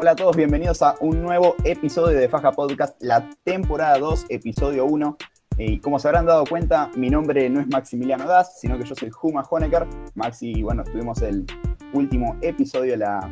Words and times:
Hola 0.00 0.12
a 0.12 0.16
todos, 0.16 0.36
bienvenidos 0.36 0.80
a 0.82 0.94
un 1.00 1.20
nuevo 1.20 1.56
episodio 1.64 2.16
de 2.16 2.28
Faja 2.28 2.52
Podcast, 2.52 3.02
la 3.02 3.28
temporada 3.42 3.98
2, 3.98 4.26
episodio 4.28 4.84
1. 4.84 5.16
Y 5.56 5.80
como 5.80 5.98
se 5.98 6.06
habrán 6.06 6.24
dado 6.24 6.44
cuenta, 6.44 6.88
mi 6.94 7.10
nombre 7.10 7.50
no 7.50 7.60
es 7.60 7.66
Maximiliano 7.66 8.24
Das, 8.28 8.60
sino 8.60 8.78
que 8.78 8.84
yo 8.84 8.94
soy 8.94 9.10
Juma 9.10 9.42
Honecker. 9.42 9.88
Maxi, 10.14 10.62
bueno, 10.62 10.82
estuvimos 10.82 11.20
el 11.22 11.44
último 11.94 12.36
episodio 12.42 12.92
de 12.92 12.98
la, 12.98 13.28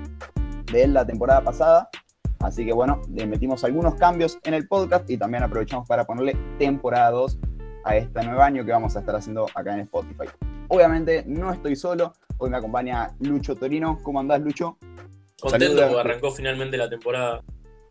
de 0.72 0.88
la 0.88 1.06
temporada 1.06 1.40
pasada. 1.40 1.88
Así 2.40 2.66
que 2.66 2.72
bueno, 2.72 3.00
le 3.14 3.28
metimos 3.28 3.62
algunos 3.62 3.94
cambios 3.94 4.36
en 4.42 4.54
el 4.54 4.66
podcast 4.66 5.08
y 5.08 5.16
también 5.16 5.44
aprovechamos 5.44 5.86
para 5.86 6.04
ponerle 6.04 6.36
temporada 6.58 7.12
2 7.12 7.38
a 7.84 7.96
este 7.96 8.24
nuevo 8.24 8.42
año 8.42 8.64
que 8.64 8.72
vamos 8.72 8.96
a 8.96 8.98
estar 8.98 9.14
haciendo 9.14 9.46
acá 9.54 9.72
en 9.72 9.82
Spotify. 9.82 10.26
Obviamente 10.66 11.22
no 11.28 11.52
estoy 11.52 11.76
solo, 11.76 12.12
hoy 12.38 12.50
me 12.50 12.56
acompaña 12.56 13.14
Lucho 13.20 13.54
Torino. 13.54 14.00
¿Cómo 14.02 14.18
andás, 14.18 14.40
Lucho? 14.40 14.78
Contento 15.40 15.82
porque 15.82 16.00
arrancó 16.00 16.30
finalmente 16.32 16.76
la 16.76 16.88
temporada. 16.88 17.42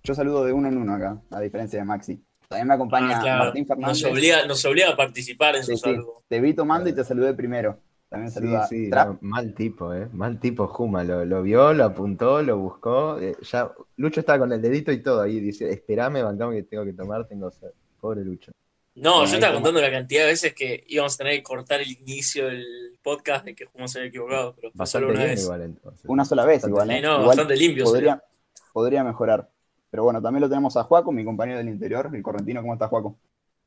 Yo 0.03 0.13
saludo 0.15 0.45
de 0.45 0.53
uno 0.53 0.67
en 0.67 0.77
uno 0.77 0.93
acá, 0.95 1.21
a 1.31 1.39
diferencia 1.39 1.79
de 1.79 1.85
Maxi. 1.85 2.23
También 2.47 2.67
me 2.67 2.73
acompaña 2.75 3.19
Ah, 3.21 3.37
Martín 3.39 3.65
Fernández. 3.65 4.01
Nos 4.03 4.11
obliga, 4.11 4.45
nos 4.45 4.65
obliga 4.65 4.89
a 4.91 4.95
participar 4.95 5.55
en 5.55 5.63
Sí, 5.63 5.71
su 5.71 5.77
sí. 5.77 5.83
salvo. 5.95 6.23
Te 6.27 6.39
vi 6.39 6.53
tomando 6.53 6.89
y 6.89 6.93
te 6.93 7.03
saludé 7.03 7.33
primero. 7.33 7.79
También 8.07 8.29
Sí, 8.31 8.35
saluda 8.35 8.67
sí, 8.67 8.89
Trap. 8.89 9.07
no, 9.07 9.17
mal 9.21 9.53
tipo, 9.55 9.91
¿eh? 9.93 10.07
Mal 10.13 10.39
tipo 10.39 10.67
Juma, 10.67 11.03
lo, 11.03 11.25
lo 11.25 11.41
vio, 11.41 11.73
lo 11.73 11.85
apuntó, 11.85 12.41
lo 12.43 12.57
buscó. 12.59 13.19
eh, 13.19 13.35
ya, 13.41 13.71
Lucho 13.97 14.19
estaba 14.19 14.39
con 14.39 14.53
el 14.53 14.61
dedito 14.61 14.91
y 14.91 15.01
todo 15.01 15.21
ahí, 15.21 15.39
dice, 15.39 15.69
esperame, 15.71 16.21
bancame 16.21 16.55
que 16.57 16.63
tengo 16.63 16.85
que 16.85 16.93
tomar, 16.93 17.27
tengo 17.27 17.49
sed. 17.49 17.69
Pobre 17.99 18.23
Lucho. 18.23 18.51
No, 18.95 19.11
Bueno, 19.17 19.25
yo 19.27 19.33
estaba 19.35 19.53
como- 19.53 19.65
contando 19.65 19.81
la 19.87 19.91
cantidad 19.91 20.21
de 20.21 20.27
veces 20.27 20.53
que 20.53 20.83
íbamos 20.87 21.13
a 21.15 21.17
tener 21.17 21.33
que 21.33 21.43
cortar 21.43 21.81
el 21.81 21.91
inicio 21.91 22.47
del 22.47 22.97
podcast 23.03 23.43
de 23.45 23.53
que 23.55 23.65
Juma 23.65 23.87
se 23.89 23.99
había 23.99 24.09
equivocado, 24.09 24.55
pero 24.55 24.71
fue 24.73 24.87
solo 24.87 25.07
una 25.09 25.19
bien 25.19 25.29
vez. 25.31 25.43
igual 25.43 25.61
entonces. 25.63 26.05
Una 26.07 26.23
sola 26.25 26.45
vez 26.45 26.63
igual, 26.65 26.89
¿eh? 26.91 27.01
No, 27.01 27.11
Igual 27.13 27.25
bastante 27.27 27.57
limpio. 27.57 27.83
podría, 27.85 28.23
podría 28.71 29.03
mejorar. 29.03 29.49
Pero 29.91 30.03
bueno, 30.03 30.21
también 30.21 30.41
lo 30.41 30.49
tenemos 30.49 30.75
a 30.77 30.83
Juaco, 30.83 31.11
mi 31.11 31.25
compañero 31.25 31.57
del 31.57 31.67
interior, 31.69 32.09
el 32.13 32.23
correntino. 32.23 32.61
¿Cómo 32.61 32.73
estás, 32.73 32.89
Juaco? 32.89 33.17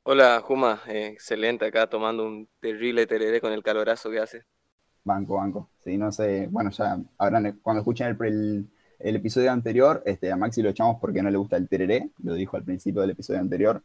Hola, 0.05 0.41
Juma, 0.43 0.81
eh, 0.89 1.09
excelente 1.13 1.67
acá 1.67 1.87
tomando 1.87 2.25
un 2.27 2.49
terrible 2.61 3.07
tereré 3.07 3.41
con 3.43 3.53
el 3.53 3.63
calorazo 3.63 4.11
que 4.11 4.19
hace. 4.21 4.45
Banco, 5.05 5.37
banco. 5.37 5.69
Sí, 5.85 5.97
no 5.99 6.11
sé, 6.11 6.49
bueno, 6.51 6.71
ya 6.71 6.99
habrán, 7.19 7.61
cuando 7.63 7.81
escuchen 7.81 8.09
el, 8.09 8.27
el- 8.27 8.67
el 8.99 9.17
episodio 9.17 9.53
anterior, 9.53 10.03
este, 10.07 10.33
a 10.33 10.37
Maxi 10.37 10.61
lo 10.63 10.71
echamos 10.71 10.97
porque 11.01 11.23
no 11.23 11.31
le 11.31 11.37
gusta 11.39 11.57
el 11.57 11.69
tereré, 11.69 12.11
lo 12.23 12.35
dijo 12.35 12.57
al 12.57 12.65
principio 12.65 13.01
del 13.03 13.11
episodio 13.11 13.39
anterior, 13.41 13.81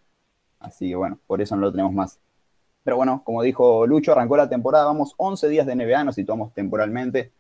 así 0.63 0.89
que 0.89 0.95
bueno, 0.95 1.19
por 1.27 1.41
eso 1.41 1.55
no 1.55 1.61
lo 1.61 1.71
tenemos 1.71 1.93
más. 1.93 2.19
Pero 2.83 2.97
bueno, 2.97 3.21
como 3.23 3.43
dijo 3.43 3.85
Lucho, 3.87 4.11
arrancó 4.11 4.35
la 4.35 4.49
temporada, 4.49 4.85
vamos 4.85 5.13
11 5.17 5.47
días 5.49 5.65
de 5.65 5.75
NBA, 5.75 6.03
nos 6.03 6.15
situamos 6.15 6.53
temporalmente, 6.53 7.31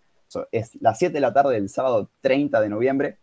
es 0.51 0.81
las 0.81 0.99
7 0.99 1.13
de 1.13 1.19
la 1.19 1.33
tarde 1.33 1.55
del 1.55 1.69
sábado 1.69 2.09
30 2.21 2.61
de 2.61 2.69
noviembre, 2.69 3.17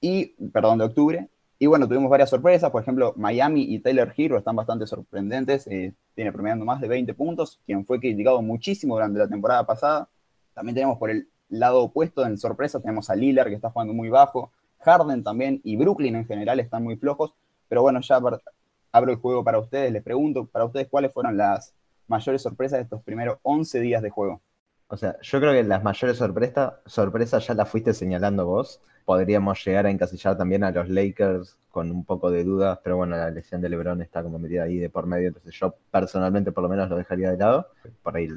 y, 0.00 0.26
perdón, 0.50 0.78
de 0.78 0.84
octubre, 0.86 1.28
y 1.62 1.66
bueno, 1.66 1.86
tuvimos 1.86 2.10
varias 2.10 2.28
sorpresas, 2.28 2.72
por 2.72 2.82
ejemplo, 2.82 3.14
Miami 3.16 3.62
y 3.62 3.78
Taylor 3.78 4.12
Hero 4.16 4.36
están 4.36 4.56
bastante 4.56 4.84
sorprendentes, 4.84 5.64
eh, 5.68 5.94
tiene 6.16 6.32
promediando 6.32 6.64
más 6.64 6.80
de 6.80 6.88
20 6.88 7.14
puntos, 7.14 7.60
quien 7.64 7.86
fue 7.86 8.00
criticado 8.00 8.42
muchísimo 8.42 8.96
durante 8.96 9.20
la 9.20 9.28
temporada 9.28 9.64
pasada. 9.64 10.08
También 10.54 10.74
tenemos 10.74 10.98
por 10.98 11.10
el 11.10 11.28
lado 11.48 11.82
opuesto 11.82 12.26
en 12.26 12.36
sorpresa, 12.36 12.80
tenemos 12.80 13.10
a 13.10 13.14
Lillard 13.14 13.48
que 13.48 13.54
está 13.54 13.70
jugando 13.70 13.94
muy 13.94 14.08
bajo, 14.08 14.50
Harden 14.80 15.22
también 15.22 15.60
y 15.62 15.76
Brooklyn 15.76 16.16
en 16.16 16.26
general 16.26 16.58
están 16.58 16.82
muy 16.82 16.96
flojos, 16.96 17.32
pero 17.68 17.82
bueno, 17.82 18.00
ya 18.00 18.20
abro 18.92 19.12
el 19.12 19.18
juego 19.18 19.44
para 19.44 19.58
ustedes, 19.58 19.92
les 19.92 20.02
pregunto, 20.02 20.46
para 20.46 20.64
ustedes 20.66 20.88
cuáles 20.88 21.12
fueron 21.12 21.36
las 21.36 21.74
mayores 22.08 22.42
sorpresas 22.42 22.78
de 22.78 22.82
estos 22.84 23.02
primeros 23.02 23.38
11 23.42 23.80
días 23.80 24.02
de 24.02 24.10
juego. 24.10 24.42
O 24.88 24.96
sea, 24.96 25.16
yo 25.22 25.40
creo 25.40 25.52
que 25.52 25.62
las 25.64 25.82
mayores 25.82 26.18
sorpresa- 26.18 26.80
sorpresas 26.86 27.46
ya 27.46 27.54
las 27.54 27.68
fuiste 27.68 27.94
señalando 27.94 28.46
vos. 28.46 28.80
Podríamos 29.04 29.64
llegar 29.64 29.86
a 29.86 29.90
encasillar 29.90 30.36
también 30.36 30.62
a 30.64 30.70
los 30.70 30.88
Lakers 30.88 31.58
con 31.70 31.90
un 31.90 32.04
poco 32.04 32.30
de 32.30 32.44
dudas, 32.44 32.78
pero 32.84 32.96
bueno, 32.98 33.16
la 33.16 33.30
lesión 33.30 33.60
de 33.62 33.68
LeBron 33.70 34.02
está 34.02 34.22
como 34.22 34.38
metida 34.38 34.64
ahí 34.64 34.78
de 34.78 34.90
por 34.90 35.06
medio, 35.06 35.28
entonces 35.28 35.54
yo 35.58 35.74
personalmente 35.90 36.52
por 36.52 36.62
lo 36.62 36.68
menos 36.68 36.88
lo 36.90 36.96
dejaría 36.96 37.30
de 37.30 37.38
lado. 37.38 37.68
Por 38.02 38.16
ahí 38.16 38.28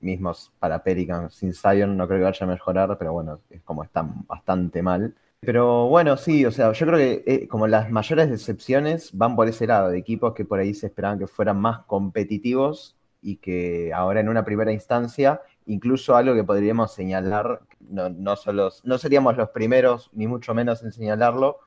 mismos 0.00 0.52
para 0.58 0.82
Pelicans 0.82 1.34
sin 1.34 1.52
Zion 1.52 1.96
no 1.96 2.06
creo 2.08 2.20
que 2.20 2.24
vaya 2.24 2.46
a 2.46 2.48
mejorar, 2.48 2.96
pero 2.98 3.12
bueno, 3.12 3.40
es 3.50 3.60
como 3.62 3.84
están 3.84 4.24
bastante 4.26 4.82
mal. 4.82 5.14
Pero 5.40 5.86
bueno, 5.86 6.16
sí, 6.16 6.44
o 6.44 6.50
sea, 6.50 6.72
yo 6.72 6.86
creo 6.86 6.98
que 6.98 7.22
eh, 7.26 7.48
como 7.48 7.68
las 7.68 7.90
mayores 7.90 8.28
decepciones 8.28 9.16
van 9.16 9.36
por 9.36 9.46
ese 9.48 9.66
lado, 9.66 9.90
de 9.90 9.98
equipos 9.98 10.34
que 10.34 10.44
por 10.44 10.58
ahí 10.58 10.74
se 10.74 10.86
esperaban 10.86 11.18
que 11.18 11.28
fueran 11.28 11.60
más 11.60 11.80
competitivos 11.86 12.96
y 13.22 13.36
que 13.36 13.92
ahora 13.94 14.20
en 14.20 14.28
una 14.28 14.44
primera 14.44 14.72
instancia, 14.72 15.40
incluso 15.66 16.16
algo 16.16 16.34
que 16.34 16.42
podríamos 16.44 16.92
señalar, 16.92 17.60
no, 17.88 18.08
no, 18.08 18.34
solo, 18.36 18.70
no 18.82 18.98
seríamos 18.98 19.36
los 19.36 19.50
primeros, 19.50 20.10
ni 20.12 20.26
mucho 20.26 20.54
menos 20.54 20.82
en 20.82 20.90
señalarlo, 20.92 21.58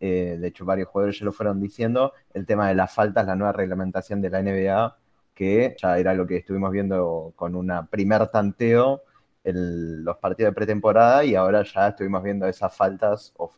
eh, 0.00 0.36
de 0.38 0.48
hecho 0.48 0.66
varios 0.66 0.88
jugadores 0.88 1.18
ya 1.18 1.24
lo 1.24 1.32
fueron 1.32 1.60
diciendo, 1.60 2.12
el 2.34 2.44
tema 2.44 2.68
de 2.68 2.74
las 2.74 2.92
faltas, 2.92 3.26
la 3.26 3.36
nueva 3.36 3.52
reglamentación 3.52 4.20
de 4.20 4.30
la 4.30 4.42
NBA, 4.42 4.98
que 5.34 5.74
ya 5.80 5.98
era 5.98 6.14
lo 6.14 6.26
que 6.26 6.36
estuvimos 6.36 6.70
viendo 6.70 7.32
con 7.36 7.54
una 7.54 7.86
primer 7.86 8.26
tanteo 8.28 9.02
en 9.44 10.04
los 10.04 10.16
partidos 10.16 10.52
de 10.52 10.54
pretemporada 10.54 11.24
y 11.24 11.34
ahora 11.34 11.62
ya 11.62 11.88
estuvimos 11.88 12.22
viendo 12.22 12.46
esas 12.46 12.74
faltas 12.74 13.32
o 13.36 13.52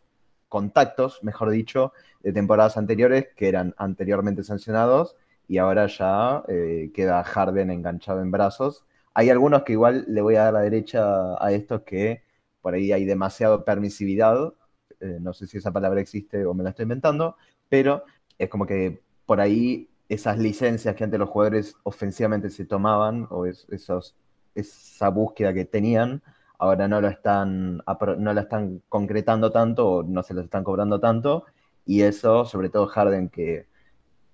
contactos, 0.48 1.22
mejor 1.22 1.50
dicho, 1.50 1.92
de 2.22 2.32
temporadas 2.32 2.76
anteriores 2.76 3.28
que 3.36 3.48
eran 3.48 3.74
anteriormente 3.78 4.42
sancionados 4.42 5.16
y 5.48 5.58
ahora 5.58 5.86
ya 5.86 6.42
eh, 6.48 6.91
queda 6.94 7.22
Harden 7.22 7.70
enganchado 7.70 8.20
en 8.20 8.30
brazos. 8.30 8.84
Hay 9.14 9.30
algunos 9.30 9.62
que 9.62 9.72
igual 9.72 10.04
le 10.08 10.20
voy 10.20 10.36
a 10.36 10.44
dar 10.44 10.54
la 10.54 10.60
derecha 10.60 11.42
a 11.42 11.52
estos 11.52 11.82
que 11.82 12.22
por 12.60 12.74
ahí 12.74 12.92
hay 12.92 13.04
demasiado 13.04 13.64
permisividad, 13.64 14.53
eh, 15.00 15.18
no 15.20 15.32
sé 15.32 15.47
si 15.47 15.58
esa 15.58 15.72
palabra 15.72 16.00
existe 16.00 16.44
o 16.44 16.54
me 16.54 16.64
la 16.64 16.70
estoy 16.70 16.82
inventando, 16.84 17.36
pero 17.68 18.04
es 18.38 18.48
como 18.48 18.66
que 18.66 19.00
por 19.24 19.41
ahí 19.41 19.88
esas 20.08 20.38
licencias 20.38 20.94
que 20.94 21.04
antes 21.04 21.18
los 21.18 21.28
jugadores 21.28 21.76
ofensivamente 21.82 22.50
se 22.50 22.64
tomaban 22.64 23.26
o 23.30 23.47
es, 23.47 23.66
esos, 23.70 24.16
esa 24.56 25.08
búsqueda 25.10 25.54
que 25.54 25.64
tenían, 25.64 26.22
ahora 26.58 26.88
no 26.88 27.00
lo 27.00 27.08
están, 27.08 27.78
no 28.18 28.32
la 28.32 28.40
están 28.40 28.82
concretando 28.88 29.52
tanto 29.52 29.88
o 29.88 30.02
no 30.02 30.22
se 30.22 30.34
los 30.34 30.44
están 30.44 30.64
cobrando 30.64 30.98
tanto 30.98 31.44
y 31.84 32.02
eso, 32.02 32.44
sobre 32.44 32.68
todo 32.68 32.86
Harden, 32.88 33.28
que 33.28 33.66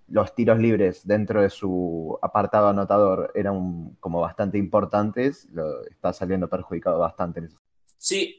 los 0.08 0.34
tiros 0.34 0.58
libres 0.58 1.06
dentro 1.06 1.42
de 1.42 1.50
su 1.50 2.18
apartado 2.22 2.68
anotador 2.68 3.32
eran 3.34 3.96
como 4.00 4.20
bastante 4.20 4.58
importantes, 4.58 5.48
está 5.90 6.12
saliendo 6.12 6.48
perjudicado 6.48 6.98
bastante 6.98 7.40
eso. 7.40 7.58
Sí, 7.96 8.38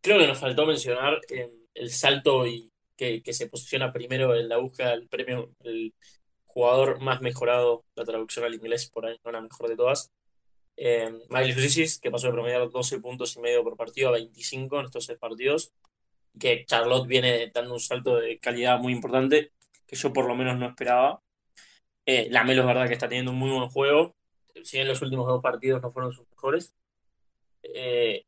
creo 0.00 0.18
que 0.18 0.26
nos 0.26 0.38
faltó 0.38 0.66
mencionar 0.66 1.20
el 1.74 1.90
salto 1.90 2.46
y 2.46 2.70
que, 2.96 3.22
que 3.22 3.32
se 3.32 3.48
posiciona 3.48 3.92
primero 3.92 4.34
en 4.34 4.48
la 4.48 4.58
búsqueda 4.58 4.90
del 4.90 5.08
premio, 5.08 5.50
el 5.64 5.92
jugador 6.44 7.00
más 7.00 7.20
mejorado, 7.20 7.84
la 7.94 8.04
traducción 8.04 8.44
al 8.44 8.54
inglés 8.54 8.90
por 8.90 9.06
ahí, 9.06 9.16
no 9.24 9.32
la 9.32 9.40
mejor 9.40 9.68
de 9.68 9.76
todas. 9.76 10.10
Eh, 10.76 11.12
Miles 11.28 11.56
Bridges, 11.56 11.98
que 11.98 12.10
pasó 12.10 12.28
de 12.28 12.32
promediar 12.32 12.68
12 12.68 13.00
puntos 13.00 13.36
y 13.36 13.40
medio 13.40 13.62
por 13.62 13.76
partido 13.76 14.08
a 14.08 14.12
25 14.12 14.80
en 14.80 14.86
estos 14.86 15.04
seis 15.04 15.18
partidos. 15.18 15.72
Que 16.38 16.64
Charlotte 16.66 17.06
viene 17.06 17.50
dando 17.52 17.74
un 17.74 17.80
salto 17.80 18.16
de 18.16 18.38
calidad 18.38 18.78
muy 18.78 18.92
importante, 18.92 19.52
que 19.86 19.96
yo 19.96 20.12
por 20.12 20.26
lo 20.26 20.34
menos 20.34 20.58
no 20.58 20.66
esperaba. 20.66 21.22
Eh, 22.06 22.28
la 22.30 22.44
Melo 22.44 22.62
es 22.62 22.66
verdad 22.66 22.88
que 22.88 22.94
está 22.94 23.08
teniendo 23.08 23.32
un 23.32 23.38
muy 23.38 23.50
buen 23.50 23.68
juego. 23.68 24.16
Si 24.64 24.76
bien 24.76 24.88
los 24.88 25.02
últimos 25.02 25.26
dos 25.26 25.42
partidos 25.42 25.82
no 25.82 25.92
fueron 25.92 26.12
sus 26.12 26.28
mejores. 26.30 26.74
Eh, 27.62 28.26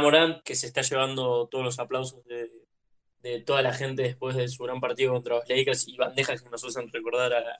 Morant, 0.00 0.42
que 0.42 0.54
se 0.54 0.66
está 0.66 0.82
llevando 0.82 1.48
todos 1.48 1.64
los 1.64 1.78
aplausos 1.78 2.24
de, 2.24 3.40
toda 3.42 3.62
la 3.62 3.72
gente 3.72 4.02
después 4.02 4.36
de 4.36 4.48
su 4.48 4.64
gran 4.64 4.80
partido 4.80 5.12
contra 5.12 5.36
los 5.36 5.48
Lakers 5.48 5.88
y 5.88 5.96
bandejas 5.96 6.42
que 6.42 6.50
nos 6.50 6.64
hacen 6.64 6.90
recordar 6.92 7.32
a, 7.34 7.58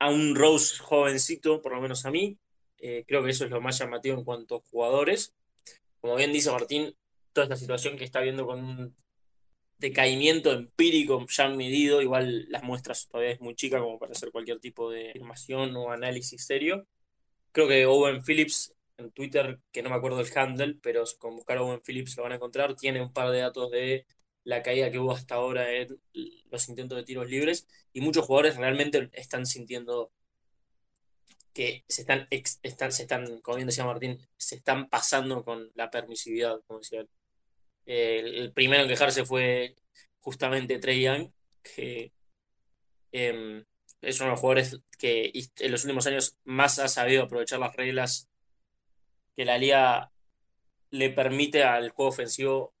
a 0.00 0.10
un 0.10 0.34
Rose 0.34 0.78
jovencito, 0.78 1.62
por 1.62 1.72
lo 1.72 1.80
menos 1.80 2.04
a 2.06 2.10
mí. 2.10 2.38
Eh, 2.80 3.04
creo 3.06 3.22
que 3.22 3.30
eso 3.30 3.44
es 3.44 3.50
lo 3.50 3.60
más 3.60 3.78
llamativo 3.78 4.16
en 4.16 4.24
cuanto 4.24 4.56
a 4.56 4.60
jugadores. 4.70 5.34
Como 6.00 6.16
bien 6.16 6.32
dice 6.32 6.50
Martín, 6.50 6.96
toda 7.32 7.44
esta 7.44 7.56
situación 7.56 7.96
que 7.96 8.04
está 8.04 8.20
viendo 8.20 8.46
con 8.46 8.64
un 8.64 8.96
decaimiento 9.78 10.52
empírico 10.52 11.24
ya 11.28 11.48
medido, 11.48 12.02
igual 12.02 12.46
las 12.50 12.62
muestras 12.62 13.08
todavía 13.08 13.32
es 13.32 13.40
muy 13.40 13.54
chica 13.54 13.80
como 13.80 13.98
para 13.98 14.12
hacer 14.12 14.30
cualquier 14.30 14.60
tipo 14.60 14.90
de 14.90 15.10
afirmación 15.10 15.76
o 15.76 15.90
análisis 15.90 16.44
serio. 16.44 16.86
Creo 17.52 17.68
que 17.68 17.86
Owen 17.86 18.22
Phillips 18.22 18.74
en 18.98 19.10
Twitter, 19.12 19.58
que 19.72 19.82
no 19.82 19.90
me 19.90 19.96
acuerdo 19.96 20.20
el 20.20 20.28
handle, 20.36 20.76
pero 20.82 21.04
con 21.18 21.36
buscar 21.36 21.58
Owen 21.58 21.80
Phillips 21.80 22.16
lo 22.16 22.24
van 22.24 22.32
a 22.32 22.34
encontrar, 22.36 22.76
tiene 22.76 23.00
un 23.00 23.12
par 23.12 23.30
de 23.30 23.40
datos 23.40 23.70
de 23.70 24.06
la 24.44 24.62
caída 24.62 24.90
que 24.90 24.98
hubo 24.98 25.12
hasta 25.12 25.34
ahora 25.36 25.72
en 25.72 25.98
los 26.50 26.68
intentos 26.68 26.96
de 26.96 27.04
tiros 27.04 27.28
libres 27.28 27.66
y 27.92 28.00
muchos 28.00 28.26
jugadores 28.26 28.56
realmente 28.56 29.10
están 29.12 29.46
sintiendo 29.46 30.12
que 31.52 31.84
se 31.88 32.02
están, 32.02 32.26
ex- 32.30 32.60
están, 32.62 32.92
se 32.92 33.02
están, 33.02 33.40
como 33.40 33.56
bien 33.56 33.66
decía 33.68 33.84
Martín, 33.84 34.18
se 34.36 34.56
están 34.56 34.88
pasando 34.88 35.44
con 35.44 35.70
la 35.74 35.90
permisividad, 35.90 36.60
como 36.66 36.80
decía 36.80 37.00
él. 37.00 37.08
El, 37.86 38.34
el 38.36 38.52
primero 38.52 38.82
en 38.82 38.88
quejarse 38.88 39.24
fue 39.24 39.74
justamente 40.20 40.78
Trey 40.78 41.02
Young, 41.02 41.30
que 41.62 42.12
em, 43.12 43.64
es 44.00 44.20
uno 44.20 44.26
de 44.26 44.30
los 44.32 44.40
jugadores 44.40 44.80
que 44.98 45.32
en 45.58 45.72
los 45.72 45.84
últimos 45.84 46.06
años 46.06 46.36
más 46.44 46.78
ha 46.78 46.88
sabido 46.88 47.24
aprovechar 47.24 47.58
las 47.58 47.74
reglas 47.76 48.28
que 49.36 49.44
la 49.44 49.58
liga 49.58 50.12
le 50.90 51.10
permite 51.10 51.62
al 51.64 51.90
juego 51.90 52.10
ofensivo 52.10 52.74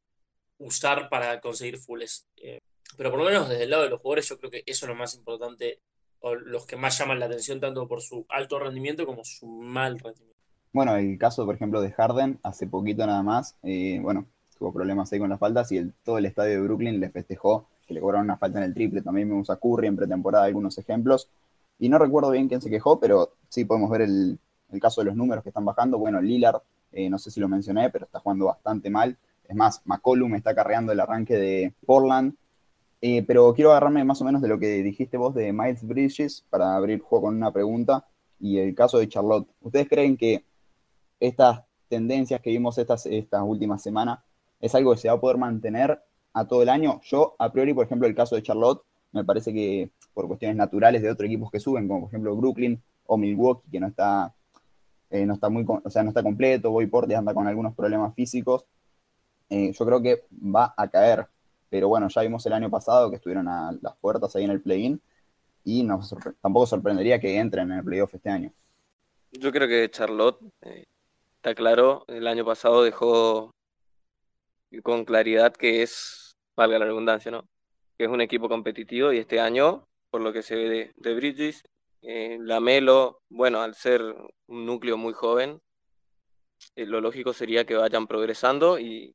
usar 0.58 1.08
para 1.08 1.40
conseguir 1.40 1.78
fulls. 1.78 2.26
Eh, 2.36 2.60
pero 2.96 3.10
por 3.10 3.20
lo 3.20 3.26
menos 3.26 3.48
desde 3.48 3.64
el 3.64 3.70
lado 3.70 3.84
de 3.84 3.90
los 3.90 4.00
jugadores 4.00 4.28
yo 4.28 4.38
creo 4.38 4.50
que 4.50 4.62
eso 4.66 4.84
es 4.86 4.88
lo 4.88 4.94
más 4.94 5.14
importante 5.14 5.80
o 6.20 6.34
los 6.34 6.66
que 6.66 6.76
más 6.76 6.98
llaman 6.98 7.18
la 7.18 7.26
atención 7.26 7.60
tanto 7.60 7.86
por 7.88 8.00
su 8.00 8.26
alto 8.28 8.58
rendimiento 8.58 9.06
como 9.06 9.24
su 9.24 9.46
mal 9.46 9.98
rendimiento. 9.98 10.38
Bueno, 10.72 10.94
el 10.96 11.18
caso, 11.18 11.44
por 11.44 11.54
ejemplo, 11.54 11.80
de 11.80 11.90
Harden, 11.90 12.38
hace 12.42 12.66
poquito 12.66 13.06
nada 13.06 13.22
más, 13.22 13.56
eh, 13.62 13.98
bueno, 14.00 14.26
tuvo 14.58 14.72
problemas 14.72 15.12
ahí 15.12 15.18
con 15.18 15.30
las 15.30 15.40
faltas 15.40 15.72
y 15.72 15.78
el, 15.78 15.92
todo 16.04 16.18
el 16.18 16.26
estadio 16.26 16.52
de 16.52 16.60
Brooklyn 16.60 17.00
le 17.00 17.10
festejó 17.10 17.66
que 17.90 17.94
le 17.94 18.00
cobraron 18.00 18.26
una 18.26 18.36
falta 18.36 18.58
en 18.58 18.64
el 18.64 18.74
triple. 18.74 19.02
También 19.02 19.28
me 19.28 19.34
usa 19.34 19.56
Curry 19.56 19.88
en 19.88 19.96
pretemporada, 19.96 20.44
algunos 20.44 20.78
ejemplos. 20.78 21.28
Y 21.80 21.88
no 21.88 21.98
recuerdo 21.98 22.30
bien 22.30 22.46
quién 22.46 22.60
se 22.60 22.70
quejó, 22.70 23.00
pero 23.00 23.32
sí 23.48 23.64
podemos 23.64 23.90
ver 23.90 24.02
el, 24.02 24.38
el 24.70 24.80
caso 24.80 25.00
de 25.00 25.06
los 25.06 25.16
números 25.16 25.42
que 25.42 25.50
están 25.50 25.64
bajando. 25.64 25.98
Bueno, 25.98 26.20
Lillard, 26.20 26.62
eh, 26.92 27.10
no 27.10 27.18
sé 27.18 27.32
si 27.32 27.40
lo 27.40 27.48
mencioné, 27.48 27.90
pero 27.90 28.04
está 28.04 28.20
jugando 28.20 28.44
bastante 28.44 28.90
mal. 28.90 29.16
Es 29.48 29.56
más, 29.56 29.82
McCollum 29.86 30.36
está 30.36 30.54
carreando 30.54 30.92
el 30.92 31.00
arranque 31.00 31.34
de 31.34 31.74
Portland. 31.84 32.34
Eh, 33.02 33.22
pero 33.26 33.54
quiero 33.54 33.70
agarrarme 33.70 34.04
más 34.04 34.20
o 34.20 34.24
menos 34.24 34.42
de 34.42 34.48
lo 34.48 34.58
que 34.58 34.82
dijiste 34.82 35.16
vos 35.16 35.34
de 35.34 35.52
Miles 35.52 35.86
Bridges 35.86 36.44
para 36.50 36.76
abrir 36.76 37.00
juego 37.00 37.26
con 37.26 37.36
una 37.36 37.50
pregunta 37.50 38.06
y 38.38 38.58
el 38.58 38.74
caso 38.74 38.98
de 38.98 39.08
Charlotte. 39.08 39.48
¿Ustedes 39.60 39.88
creen 39.88 40.16
que 40.16 40.44
estas 41.18 41.62
tendencias 41.88 42.40
que 42.40 42.50
vimos 42.50 42.76
estas, 42.78 43.06
estas 43.06 43.42
últimas 43.42 43.82
semanas 43.82 44.20
es 44.60 44.74
algo 44.74 44.92
que 44.92 44.98
se 44.98 45.08
va 45.08 45.14
a 45.14 45.20
poder 45.20 45.38
mantener 45.38 45.98
a 46.34 46.46
todo 46.46 46.62
el 46.62 46.68
año? 46.68 47.00
Yo, 47.04 47.34
a 47.38 47.50
priori, 47.50 47.72
por 47.72 47.86
ejemplo, 47.86 48.06
el 48.06 48.14
caso 48.14 48.36
de 48.36 48.42
Charlotte, 48.42 48.82
me 49.12 49.24
parece 49.24 49.52
que 49.52 49.90
por 50.12 50.28
cuestiones 50.28 50.56
naturales 50.56 51.02
de 51.02 51.10
otros 51.10 51.26
equipos 51.26 51.50
que 51.50 51.60
suben, 51.60 51.88
como 51.88 52.00
por 52.00 52.08
ejemplo 52.08 52.36
Brooklyn 52.36 52.80
o 53.06 53.16
Milwaukee, 53.16 53.70
que 53.70 53.80
no 53.80 53.86
está, 53.86 54.34
eh, 55.10 55.24
no 55.26 55.34
está 55.34 55.48
muy, 55.48 55.64
o 55.66 55.90
sea, 55.90 56.02
no 56.02 56.10
está 56.10 56.22
completo, 56.22 56.70
Boy 56.70 56.90
anda 57.16 57.34
con 57.34 57.46
algunos 57.46 57.74
problemas 57.74 58.14
físicos, 58.14 58.66
eh, 59.48 59.72
yo 59.72 59.84
creo 59.84 60.00
que 60.00 60.24
va 60.32 60.74
a 60.76 60.88
caer. 60.88 61.26
Pero 61.70 61.88
bueno, 61.88 62.08
ya 62.08 62.22
vimos 62.22 62.44
el 62.46 62.52
año 62.52 62.68
pasado 62.68 63.08
que 63.08 63.16
estuvieron 63.16 63.48
a 63.48 63.72
las 63.80 63.96
puertas 63.96 64.34
ahí 64.36 64.44
en 64.44 64.50
el 64.50 64.60
play-in 64.60 65.00
y 65.64 65.86
tampoco 66.40 66.66
sorprendería 66.66 67.20
que 67.20 67.38
entren 67.38 67.70
en 67.70 67.78
el 67.78 67.84
playoff 67.84 68.14
este 68.14 68.28
año. 68.28 68.52
Yo 69.32 69.52
creo 69.52 69.68
que 69.68 69.88
Charlotte, 69.90 70.40
eh, 70.62 70.86
está 71.36 71.54
claro, 71.54 72.04
el 72.08 72.26
año 72.26 72.44
pasado 72.44 72.82
dejó 72.82 73.54
con 74.82 75.04
claridad 75.04 75.52
que 75.52 75.82
es, 75.82 76.36
valga 76.56 76.78
la 76.78 76.86
redundancia, 76.86 77.30
¿no? 77.30 77.48
Que 77.96 78.04
es 78.04 78.10
un 78.10 78.20
equipo 78.20 78.48
competitivo 78.48 79.12
y 79.12 79.18
este 79.18 79.40
año, 79.40 79.86
por 80.10 80.20
lo 80.20 80.32
que 80.32 80.42
se 80.42 80.56
ve 80.56 80.68
de, 80.68 80.92
de 80.96 81.14
Bridges, 81.14 81.62
eh, 82.02 82.38
Lamelo, 82.40 83.22
bueno, 83.28 83.60
al 83.60 83.74
ser 83.74 84.02
un 84.46 84.66
núcleo 84.66 84.96
muy 84.96 85.12
joven, 85.12 85.60
eh, 86.74 86.86
lo 86.86 87.00
lógico 87.00 87.32
sería 87.32 87.64
que 87.64 87.76
vayan 87.76 88.06
progresando 88.06 88.78
y 88.78 89.14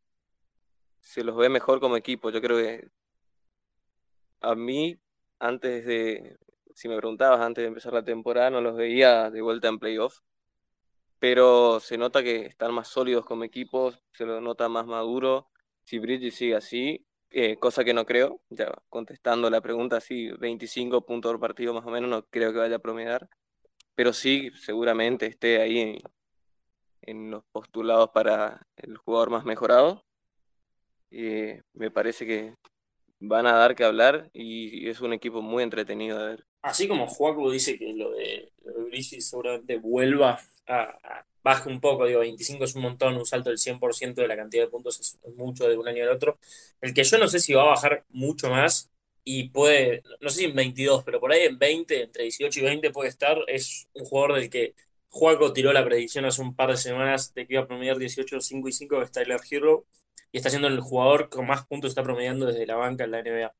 se 1.05 1.23
los 1.23 1.35
ve 1.37 1.49
mejor 1.49 1.79
como 1.79 1.97
equipo. 1.97 2.31
Yo 2.31 2.41
creo 2.41 2.57
que 2.57 2.89
a 4.41 4.55
mí, 4.55 4.97
antes 5.39 5.85
de, 5.85 6.37
si 6.73 6.87
me 6.89 6.97
preguntabas 6.97 7.41
antes 7.41 7.63
de 7.63 7.67
empezar 7.67 7.93
la 7.93 8.03
temporada, 8.03 8.49
no 8.49 8.61
los 8.61 8.75
veía 8.75 9.29
de 9.31 9.41
vuelta 9.41 9.67
en 9.67 9.79
playoff, 9.79 10.19
pero 11.19 11.79
se 11.79 11.97
nota 11.97 12.23
que 12.23 12.45
están 12.47 12.73
más 12.73 12.87
sólidos 12.87 13.25
como 13.25 13.43
equipo, 13.43 13.93
se 14.13 14.25
lo 14.25 14.41
nota 14.41 14.69
más 14.69 14.87
maduro. 14.87 15.49
Si 15.83 15.99
Bridges 15.99 16.35
sigue 16.35 16.55
así, 16.55 17.05
eh, 17.31 17.57
cosa 17.57 17.83
que 17.83 17.93
no 17.93 18.05
creo, 18.05 18.41
ya 18.49 18.73
contestando 18.89 19.49
la 19.49 19.61
pregunta, 19.61 20.01
sí, 20.01 20.29
25 20.39 21.05
puntos 21.05 21.31
por 21.33 21.39
partido 21.39 21.73
más 21.73 21.85
o 21.85 21.91
menos, 21.91 22.09
no 22.09 22.25
creo 22.27 22.51
que 22.53 22.59
vaya 22.59 22.77
a 22.77 22.79
promediar, 22.79 23.29
pero 23.95 24.13
sí, 24.13 24.51
seguramente 24.55 25.27
esté 25.27 25.61
ahí 25.61 25.79
en, 25.79 25.99
en 27.03 27.31
los 27.31 27.43
postulados 27.51 28.09
para 28.11 28.67
el 28.77 28.97
jugador 28.97 29.29
más 29.31 29.45
mejorado. 29.45 30.04
Eh, 31.11 31.61
me 31.73 31.91
parece 31.91 32.25
que 32.25 32.53
van 33.19 33.47
a 33.47 33.53
dar 33.53 33.75
que 33.75 33.83
hablar 33.83 34.29
y 34.33 34.89
es 34.89 35.01
un 35.01 35.13
equipo 35.13 35.41
muy 35.41 35.63
entretenido 35.63 36.19
de 36.19 36.27
ver. 36.27 36.45
Así 36.61 36.87
como 36.87 37.07
Juaco 37.07 37.51
dice 37.51 37.77
que 37.77 37.93
lo 37.93 38.11
de, 38.11 38.51
lo 38.63 39.21
seguramente 39.21 39.77
vuelva 39.77 40.39
a, 40.67 41.25
baje 41.43 41.69
un 41.69 41.79
poco, 41.79 42.07
digo, 42.07 42.21
25 42.21 42.63
es 42.63 42.75
un 42.75 42.81
montón, 42.81 43.15
un 43.15 43.25
salto 43.25 43.51
del 43.51 43.59
100% 43.59 44.15
de 44.15 44.27
la 44.27 44.35
cantidad 44.35 44.63
de 44.63 44.69
puntos 44.69 44.99
es, 44.99 45.19
mucho 45.35 45.67
de 45.69 45.77
un 45.77 45.87
año 45.87 46.03
al 46.03 46.09
otro. 46.09 46.39
El 46.81 46.91
que 46.93 47.03
yo 47.03 47.19
no 47.19 47.27
sé 47.27 47.39
si 47.39 47.53
va 47.53 47.61
a 47.61 47.65
bajar 47.65 48.03
mucho 48.09 48.49
más 48.49 48.89
y 49.23 49.49
puede, 49.49 50.01
no 50.21 50.29
sé 50.29 50.39
si 50.39 50.45
en 50.45 50.55
22, 50.55 51.03
pero 51.03 51.19
por 51.19 51.31
ahí 51.31 51.43
en 51.43 51.59
20, 51.59 52.01
entre 52.01 52.23
18 52.23 52.59
y 52.59 52.63
20 52.63 52.89
puede 52.89 53.09
estar, 53.09 53.37
es 53.47 53.87
un 53.93 54.05
jugador 54.05 54.39
del 54.39 54.49
que 54.49 54.73
Juaco 55.09 55.53
tiró 55.53 55.71
la 55.71 55.85
predicción 55.85 56.25
hace 56.25 56.41
un 56.41 56.55
par 56.55 56.71
de 56.71 56.77
semanas 56.77 57.31
de 57.35 57.45
que 57.45 57.53
iba 57.53 57.61
a 57.63 57.67
promediar 57.67 57.99
18, 57.99 58.41
5 58.41 58.67
y 58.67 58.71
5, 58.71 58.97
que 58.97 59.03
es 59.03 59.11
Tyler 59.11 59.39
Hero, 59.47 59.85
y 60.35 60.37
está 60.37 60.49
siendo 60.49 60.67
el 60.67 60.81
jugador 60.81 61.29
con 61.29 61.47
más 61.47 61.65
puntos 61.65 61.91
está 61.91 62.03
promediando 62.03 62.45
desde 62.45 62.67
la 62.67 62.75
banca 62.75 63.05
en 63.05 63.11
la 63.11 63.21
NBA. 63.21 63.55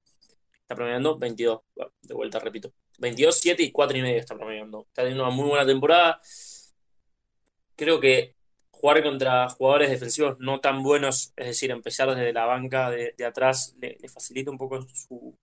Está 0.60 0.76
promediando 0.76 1.18
22, 1.18 1.62
de 2.02 2.14
vuelta 2.14 2.38
repito. 2.40 2.74
22, 2.98 3.38
7 3.38 3.64
y 3.64 3.72
4 3.72 3.98
y 3.98 4.02
medio 4.02 4.20
está 4.20 4.36
promediando. 4.36 4.82
Está 4.90 5.04
teniendo 5.04 5.24
una 5.24 5.34
muy 5.34 5.48
buena 5.48 5.66
temporada 5.66 6.20
creo 7.78 8.02
que 8.02 8.36
jugar 8.72 9.02
contra 9.04 9.48
jugadores 9.48 9.90
defensivos 9.90 10.38
no 10.40 10.60
tan 10.60 10.84
buenos, 10.84 11.32
es 11.38 11.48
decir, 11.48 11.72
empezar 11.72 12.10
desde 12.10 12.34
la 12.34 12.46
banca 12.46 12.92
de, 12.92 13.14
atrás, 13.26 13.74
le, 13.80 13.98
facilita 14.10 14.52
un 14.52 14.58
poco 14.58 14.82
su, 14.82 15.34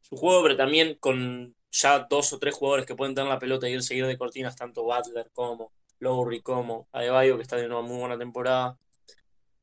su 0.00 0.16
juego, 0.16 0.42
pero 0.44 0.56
también 0.56 0.96
con 0.98 1.54
ya 1.70 2.06
dos 2.08 2.32
o 2.32 2.38
tres 2.38 2.54
jugadores 2.54 2.86
que 2.86 2.94
pueden 2.94 3.14
tener 3.14 3.28
la 3.28 3.38
pelota 3.38 3.68
y 3.68 3.74
ir 3.74 3.82
seguir 3.82 4.06
de 4.06 4.16
cortinas, 4.16 4.56
tanto 4.56 4.84
Butler 4.84 5.30
como 5.34 5.72
Lowry 5.98 6.40
como 6.40 6.88
Adebayo, 6.92 7.36
que 7.36 7.42
está 7.42 7.56
de 7.56 7.66
una 7.66 7.82
muy 7.82 7.98
buena 7.98 8.18
temporada, 8.18 8.78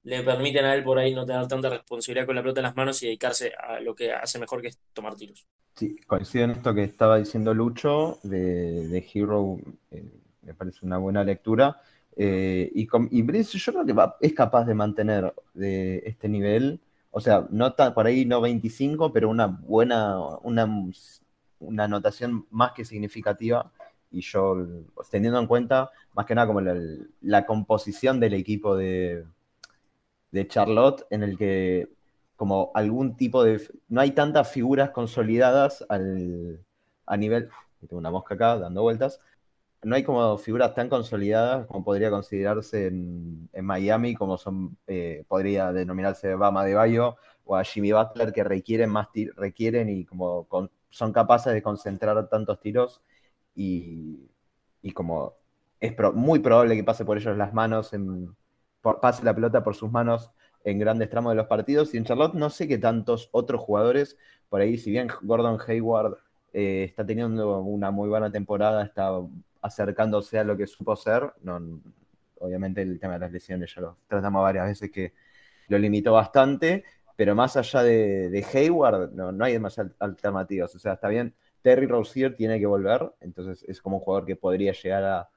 le 0.06 0.22
permiten 0.22 0.66
a 0.66 0.76
él 0.76 0.84
por 0.84 1.00
ahí 1.00 1.14
no 1.14 1.26
tener 1.26 1.48
tanta 1.48 1.68
responsabilidad 1.68 2.28
con 2.28 2.36
la 2.36 2.42
pelota 2.42 2.60
en 2.60 2.66
las 2.66 2.76
manos 2.76 3.02
y 3.02 3.08
dedicarse 3.08 3.54
a 3.56 3.80
lo 3.80 3.96
que 3.96 4.14
hace 4.14 4.38
mejor, 4.38 4.62
que 4.62 4.68
es 4.68 4.80
tomar 4.94 5.16
tiros. 5.16 5.48
Sí, 5.74 5.98
coincido 6.06 6.46
en 6.46 6.52
esto 6.52 6.74
que 6.76 6.84
estaba 6.84 7.18
diciendo 7.18 7.54
Lucho 7.54 8.20
de, 8.22 8.88
de 8.88 9.06
Hero. 9.14 9.58
Eh, 9.92 10.06
me 10.44 10.54
parece 10.54 10.86
una 10.86 11.00
buena 11.00 11.24
lectura. 11.24 11.82
Eh, 12.16 12.72
y, 12.76 12.86
con, 12.86 13.10
y 13.12 13.26
yo 13.44 13.74
creo 13.74 13.86
que 13.86 14.28
es 14.28 14.34
capaz 14.34 14.66
de 14.66 14.76
mantener 14.76 15.34
de 15.56 16.04
este 16.06 16.30
nivel, 16.30 16.80
o 17.10 17.20
sea, 17.20 17.48
no 17.50 17.76
por 17.76 18.06
ahí 18.06 18.26
no 18.26 18.42
25, 18.42 19.12
pero 19.12 19.28
una 19.28 19.48
buena, 19.48 20.20
una, 20.44 20.68
una 21.60 21.84
anotación 21.84 22.46
más 22.52 22.74
que 22.74 22.86
significativa. 22.86 23.72
Y 24.12 24.22
yo, 24.22 24.56
teniendo 25.10 25.40
en 25.40 25.48
cuenta 25.48 25.90
más 26.14 26.28
que 26.28 26.36
nada 26.36 26.48
como 26.48 26.62
la, 26.62 27.46
composición 27.46 28.20
del 28.20 28.36
equipo 28.36 28.78
de, 28.78 29.26
de 30.32 30.48
Charlotte, 30.48 31.06
en 31.10 31.24
el 31.24 31.38
que 31.38 31.90
como 32.36 32.72
algún 32.74 33.16
tipo 33.16 33.44
de... 33.44 33.62
No 33.88 34.02
hay 34.02 34.12
tantas 34.12 34.52
figuras 34.52 34.92
consolidadas 34.92 35.86
al, 35.90 36.64
a 37.06 37.18
nivel... 37.18 37.50
Tengo 37.82 37.98
una 37.98 38.12
mosca 38.12 38.36
acá 38.36 38.58
dando 38.58 38.82
vueltas 38.82 39.20
no 39.86 39.96
hay 39.96 40.04
como 40.04 40.38
figuras 40.40 40.74
tan 40.74 40.90
consolidadas 40.90 41.68
como 41.68 41.84
podría 41.84 42.10
considerarse 42.10 42.88
en, 42.88 43.50
Miami, 43.54 44.16
como 44.16 44.38
son, 44.38 44.78
eh, 44.88 45.24
podría 45.28 45.72
denominarse 45.72 46.34
Bama 46.36 46.66
de 46.66 46.74
Bayo 46.74 47.18
o 47.46 47.56
a 47.56 47.64
Jimmy 47.64 47.92
Butler, 47.92 48.34
que 48.34 48.44
requieren 48.44 48.90
más 48.90 49.10
requieren 49.36 49.90
y 49.90 50.06
como 50.06 50.48
son 50.90 51.14
capaces 51.14 51.54
de 51.54 51.62
concentrar 51.62 52.28
tantos 52.30 52.60
tiros 52.60 53.02
y, 53.56 54.28
como 54.94 55.36
es 55.80 55.94
muy 56.14 56.40
probable 56.40 56.76
que 56.76 56.84
pase 56.84 57.06
por 57.06 57.18
ellos 57.18 57.38
las 57.38 57.54
manos, 57.54 57.94
en, 57.94 58.36
pase 59.02 59.24
la 59.24 59.34
pelota 59.34 59.64
por 59.64 59.76
sus 59.76 59.92
manos 59.92 60.32
en 60.64 60.80
grandes 60.80 61.10
tramos 61.10 61.32
de 61.32 61.38
los 61.38 61.48
partidos. 61.48 61.94
Y 61.94 61.98
en 61.98 62.06
Charlotte 62.06 62.34
no 62.34 62.50
sé 62.50 62.68
qué 62.68 62.78
tantos 62.78 63.30
otros 63.32 63.62
jugadores, 63.62 64.18
por 64.50 64.62
ahí, 64.62 64.78
si 64.78 64.92
bien 64.92 65.08
Gordon 65.22 65.60
Hayward 65.68 66.18
eh, 66.54 66.86
está 66.86 67.06
teniendo 67.06 67.60
una 67.62 67.92
muy 67.92 68.10
buena 68.10 68.32
temporada, 68.32 68.84
está 68.84 69.12
acercándose 69.62 70.40
a 70.40 70.44
lo 70.44 70.56
que 70.56 70.68
supo 70.68 70.96
ser. 70.96 71.34
No, 71.42 71.82
obviamente 72.40 72.82
el 72.82 73.00
tema 73.00 73.14
de 73.14 73.20
las 73.20 73.32
lesiones 73.32 73.74
ya 73.74 73.82
lo 73.82 73.98
tratamos 74.08 74.42
varias 74.42 74.68
veces 74.68 74.92
que 74.92 75.14
lo 75.68 75.78
limitó 75.78 76.14
bastante, 76.14 76.84
pero 77.16 77.36
más 77.36 77.58
allá 77.58 77.84
de, 77.84 78.46
Hayward 78.54 79.12
no, 79.14 79.32
no 79.32 79.46
hay 79.46 79.54
demasiadas 79.54 79.94
alternativas. 80.00 80.74
O 80.76 80.80
sea, 80.80 80.94
está 80.94 81.08
bien, 81.08 81.34
Terry 81.62 81.88
Rozier 81.88 82.36
tiene 82.36 82.60
que 82.60 82.68
volver, 82.68 83.12
entonces 83.22 83.64
es 83.68 83.82
como 83.82 83.98
un 83.98 84.04
jugador 84.04 84.26
que 84.26 84.36
podría 84.36 84.72
llegar 84.72 85.04
a 85.04 85.30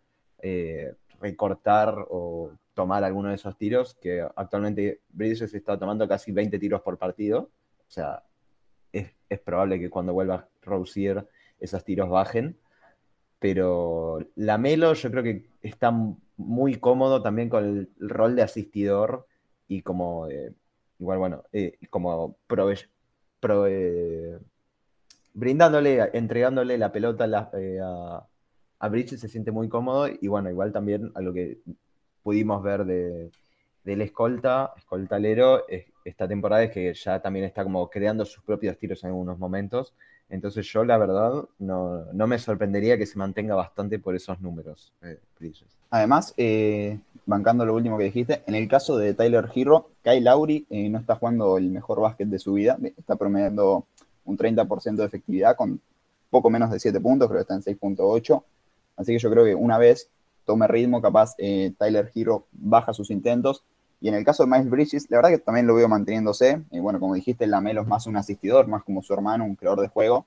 eh, 0.42 0.94
recortar 1.20 1.94
o 2.10 2.52
tomar 2.78 3.02
alguno 3.02 3.30
de 3.30 3.34
esos 3.34 3.58
tiros, 3.58 3.94
que 4.00 4.24
actualmente 4.36 5.00
Bridges 5.08 5.52
está 5.52 5.76
tomando 5.76 6.06
casi 6.06 6.30
20 6.30 6.60
tiros 6.60 6.80
por 6.80 6.96
partido. 6.96 7.50
O 7.88 7.90
sea, 7.90 8.22
es, 8.92 9.10
es 9.28 9.40
probable 9.40 9.80
que 9.80 9.90
cuando 9.90 10.12
vuelva 10.12 10.48
Rozier 10.62 11.26
esos 11.58 11.82
tiros 11.82 12.08
bajen 12.08 12.56
pero 13.38 14.18
Lamelo 14.36 14.94
yo 14.94 15.10
creo 15.10 15.22
que 15.22 15.46
está 15.62 15.92
muy 16.36 16.76
cómodo 16.76 17.22
también 17.22 17.48
con 17.48 17.64
el 17.64 17.88
rol 17.98 18.36
de 18.36 18.42
asistidor 18.42 19.26
y 19.68 19.82
como, 19.82 20.28
eh, 20.28 20.52
igual 20.98 21.18
bueno, 21.18 21.44
eh, 21.52 21.78
como 21.90 22.36
eh, 23.68 24.38
brindándole, 25.34 26.10
entregándole 26.12 26.78
la 26.78 26.90
pelota 26.90 27.24
a, 27.24 28.26
a 28.78 28.88
Bridges 28.88 29.20
se 29.20 29.28
siente 29.28 29.52
muy 29.52 29.68
cómodo 29.68 30.08
y 30.08 30.26
bueno, 30.28 30.50
igual 30.50 30.72
también 30.72 31.12
a 31.14 31.20
lo 31.20 31.32
que 31.32 31.58
pudimos 32.22 32.62
ver 32.62 32.84
de 32.84 33.30
del 33.88 34.02
escolta, 34.02 34.74
escoltalero, 34.76 35.64
esta 36.04 36.28
temporada 36.28 36.62
es 36.64 36.72
que 36.72 36.92
ya 36.92 37.20
también 37.20 37.46
está 37.46 37.64
como 37.64 37.88
creando 37.88 38.26
sus 38.26 38.42
propios 38.44 38.76
tiros 38.76 39.02
en 39.02 39.08
algunos 39.08 39.38
momentos. 39.38 39.94
Entonces 40.28 40.66
yo 40.66 40.84
la 40.84 40.98
verdad 40.98 41.44
no, 41.58 42.04
me 42.12 42.38
sorprendería 42.38 42.98
que 42.98 43.06
se 43.06 43.18
mantenga 43.18 43.54
bastante 43.54 43.98
por 43.98 44.14
esos 44.14 44.42
números. 44.42 44.92
Eh, 45.02 45.18
Además, 45.88 46.34
eh, 46.36 46.98
bancando 47.24 47.64
lo 47.64 47.74
último 47.74 47.96
que 47.96 48.04
dijiste, 48.04 48.42
en 48.46 48.54
el 48.54 48.68
caso 48.68 48.98
de 48.98 49.14
Tyler 49.14 49.48
Hero, 49.54 49.88
Kyle 50.02 50.22
Lowry 50.22 50.66
eh, 50.68 50.90
no 50.90 50.98
está 50.98 51.16
jugando 51.16 51.56
el 51.56 51.70
mejor 51.70 52.00
básquet 52.00 52.28
de 52.28 52.38
su 52.38 52.52
vida, 52.52 52.76
está 52.98 53.16
promediando 53.16 53.86
un 54.26 54.36
30% 54.36 54.96
de 54.96 55.04
efectividad 55.06 55.56
con 55.56 55.80
poco 56.28 56.50
menos 56.50 56.70
de 56.70 56.78
7 56.78 57.00
puntos, 57.00 57.28
creo 57.28 57.38
que 57.38 57.54
está 57.54 57.54
en 57.54 57.78
6.8. 57.78 58.42
Así 58.96 59.12
que 59.12 59.18
yo 59.18 59.30
creo 59.30 59.44
que 59.46 59.54
una 59.54 59.78
vez 59.78 60.10
tome 60.48 60.66
ritmo, 60.66 61.00
capaz 61.02 61.36
Tyler 61.36 62.10
Hero 62.14 62.46
baja 62.52 62.92
sus 62.92 63.10
intentos 63.10 63.62
y 64.00 64.08
en 64.08 64.14
el 64.14 64.24
caso 64.24 64.44
de 64.44 64.50
Miles 64.50 64.70
Bridges, 64.70 65.10
la 65.10 65.18
verdad 65.18 65.30
que 65.30 65.38
también 65.38 65.66
lo 65.66 65.74
veo 65.74 65.88
manteniéndose. 65.88 66.62
Y 66.70 66.78
bueno, 66.78 67.00
como 67.00 67.14
dijiste, 67.14 67.46
Lamelo 67.46 67.82
es 67.82 67.88
más 67.88 68.06
un 68.06 68.16
asistidor, 68.16 68.68
más 68.68 68.84
como 68.84 69.02
su 69.02 69.12
hermano, 69.12 69.44
un 69.44 69.56
creador 69.56 69.80
de 69.80 69.88
juego. 69.88 70.26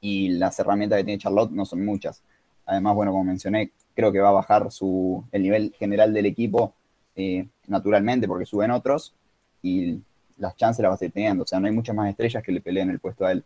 Y 0.00 0.30
las 0.30 0.58
herramientas 0.58 0.98
que 0.98 1.04
tiene 1.04 1.18
Charlotte 1.18 1.50
no 1.52 1.64
son 1.64 1.84
muchas. 1.84 2.22
Además, 2.66 2.94
bueno, 2.94 3.12
como 3.12 3.24
mencioné, 3.24 3.72
creo 3.94 4.12
que 4.12 4.20
va 4.20 4.28
a 4.28 4.32
bajar 4.32 4.70
su, 4.70 5.24
el 5.32 5.42
nivel 5.42 5.74
general 5.78 6.12
del 6.12 6.26
equipo 6.26 6.74
eh, 7.16 7.48
naturalmente 7.66 8.28
porque 8.28 8.46
suben 8.46 8.70
otros 8.70 9.14
y 9.62 10.00
las 10.38 10.56
chances 10.56 10.82
las 10.82 10.90
va 10.90 10.94
a 10.94 10.98
seguir 10.98 11.12
teniendo. 11.12 11.44
O 11.44 11.46
sea, 11.46 11.60
no 11.60 11.66
hay 11.66 11.72
muchas 11.72 11.96
más 11.96 12.10
estrellas 12.10 12.42
que 12.42 12.52
le 12.52 12.60
peleen 12.60 12.90
el 12.90 13.00
puesto 13.00 13.24
a 13.24 13.32
él. 13.32 13.42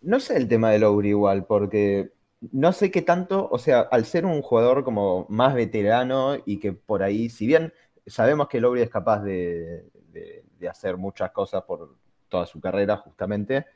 No 0.00 0.20
sé 0.20 0.36
el 0.36 0.48
tema 0.48 0.70
de 0.70 0.78
Lowry 0.78 1.10
igual, 1.10 1.44
porque 1.44 2.10
no 2.50 2.72
sé 2.72 2.90
qué 2.90 3.02
tanto, 3.02 3.48
o 3.50 3.58
sea, 3.58 3.80
al 3.80 4.04
ser 4.04 4.26
un 4.26 4.42
jugador 4.42 4.84
como 4.84 5.26
más 5.28 5.54
veterano 5.54 6.36
y 6.44 6.58
que 6.58 6.72
por 6.72 7.02
ahí, 7.02 7.28
si 7.28 7.46
bien 7.46 7.72
sabemos 8.06 8.48
que 8.48 8.60
Lowry 8.60 8.82
es 8.82 8.90
capaz 8.90 9.20
de, 9.22 9.88
hacer 10.68 10.96
muchas 10.96 11.32
cosas 11.32 11.64
por 11.64 11.96
toda 12.28 12.46
su 12.46 12.60
carrera, 12.60 12.96
justamente. 12.96 13.66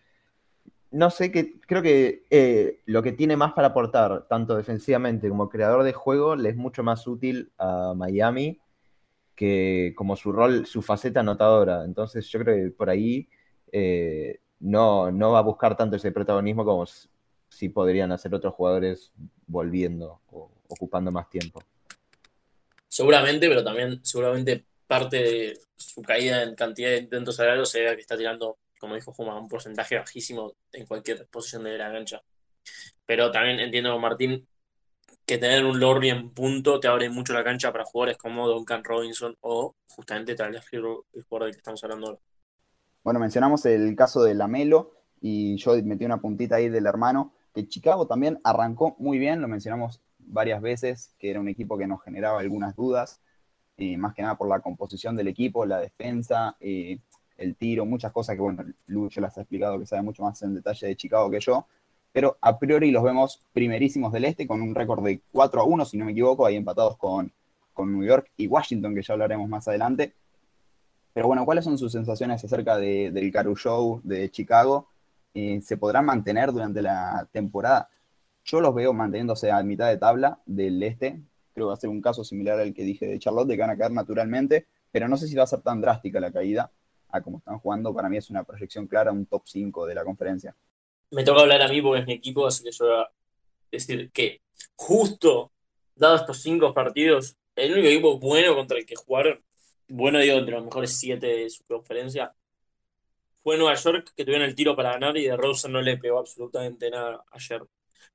No 0.93 1.11
sé, 1.11 1.33
que, 1.33 1.61
creo 1.61 1.83
que 1.83 2.25
eh, 2.31 2.81
lo 2.87 3.03
que 3.03 3.13
tiene 3.13 3.37
más 3.37 3.53
para 3.53 3.69
aportar, 3.69 4.27
tanto 4.29 4.57
defensivamente 4.57 5.29
como 5.29 5.49
creador 5.49 5.83
de 5.83 5.93
juego, 5.93 6.37
le 6.37 6.51
es 6.51 6.57
mucho 6.57 6.83
más 6.83 7.07
útil 7.07 7.53
a 7.59 7.93
Miami 7.95 8.61
que 9.35 9.95
como 9.97 10.17
su 10.17 10.33
rol, 10.33 10.67
su 10.67 10.83
faceta 10.83 11.21
anotadora. 11.21 11.85
Entonces 11.85 12.29
yo 12.29 12.41
creo 12.41 12.57
que 12.57 12.71
por 12.71 12.89
ahí 12.91 13.29
eh, 13.73 14.41
no, 14.61 15.11
no 15.11 15.33
va 15.33 15.41
a 15.41 15.43
buscar 15.43 15.77
tanto 15.77 15.97
ese 15.97 16.13
protagonismo 16.13 16.65
como 16.65 16.87
si 17.49 17.69
podrían 17.69 18.13
hacer 18.13 18.35
otros 18.35 18.55
jugadores 18.55 19.13
volviendo 19.47 20.21
o 20.29 20.51
ocupando 20.69 21.11
más 21.11 21.29
tiempo 21.31 21.63
seguramente, 22.97 23.47
pero 23.47 23.63
también 23.63 24.01
seguramente 24.03 24.65
parte 24.87 25.17
de 25.19 25.61
su 25.77 26.01
caída 26.01 26.43
en 26.43 26.55
cantidad 26.55 26.89
de 26.89 26.99
intentos 26.99 27.37
salarios 27.37 27.69
se 27.69 27.81
que 27.81 28.01
está 28.01 28.17
tirando, 28.17 28.57
como 28.81 28.95
dijo 28.95 29.13
Juma, 29.13 29.39
un 29.39 29.49
porcentaje 29.49 29.97
bajísimo 29.97 30.55
en 30.73 30.87
cualquier 30.87 31.27
posición 31.27 31.65
de 31.65 31.77
la 31.77 31.93
cancha. 31.93 32.23
Pero 33.05 33.31
también 33.31 33.61
entiendo, 33.61 33.99
Martín, 33.99 34.49
que 35.27 35.37
tener 35.37 35.67
un 35.67 35.79
Lorry 35.79 36.09
en 36.09 36.31
punto 36.31 36.81
te 36.81 36.89
abre 36.89 37.11
mucho 37.11 37.35
la 37.35 37.45
cancha 37.45 37.71
para 37.71 37.85
jugadores 37.85 38.17
como 38.17 38.49
Duncan 38.49 38.83
Robinson 38.83 39.37
o 39.41 39.75
justamente 39.89 40.35
tal 40.35 40.59
Hero, 40.73 41.05
el 41.13 41.23
jugador 41.25 41.49
del 41.49 41.55
que 41.55 41.59
estamos 41.59 41.85
hablando 41.85 42.07
ahora. 42.07 42.21
Bueno, 43.05 43.21
mencionamos 43.21 43.67
el 43.67 43.95
caso 43.95 44.23
de 44.23 44.35
Lamelo 44.35 44.96
y 45.29 45.57
yo 45.57 45.75
metí 45.83 46.05
una 46.05 46.21
puntita 46.21 46.55
ahí 46.55 46.69
del 46.69 46.87
hermano, 46.87 47.33
que 47.53 47.67
Chicago 47.67 48.07
también 48.07 48.39
arrancó 48.45 48.95
muy 49.01 49.19
bien, 49.19 49.41
lo 49.41 49.49
mencionamos 49.49 50.01
varias 50.19 50.63
veces, 50.63 51.11
que 51.19 51.31
era 51.31 51.41
un 51.41 51.49
equipo 51.49 51.77
que 51.77 51.89
nos 51.89 52.01
generaba 52.01 52.39
algunas 52.39 52.77
dudas, 52.77 53.21
más 53.99 54.15
que 54.15 54.23
nada 54.23 54.39
por 54.39 54.49
la 54.49 54.61
composición 54.61 55.17
del 55.17 55.27
equipo, 55.27 55.67
la 55.67 55.81
defensa, 55.81 56.57
el 56.61 57.57
tiro, 57.59 57.85
muchas 57.85 58.13
cosas 58.13 58.37
que, 58.37 58.41
bueno, 58.41 58.65
Lucho 58.87 59.21
las 59.21 59.37
ha 59.37 59.41
explicado 59.41 59.81
que 59.81 59.87
sabe 59.87 60.03
mucho 60.03 60.23
más 60.23 60.41
en 60.43 60.55
detalle 60.55 60.87
de 60.87 60.97
Chicago 60.97 61.29
que 61.29 61.41
yo, 61.41 61.67
pero 62.13 62.39
a 62.41 62.57
priori 62.57 62.93
los 62.93 63.03
vemos 63.03 63.43
primerísimos 63.53 64.13
del 64.13 64.27
este 64.27 64.47
con 64.47 64.63
un 64.63 64.77
récord 64.77 65.05
de 65.05 65.23
4 65.33 65.61
a 65.61 65.65
1, 65.65 65.85
si 65.87 65.99
no 65.99 66.05
me 66.05 66.13
equivoco, 66.13 66.47
ahí 66.47 66.55
empatados 66.55 66.97
con, 66.97 67.33
con 67.75 67.93
New 67.93 68.07
York 68.07 68.31
y 68.37 68.47
Washington, 68.47 68.95
que 68.95 69.03
ya 69.03 69.15
hablaremos 69.15 69.49
más 69.49 69.67
adelante. 69.67 70.15
Pero 71.13 71.27
bueno, 71.27 71.45
¿cuáles 71.45 71.65
son 71.65 71.77
sus 71.79 71.91
sensaciones 71.91 72.45
acerca 72.45 72.77
del 72.77 73.33
Caru 73.33 73.57
Show 73.57 74.01
de 74.05 74.31
Chicago? 74.31 74.87
¿Se 75.63 75.77
podrán 75.77 76.07
mantener 76.07 76.51
durante 76.51 76.81
la 76.81 77.29
temporada? 77.31 77.91
Yo 78.45 78.61
los 78.61 78.75
veo 78.75 78.93
manteniéndose 78.95 79.51
a 79.51 79.63
mitad 79.63 79.89
de 79.89 79.99
tabla 79.99 80.41
del 80.47 80.83
este. 80.83 81.21
Creo 81.53 81.67
que 81.67 81.69
va 81.69 81.75
a 81.75 81.81
ser 81.81 81.91
un 81.91 82.01
caso 82.01 82.25
similar 82.25 82.59
al 82.59 82.73
que 82.73 82.85
dije 82.85 83.07
de 83.07 83.19
Charlotte, 83.19 83.51
que 83.51 83.59
van 83.59 83.71
a 83.71 83.77
caer 83.77 83.93
naturalmente, 83.93 84.67
pero 84.91 85.09
no 85.09 85.17
sé 85.17 85.29
si 85.29 85.35
va 85.35 85.43
a 85.43 85.47
ser 85.47 85.61
tan 85.61 85.81
drástica 85.81 86.21
la 86.21 86.33
caída 86.33 86.73
a 87.11 87.21
como 87.21 87.39
están 87.39 87.59
jugando. 87.59 87.95
Para 87.95 88.09
mí 88.09 88.17
es 88.17 88.31
una 88.31 88.45
proyección 88.45 88.87
clara, 88.87 89.13
un 89.13 89.27
top 89.27 89.43
5 89.45 89.87
de 89.87 89.95
la 89.95 90.05
conferencia. 90.05 90.57
Me 91.11 91.23
toca 91.23 91.43
hablar 91.43 91.61
a 91.61 91.69
mí 91.69 91.83
porque 91.83 92.01
es 92.01 92.07
mi 92.07 92.15
equipo, 92.15 92.47
así 92.47 92.65
que 92.65 92.73
yo 92.73 92.87
voy 92.87 92.95
a 92.95 93.11
decir 93.71 94.11
que 94.13 94.41
justo, 94.75 95.53
dados 95.95 96.23
estos 96.23 96.41
cinco 96.41 96.73
partidos, 96.73 97.37
el 97.55 97.73
único 97.73 97.89
equipo 97.89 98.19
bueno 98.19 98.55
contra 98.55 98.79
el 98.79 98.87
que 98.87 98.97
jugaron, 98.97 99.43
bueno 99.89 100.19
digo, 100.19 100.37
entre 100.37 100.55
los 100.55 100.65
mejores 100.65 100.99
siete 100.99 101.27
de 101.27 101.51
su 101.51 101.65
conferencia, 101.65 102.35
fue 103.47 103.57
Nueva 103.57 103.77
York, 103.77 104.13
que 104.17 104.25
tuvieron 104.25 104.45
el 104.45 104.57
tiro 104.57 104.75
para 104.75 104.95
ganar 104.95 105.17
y 105.17 105.23
de 105.23 105.37
Rosen 105.37 105.71
no 105.71 105.81
le 105.81 105.99
pegó 105.99 106.19
absolutamente 106.19 106.91
nada 106.91 107.25
ayer. 107.31 107.63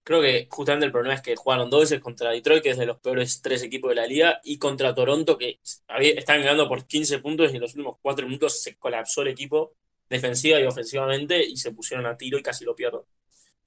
Creo 0.04 0.22
que 0.22 0.50
justamente 0.52 0.86
el 0.86 0.92
problema 0.92 1.16
es 1.16 1.22
que 1.22 1.38
jugaron 1.38 1.70
dos 1.70 1.84
veces 1.84 2.02
contra 2.02 2.32
Detroit, 2.32 2.62
que 2.62 2.72
es 2.72 2.78
de 2.78 2.86
los 2.86 3.00
peores 3.00 3.42
tres 3.42 3.64
equipos 3.64 3.92
de 3.92 3.96
la 3.96 4.06
liga, 4.06 4.42
y 4.44 4.58
contra 4.58 4.94
Toronto, 4.94 5.38
que 5.38 5.62
están 5.64 6.42
ganando 6.42 6.68
por 6.68 6.86
15 6.86 7.20
puntos 7.20 7.50
y 7.54 7.56
en 7.56 7.62
los 7.62 7.74
últimos 7.76 7.96
cuatro 8.02 8.26
minutos 8.26 8.62
se 8.62 8.76
colapsó 8.76 9.22
el 9.22 9.30
equipo 9.30 9.74
defensiva 10.10 10.60
y 10.60 10.66
ofensivamente 10.66 11.42
y 11.42 11.56
se 11.56 11.72
pusieron 11.72 12.06
a 12.08 12.18
tiro 12.18 12.38
y 12.38 12.44
casi 12.44 12.66
lo 12.66 12.76
pierden. 12.76 13.04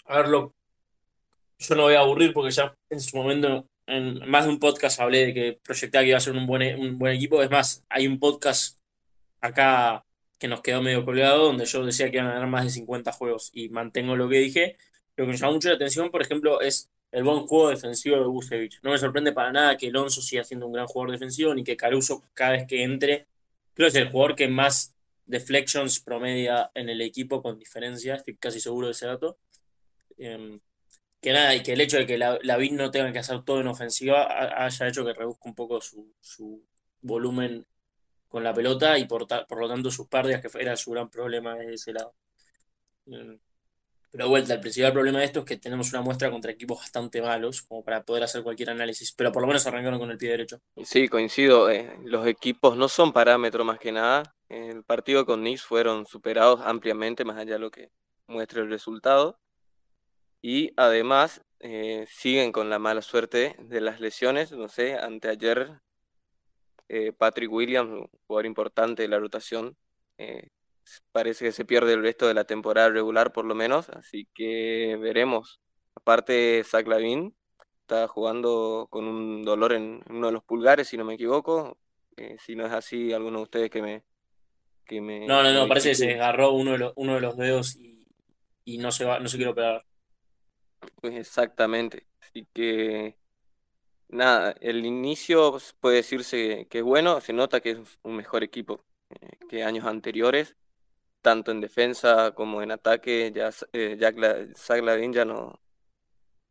A 0.05 0.19
verlo, 0.19 0.55
yo 1.59 1.75
no 1.77 1.85
voy 1.85 1.95
a 1.95 2.01
aburrir 2.01 2.35
porque 2.35 2.51
ya 2.51 2.75
en 2.91 3.01
su 3.01 3.17
momento, 3.17 3.67
en 3.87 4.29
más 4.29 4.45
de 4.45 4.51
un 4.51 4.59
podcast 4.59 5.01
hablé 5.01 5.25
de 5.25 5.33
que 5.33 5.59
proyectaba 5.65 6.03
que 6.03 6.09
iba 6.11 6.19
a 6.19 6.21
ser 6.21 6.35
un 6.37 6.47
buen, 6.47 6.79
un 6.79 6.99
buen 6.99 7.15
equipo. 7.15 7.43
Es 7.43 7.51
más, 7.51 7.83
hay 7.89 8.07
un 8.07 8.19
podcast 8.19 8.79
acá 9.41 10.05
que 10.45 10.49
nos 10.49 10.61
quedó 10.61 10.83
medio 10.83 11.07
colgado 11.07 11.47
donde 11.47 11.65
yo 11.65 11.87
decía 11.87 12.11
que 12.11 12.19
iban 12.19 12.29
a 12.29 12.35
ganar 12.35 12.49
más 12.49 12.65
de 12.65 12.71
50 12.71 13.13
juegos 13.13 13.51
y 13.55 13.71
mantengo 13.71 14.15
lo 14.15 14.29
que 14.29 14.37
dije 14.41 14.77
lo 15.17 15.25
que 15.25 15.31
me 15.31 15.37
llama 15.39 15.53
mucho 15.55 15.71
la 15.71 15.77
atención, 15.77 16.11
por 16.11 16.21
ejemplo, 16.21 16.61
es 16.61 16.91
el 17.13 17.25
buen 17.25 17.47
juego 17.47 17.71
defensivo 17.71 18.17
de 18.17 18.27
Busevich. 18.27 18.79
No 18.83 18.91
me 18.91 18.99
sorprende 18.99 19.33
para 19.33 19.53
nada 19.53 19.77
que 19.79 19.89
Alonso 19.89 20.21
siga 20.21 20.45
siendo 20.45 20.67
un 20.67 20.75
gran 20.75 20.87
jugador 20.87 21.13
defensivo, 21.13 21.55
ni 21.55 21.65
que 21.65 21.79
Caruso 21.79 22.23
cada 22.35 22.53
vez 22.53 22.67
que 22.67 22.83
entre, 22.83 23.27
creo 23.73 23.87
que 23.87 23.89
es 23.89 23.95
el 23.95 24.11
jugador 24.11 24.37
que 24.37 24.49
más 24.49 24.95
deflections 25.25 26.01
promedia 26.01 26.71
en 26.75 26.91
el 26.91 27.01
equipo 27.01 27.41
con 27.41 27.59
diferencia, 27.59 28.17
estoy 28.17 28.37
casi 28.37 28.61
seguro 28.61 28.89
de 28.89 28.93
ese 28.93 29.07
dato. 29.07 29.39
Em, 30.19 30.61
que 31.23 31.33
nada, 31.33 31.55
y 31.55 31.63
que 31.63 31.73
el 31.73 31.81
hecho 31.81 31.97
de 31.97 32.05
que 32.05 32.19
la, 32.19 32.39
la 32.43 32.59
no 32.59 32.91
tenga 32.91 33.13
que 33.13 33.21
hacer 33.21 33.43
todo 33.45 33.61
en 33.63 33.69
ofensiva 33.69 34.27
haya 34.63 34.89
hecho 34.89 35.07
que 35.07 35.15
reduzca 35.15 35.49
un 35.49 35.55
poco 35.55 35.81
su, 35.81 36.13
volumen 37.01 37.65
con 38.35 38.43
la 38.43 38.53
pelota 38.53 38.99
y 38.99 39.05
por, 39.05 39.29
por 39.29 39.61
lo 39.61 39.69
tanto 39.69 39.93
sus 39.93 40.09
pérdidas, 40.09 40.43
que 40.43 40.49
era 40.59 40.77
su 40.77 40.91
gran 40.91 41.09
problema 41.09 41.55
de 41.55 41.75
ese 41.75 41.93
lado. 41.93 42.17
Em, 43.07 43.39
pero 44.11 44.29
vuelta, 44.29 44.55
el 44.55 44.61
principal 44.61 44.93
problema 44.93 45.21
de 45.21 45.27
esto 45.27 45.39
es 45.39 45.45
que 45.45 45.57
tenemos 45.57 45.93
una 45.93 46.03
muestra 46.03 46.33
contra 46.33 46.51
equipos 46.51 46.81
bastante 46.81 47.23
malos, 47.23 47.63
como 47.63 47.85
para 47.85 48.03
poder 48.03 48.25
hacer 48.25 48.43
cualquier 48.43 48.71
análisis, 48.71 49.13
pero 49.13 49.31
por 49.31 49.41
lo 49.41 49.47
menos 49.47 49.65
arrancaron 49.69 50.01
con 50.01 50.11
el 50.11 50.19
pie 50.19 50.31
derecho. 50.31 50.61
Sí, 50.83 51.07
coincido. 51.07 51.71
Eh, 51.71 51.97
los 52.07 52.27
equipos 52.27 52.77
no 52.77 52.89
son 52.89 53.13
parámetro 53.13 53.65
más 53.65 53.79
que 53.79 53.93
nada. 53.93 54.35
El 54.49 54.83
partido 54.83 55.25
con 55.25 55.39
Knicks 55.39 55.63
fueron 55.63 56.05
superados 56.05 56.61
ampliamente, 56.65 57.25
más 57.25 57.37
allá 57.37 57.53
de 57.53 57.61
lo 57.61 57.71
que 57.71 57.93
muestra 58.27 58.63
el 58.63 58.69
resultado. 58.69 59.39
Y 60.43 60.73
además 60.77 61.41
eh, 61.61 62.05
siguen 62.11 62.51
con 62.51 62.69
la 62.69 62.81
mala 62.81 63.01
suerte 63.01 63.55
de 63.61 63.81
las 63.81 64.01
lesiones. 64.01 64.51
No 64.51 64.67
sé, 64.67 64.97
anteayer 64.97 65.84
eh, 66.89 67.13
Patrick 67.13 67.51
Williams, 67.51 67.91
un 67.91 68.09
jugador 68.27 68.47
importante 68.47 69.03
de 69.03 69.09
la 69.09 69.19
rotación, 69.19 69.77
parece 71.13 71.47
que 71.47 71.53
se 71.53 71.65
pierde 71.65 71.95
el 71.95 72.03
resto 72.03 72.27
de 72.29 72.35
la 72.35 72.45
temporada 72.45 72.89
regular 72.91 73.33
por 73.33 73.45
lo 73.45 73.55
menos, 73.55 73.89
así 73.91 74.29
que 74.35 74.97
veremos. 75.01 75.61
Aparte, 75.95 76.63
Zach 76.65 76.87
Lavin 76.87 77.35
está 77.81 78.09
jugando 78.09 78.87
con 78.91 79.07
un 79.07 79.43
dolor 79.43 79.73
en 79.73 80.03
uno 80.09 80.27
de 80.29 80.33
los 80.33 80.45
pulgares, 80.45 80.89
si 80.89 80.97
no 80.97 81.05
me 81.05 81.15
equivoco. 81.15 81.79
Eh, 82.17 82.37
si 82.39 82.55
no 82.57 82.67
es 82.67 82.73
así, 82.73 83.13
alguno 83.13 83.39
de 83.39 83.43
ustedes 83.45 83.71
que 83.71 83.83
me... 83.83 84.05
Que 84.87 85.01
me 85.01 85.27
no, 85.27 85.43
no, 85.43 85.53
no, 85.53 85.67
parece 85.67 85.91
que 85.91 85.95
se 85.95 86.15
agarró 86.15 86.53
uno 86.53 86.73
de 86.73 86.79
los, 86.79 86.93
uno 86.97 87.15
de 87.15 87.21
los 87.23 87.37
dedos 87.39 87.77
y, 87.77 88.07
y 88.65 88.79
no, 88.79 88.93
se 88.93 89.07
va, 89.07 89.19
no 89.19 89.29
se 89.29 89.39
quiere 89.39 89.53
operar. 89.53 89.85
Pues 91.01 91.15
exactamente. 91.15 92.07
Así 92.21 92.47
que 92.53 93.17
nada, 94.09 94.55
el 94.61 94.85
inicio 94.87 95.59
puede 95.81 95.97
decirse 95.97 96.67
que 96.71 96.79
es 96.79 96.85
bueno, 96.85 97.21
se 97.21 97.33
nota 97.33 97.61
que 97.61 97.71
es 97.73 97.99
un 98.03 98.17
mejor 98.17 98.43
equipo 98.45 98.81
eh, 99.11 99.39
que 99.49 99.65
años 99.65 99.87
anteriores 99.87 100.57
tanto 101.25 101.53
en 101.53 101.61
defensa 101.63 102.33
como 102.35 102.63
en 102.63 102.71
ataque, 102.71 103.33
ya 103.35 103.51
eh, 103.73 103.97
Jack 103.99 104.17
ya 105.13 105.25
no, 105.25 105.61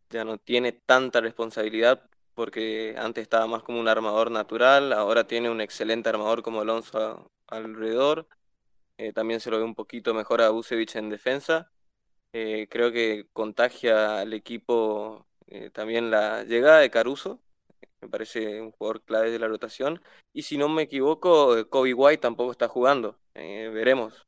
ya 0.09 0.25
no 0.25 0.37
tiene 0.39 0.71
tanta 0.73 1.21
responsabilidad 1.21 2.09
porque 2.33 2.95
antes 2.97 3.23
estaba 3.23 3.47
más 3.47 3.63
como 3.63 3.79
un 3.79 3.87
armador 3.87 4.31
natural, 4.31 4.93
ahora 4.93 5.27
tiene 5.27 5.49
un 5.51 5.61
excelente 5.61 6.09
armador 6.09 6.41
como 6.43 6.61
Alonso 6.61 7.31
alrededor. 7.47 8.27
Eh, 8.97 9.13
también 9.13 9.39
se 9.39 9.51
lo 9.51 9.59
ve 9.59 9.63
un 9.63 9.75
poquito 9.75 10.13
mejor 10.13 10.41
a 10.41 10.49
Busevich 10.49 10.95
en 10.95 11.09
defensa. 11.09 11.71
Eh, 12.33 12.67
creo 12.69 12.91
que 12.91 13.27
contagia 13.33 14.19
al 14.21 14.33
equipo 14.33 15.27
eh, 15.47 15.69
también 15.71 16.11
la 16.11 16.43
llegada 16.43 16.79
de 16.79 16.91
Caruso, 16.91 17.39
me 18.01 18.09
parece 18.09 18.61
un 18.61 18.71
jugador 18.71 19.03
clave 19.03 19.31
de 19.31 19.39
la 19.39 19.47
rotación. 19.47 20.01
Y 20.33 20.43
si 20.43 20.57
no 20.57 20.69
me 20.69 20.83
equivoco, 20.83 21.69
Kobe 21.69 21.93
White 21.93 22.21
tampoco 22.21 22.51
está 22.51 22.67
jugando. 22.67 23.19
veremos. 23.33 24.27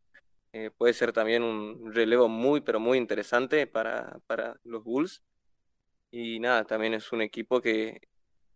puede 0.77 0.93
ser 0.93 1.13
también 1.13 1.43
un 1.43 1.93
relevo 1.93 2.27
muy, 2.29 2.61
pero 2.61 2.79
muy 2.79 2.97
interesante 2.97 3.67
para, 3.67 4.19
para 4.27 4.59
los 4.63 4.83
Bulls. 4.83 5.23
Y 6.11 6.39
nada, 6.39 6.65
también 6.65 6.93
es 6.93 7.11
un 7.11 7.21
equipo 7.21 7.61
que 7.61 8.01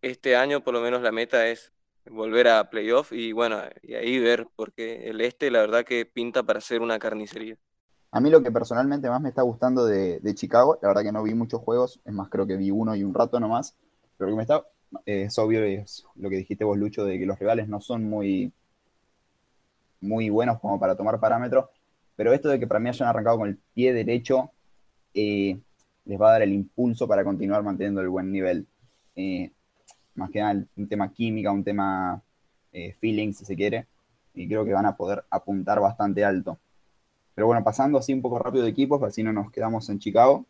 este 0.01 0.35
año 0.35 0.63
por 0.63 0.73
lo 0.73 0.81
menos 0.81 1.01
la 1.01 1.11
meta 1.11 1.47
es 1.47 1.73
volver 2.05 2.47
a 2.47 2.69
playoff 2.69 3.11
y 3.11 3.31
bueno, 3.33 3.61
y 3.81 3.95
ahí 3.95 4.19
ver, 4.19 4.47
porque 4.55 5.09
el 5.09 5.21
este 5.21 5.51
la 5.51 5.59
verdad 5.61 5.85
que 5.85 6.05
pinta 6.05 6.43
para 6.43 6.61
ser 6.61 6.81
una 6.81 6.99
carnicería. 6.99 7.57
A 8.11 8.19
mí 8.19 8.29
lo 8.31 8.41
que 8.41 8.51
personalmente 8.51 9.09
más 9.09 9.21
me 9.21 9.29
está 9.29 9.43
gustando 9.43 9.85
de, 9.85 10.33
Chicago, 10.33 10.79
la 10.81 10.87
verdad 10.87 11.03
que 11.03 11.11
no 11.11 11.21
vi 11.21 11.35
muchos 11.35 11.61
juegos, 11.61 11.99
es 12.05 12.13
más 12.13 12.29
creo 12.29 12.47
que 12.47 12.57
vi 12.57 12.71
uno 12.71 12.95
y 12.95 13.03
un 13.03 13.13
rato 13.13 13.39
nomás, 13.39 13.75
pero 14.17 14.29
lo 14.29 14.35
que 14.35 14.37
me 14.37 14.43
está, 14.43 14.65
eh, 15.05 15.23
es 15.23 15.37
obvio 15.37 15.63
es 15.63 16.05
lo 16.15 16.29
que 16.29 16.37
dijiste 16.37 16.63
vos 16.63 16.77
Lucho, 16.77 17.05
de 17.05 17.19
que 17.19 17.27
los 17.27 17.37
rivales 17.37 17.67
no 17.67 17.79
son 17.79 18.09
muy, 18.09 18.51
muy 20.01 20.29
buenos 20.31 20.59
como 20.59 20.79
para 20.79 20.95
tomar 20.95 21.19
parámetros, 21.19 21.65
pero 22.15 22.33
esto 22.33 22.49
de 22.49 22.59
que 22.59 22.65
para 22.65 22.79
mí 22.79 22.89
hayan 22.89 23.07
arrancado 23.07 23.37
con 23.37 23.49
el 23.49 23.57
pie 23.75 23.93
derecho, 23.93 24.51
eh, 25.13 25.59
les 26.05 26.19
va 26.19 26.29
a 26.29 26.31
dar 26.33 26.41
el 26.41 26.53
impulso 26.53 27.07
para 27.07 27.23
continuar 27.23 27.61
manteniendo 27.61 28.01
el 28.01 28.09
buen 28.09 28.31
nivel. 28.31 28.65
Eh, 29.15 29.51
más 30.15 30.31
que 30.31 30.39
nada 30.39 30.65
un 30.75 30.87
tema 30.87 31.13
química, 31.13 31.51
un 31.51 31.63
tema 31.63 32.21
feeling, 32.99 33.33
si 33.33 33.45
se 33.45 33.55
quiere, 33.55 33.87
y 34.33 34.47
creo 34.47 34.65
que 34.65 34.73
van 34.73 34.85
a 34.85 34.95
poder 34.95 35.23
apuntar 35.29 35.79
bastante 35.79 36.25
alto. 36.25 36.59
Pero 37.39 37.47
bueno, 37.47 37.63
pasando 37.63 37.97
así 37.97 38.13
un 38.13 38.21
poco 38.21 38.37
rápido 38.37 38.65
de 38.65 38.69
equipos, 38.69 39.01
así 39.01 39.23
no 39.23 39.31
nos 39.31 39.49
quedamos 39.49 39.87
en 39.87 39.97
Chicago. 39.97 40.45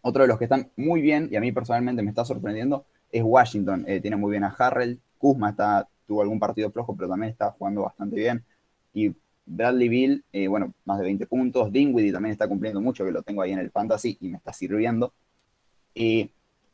Otro 0.00 0.22
de 0.22 0.28
los 0.28 0.38
que 0.38 0.46
están 0.46 0.72
muy 0.74 1.00
bien, 1.00 1.28
y 1.30 1.36
a 1.36 1.40
mí 1.40 1.52
personalmente 1.52 2.02
me 2.02 2.08
está 2.08 2.24
sorprendiendo, 2.24 2.84
es 3.12 3.22
Washington. 3.22 3.84
Eh, 3.86 4.00
tiene 4.00 4.16
muy 4.16 4.32
bien 4.32 4.42
a 4.42 4.48
Harrell, 4.48 4.98
Kuzma 5.18 5.50
está, 5.50 5.88
tuvo 6.04 6.22
algún 6.22 6.40
partido 6.40 6.68
flojo, 6.72 6.96
pero 6.96 7.08
también 7.08 7.30
está 7.30 7.52
jugando 7.52 7.82
bastante 7.82 8.16
bien. 8.16 8.44
Y 8.92 9.14
Bradley 9.44 9.88
Bill, 9.88 10.24
eh, 10.32 10.48
bueno, 10.48 10.74
más 10.84 10.98
de 10.98 11.04
20 11.04 11.28
puntos. 11.28 11.70
Dinwiddie 11.70 12.10
también 12.10 12.32
está 12.32 12.48
cumpliendo 12.48 12.80
mucho, 12.80 13.04
que 13.04 13.12
lo 13.12 13.22
tengo 13.22 13.42
ahí 13.42 13.52
en 13.52 13.60
el 13.60 13.70
fantasy 13.70 14.18
y 14.20 14.28
me 14.28 14.38
está 14.38 14.52
sirviendo. 14.52 15.12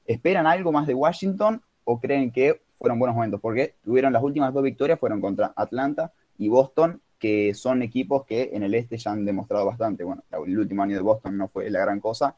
¿Esperan 0.06 0.46
algo 0.46 0.72
más 0.72 0.86
de 0.86 0.94
Washington 0.94 1.60
o 1.84 2.00
creen 2.00 2.32
que 2.32 2.62
fueron 2.78 2.98
buenos 2.98 3.14
momentos? 3.14 3.38
Porque 3.38 3.74
tuvieron 3.84 4.14
las 4.14 4.22
últimas 4.22 4.54
dos 4.54 4.62
victorias, 4.62 4.98
fueron 4.98 5.20
contra 5.20 5.52
Atlanta 5.54 6.10
y 6.38 6.48
Boston, 6.48 7.01
que 7.22 7.54
son 7.54 7.82
equipos 7.82 8.26
que 8.26 8.50
en 8.52 8.64
el 8.64 8.74
este 8.74 8.98
ya 8.98 9.12
han 9.12 9.24
demostrado 9.24 9.64
bastante. 9.64 10.02
Bueno, 10.02 10.24
el 10.44 10.58
último 10.58 10.82
año 10.82 10.96
de 10.96 11.02
Boston 11.02 11.38
no 11.38 11.46
fue 11.46 11.70
la 11.70 11.78
gran 11.78 12.00
cosa, 12.00 12.36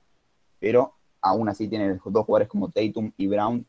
pero 0.60 0.92
aún 1.22 1.48
así 1.48 1.68
tienen 1.68 1.98
dos 2.04 2.26
jugadores 2.26 2.48
como 2.48 2.68
Tatum 2.68 3.10
y 3.16 3.26
Brown 3.26 3.66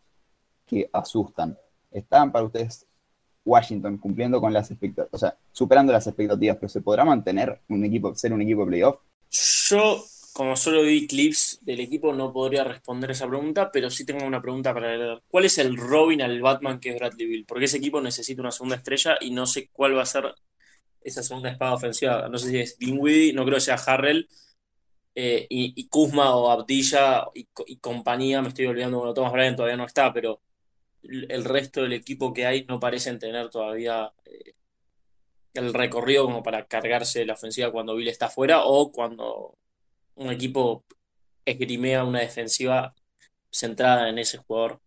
que 0.66 0.90
asustan. 0.92 1.58
¿Están 1.90 2.34
para 2.34 2.44
ustedes 2.44 2.86
Washington 3.46 3.98
cumpliendo 3.98 4.42
con 4.42 4.52
las 4.52 4.70
expectativas, 4.72 5.14
o 5.14 5.18
sea, 5.18 5.38
superando 5.54 5.94
las 5.94 6.06
expectativas, 6.06 6.58
pero 6.58 6.68
¿se 6.68 6.82
podrá 6.82 7.06
mantener 7.06 7.62
un 7.70 7.86
equipo, 7.86 8.14
ser 8.14 8.34
un 8.34 8.42
equipo 8.42 8.66
de 8.66 8.68
playoff? 8.68 8.98
Yo, 9.32 10.04
como 10.34 10.58
solo 10.58 10.82
vi 10.82 11.08
clips 11.08 11.60
del 11.62 11.80
equipo, 11.80 12.12
no 12.12 12.34
podría 12.34 12.66
responder 12.66 13.12
esa 13.12 13.26
pregunta, 13.26 13.72
pero 13.72 13.90
sí 13.90 14.06
tengo 14.06 14.26
una 14.26 14.42
pregunta 14.42 14.74
para 14.74 14.98
leer. 14.98 15.22
¿Cuál 15.30 15.46
es 15.46 15.58
el 15.60 15.78
Robin 15.78 16.22
al 16.22 16.42
Batman 16.42 16.82
que 16.82 16.90
es 16.90 17.00
Bradley 17.00 17.26
Bill? 17.26 17.46
Porque 17.48 17.66
ese 17.66 17.78
equipo 17.78 18.02
necesita 18.02 18.42
una 18.42 18.52
segunda 18.52 18.76
estrella 18.76 19.16
y 19.22 19.32
no 19.32 19.46
sé 19.46 19.70
cuál 19.72 19.96
va 19.96 20.02
a 20.02 20.06
ser 20.06 20.36
esa 21.06 21.24
segunda 21.24 21.50
espada 21.52 21.74
ofensiva. 21.76 22.28
No 22.30 22.38
sé 22.38 22.50
si 22.50 22.60
es 22.60 22.78
Dinwiddie, 22.78 23.34
no 23.34 23.46
creo 23.46 23.58
que 23.58 23.62
sea 23.62 23.76
Harrell. 23.76 24.28
Eh, 25.18 25.48
y, 25.50 25.88
Kuzma 25.88 26.36
o 26.36 26.52
Abdilla 26.52 27.26
y, 27.34 27.46
compañía, 27.78 28.42
me 28.42 28.50
estoy 28.50 28.66
olvidando, 28.66 28.98
bueno, 28.98 29.14
Thomas 29.14 29.32
Bryan 29.32 29.56
todavía 29.56 29.78
no 29.78 29.86
está, 29.86 30.12
pero 30.12 30.42
el 31.04 31.46
resto 31.46 31.84
del 31.84 31.94
equipo 31.94 32.34
que 32.34 32.46
hay 32.46 32.66
no 32.66 32.80
parecen 32.80 33.20
tener 33.20 33.50
todavía 33.50 34.12
eh, 34.26 34.56
el 35.54 35.74
recorrido 35.74 36.26
como 36.26 36.44
para 36.44 36.66
cargarse 36.66 37.26
la 37.26 37.34
ofensiva 37.34 37.72
cuando 37.72 37.96
Bill 37.96 38.10
está 38.10 38.30
fuera 38.30 38.66
o 38.66 38.92
cuando 38.92 39.58
un 40.16 40.32
equipo 40.32 40.84
esgrimea 41.46 42.04
una 42.04 42.20
defensiva 42.22 42.94
centrada 43.52 44.10
en 44.10 44.20
ese 44.20 44.38
jugador. 44.40 44.82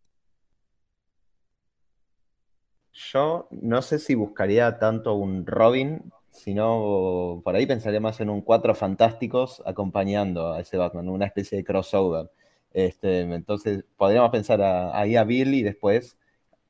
Yo 2.98 3.46
no 3.52 3.80
sé 3.80 4.00
si 4.00 4.14
buscaría 4.16 4.78
tanto 4.78 5.14
un 5.14 5.46
Robin, 5.46 6.12
sino 6.30 7.40
por 7.44 7.54
ahí 7.54 7.64
pensaría 7.64 8.00
más 8.00 8.20
en 8.20 8.28
un 8.28 8.42
cuatro 8.42 8.74
fantásticos 8.74 9.62
acompañando 9.64 10.52
a 10.52 10.61
ese 10.61 10.76
Batman, 10.76 11.08
una 11.08 11.26
especie 11.26 11.58
de 11.58 11.64
crossover. 11.64 12.30
Este, 12.72 13.20
entonces 13.20 13.84
podríamos 13.96 14.30
pensar 14.30 14.61
ahí 14.62 15.16
a 15.16 15.24
Bill 15.24 15.54
y 15.54 15.62
después 15.62 16.18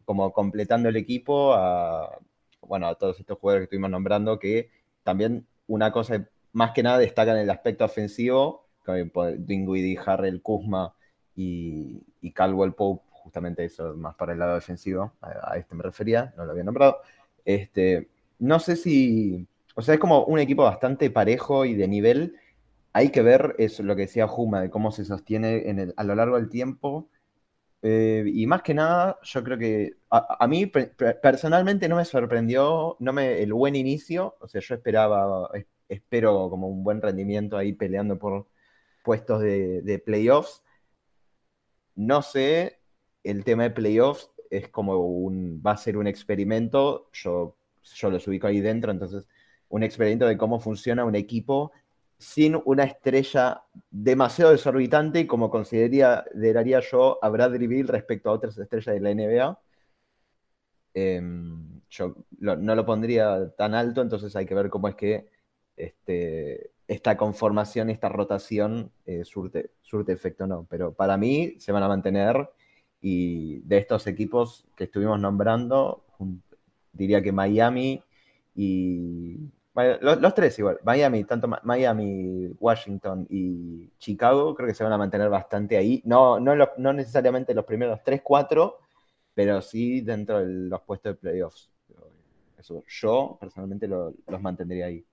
como 0.04 0.32
completando 0.32 0.90
el 0.90 0.96
equipo 0.96 1.54
a, 1.54 2.18
bueno, 2.60 2.88
a 2.88 2.94
todos 2.96 3.18
estos 3.20 3.38
jugadores 3.38 3.62
que 3.62 3.64
estuvimos 3.64 3.90
nombrando 3.90 4.38
que 4.38 4.70
también 5.02 5.46
una 5.66 5.92
cosa 5.92 6.28
más 6.52 6.72
que 6.72 6.82
nada 6.82 6.98
destacan 6.98 7.38
el 7.38 7.50
aspecto 7.50 7.84
ofensivo, 7.84 8.66
Dinwiddie, 9.38 9.98
Harrell, 10.04 10.42
Kuzma 10.42 10.94
y, 11.34 12.02
y 12.20 12.32
Caldwell 12.32 12.74
Pope, 12.74 13.07
justamente 13.28 13.62
eso 13.66 13.94
más 13.94 14.14
para 14.14 14.32
el 14.32 14.38
lado 14.38 14.54
defensivo, 14.54 15.12
a, 15.20 15.58
este 15.58 15.74
me 15.74 15.82
refería, 15.82 16.32
no 16.38 16.46
lo 16.46 16.52
había 16.52 16.64
nombrado. 16.64 16.96
Este, 17.44 18.08
no 18.38 18.58
sé 18.58 18.74
si, 18.74 19.46
o 19.74 19.82
sea, 19.82 19.94
es 19.94 20.00
como 20.00 20.24
un 20.24 20.38
equipo 20.38 20.62
bastante 20.62 21.10
parejo 21.10 21.66
y 21.66 21.74
de 21.74 21.86
nivel, 21.88 22.36
hay 22.94 23.10
que 23.10 23.20
ver 23.20 23.54
eso, 23.58 23.82
lo 23.82 23.94
que 23.96 24.02
decía 24.02 24.26
Juma, 24.26 24.62
de 24.62 24.70
cómo 24.70 24.90
se 24.92 25.04
sostiene 25.04 25.68
en 25.68 25.92
a 25.94 26.04
lo 26.04 26.14
largo 26.14 26.36
del 26.36 26.48
tiempo. 26.48 27.10
Eh, 27.82 28.24
y 28.26 28.46
más 28.46 28.62
que 28.62 28.72
nada, 28.74 29.18
yo 29.22 29.44
creo 29.44 29.58
que 29.58 29.96
a, 30.10 30.46
mí 30.48 30.66
personalmente 30.66 31.88
no 31.88 31.96
me 31.96 32.04
sorprendió 32.04 32.96
no 32.98 33.12
me, 33.12 33.42
el 33.42 33.52
buen 33.52 33.76
inicio. 33.76 34.36
O 34.40 34.48
sea, 34.48 34.62
yo 34.62 34.74
esperaba, 34.74 35.50
espero 35.88 36.48
como 36.48 36.68
un 36.68 36.82
buen 36.82 37.02
rendimiento 37.02 37.58
ahí 37.58 37.74
peleando 37.74 38.18
por 38.18 38.46
puestos 39.04 39.42
de, 39.42 40.02
playoffs. 40.04 40.62
No 41.96 42.22
sé, 42.22 42.77
el 43.24 43.44
tema 43.44 43.64
de 43.64 43.70
playoffs 43.70 44.30
es 44.50 44.68
como 44.68 44.96
un, 44.98 45.62
va 45.64 45.72
a 45.72 45.76
ser 45.76 45.96
un 45.96 46.06
experimento. 46.06 47.10
Yo, 47.12 47.56
yo 47.82 48.10
los 48.10 48.26
ubico 48.26 48.46
ahí 48.46 48.60
dentro, 48.60 48.92
entonces 48.92 49.26
un 49.68 49.82
experimento 49.82 50.26
de 50.26 50.38
cómo 50.38 50.60
funciona 50.60 51.04
un 51.04 51.14
equipo 51.14 51.72
sin 52.18 52.60
una 52.64 52.84
estrella 52.84 53.62
demasiado 53.90 54.50
desorbitante 54.52 55.26
como 55.26 55.50
consideraría 55.50 56.24
yo 56.80 57.18
a 57.22 57.28
Bradley 57.28 57.66
Bill 57.66 57.88
respecto 57.88 58.30
a 58.30 58.32
otras 58.32 58.58
estrellas 58.58 58.94
de 58.94 59.00
la 59.00 59.10
NBA. 59.14 59.58
Em, 60.94 61.80
yo 61.90 62.16
no 62.38 62.74
lo 62.74 62.84
pondría 62.84 63.50
tan 63.56 63.74
alto, 63.74 64.02
entonces 64.02 64.34
hay 64.36 64.46
que 64.46 64.54
ver 64.54 64.68
cómo 64.68 64.88
es 64.88 64.96
que 64.96 65.28
este, 65.76 66.72
esta 66.88 67.16
conformación, 67.16 67.90
esta 67.90 68.08
rotación 68.08 68.90
eh, 69.06 69.24
surte, 69.24 69.70
surte 69.82 70.12
efecto 70.12 70.44
o 70.44 70.46
no. 70.46 70.66
Pero 70.68 70.92
para 70.94 71.16
mí 71.16 71.54
se 71.58 71.72
van 71.72 71.82
a 71.84 71.88
mantener 71.88 72.50
y 73.00 73.60
de 73.60 73.78
estos 73.78 74.06
equipos 74.06 74.66
que 74.76 74.84
estuvimos 74.84 75.20
nombrando, 75.20 76.04
diría 76.92 77.22
que 77.22 77.32
Miami 77.32 78.02
y 78.54 79.38
los, 79.74 80.34
tres 80.34 80.58
igual. 80.58 80.80
Miami, 80.82 81.24
tanto 81.24 81.48
Miami, 81.62 82.48
Washington 82.58 83.26
y 83.30 83.90
Chicago, 83.98 84.54
creo 84.54 84.66
que 84.66 84.74
se 84.74 84.82
van 84.82 84.92
a 84.92 84.98
mantener 84.98 85.28
bastante 85.28 85.76
ahí. 85.76 86.02
No, 86.04 86.40
no, 86.40 86.54
no 86.76 86.92
necesariamente 86.92 87.54
los 87.54 87.64
primeros 87.64 88.02
3, 88.02 88.22
4, 88.22 88.78
pero 89.34 89.62
sí 89.62 90.00
dentro 90.00 90.40
de 90.40 90.46
los 90.46 90.80
puestos 90.82 91.12
de 91.12 91.18
playoffs. 91.18 91.70
Eso, 92.58 92.82
yo 92.88 93.36
personalmente 93.40 93.86
los 93.86 94.14
mantendría 94.40 94.86
ahí. 94.86 95.04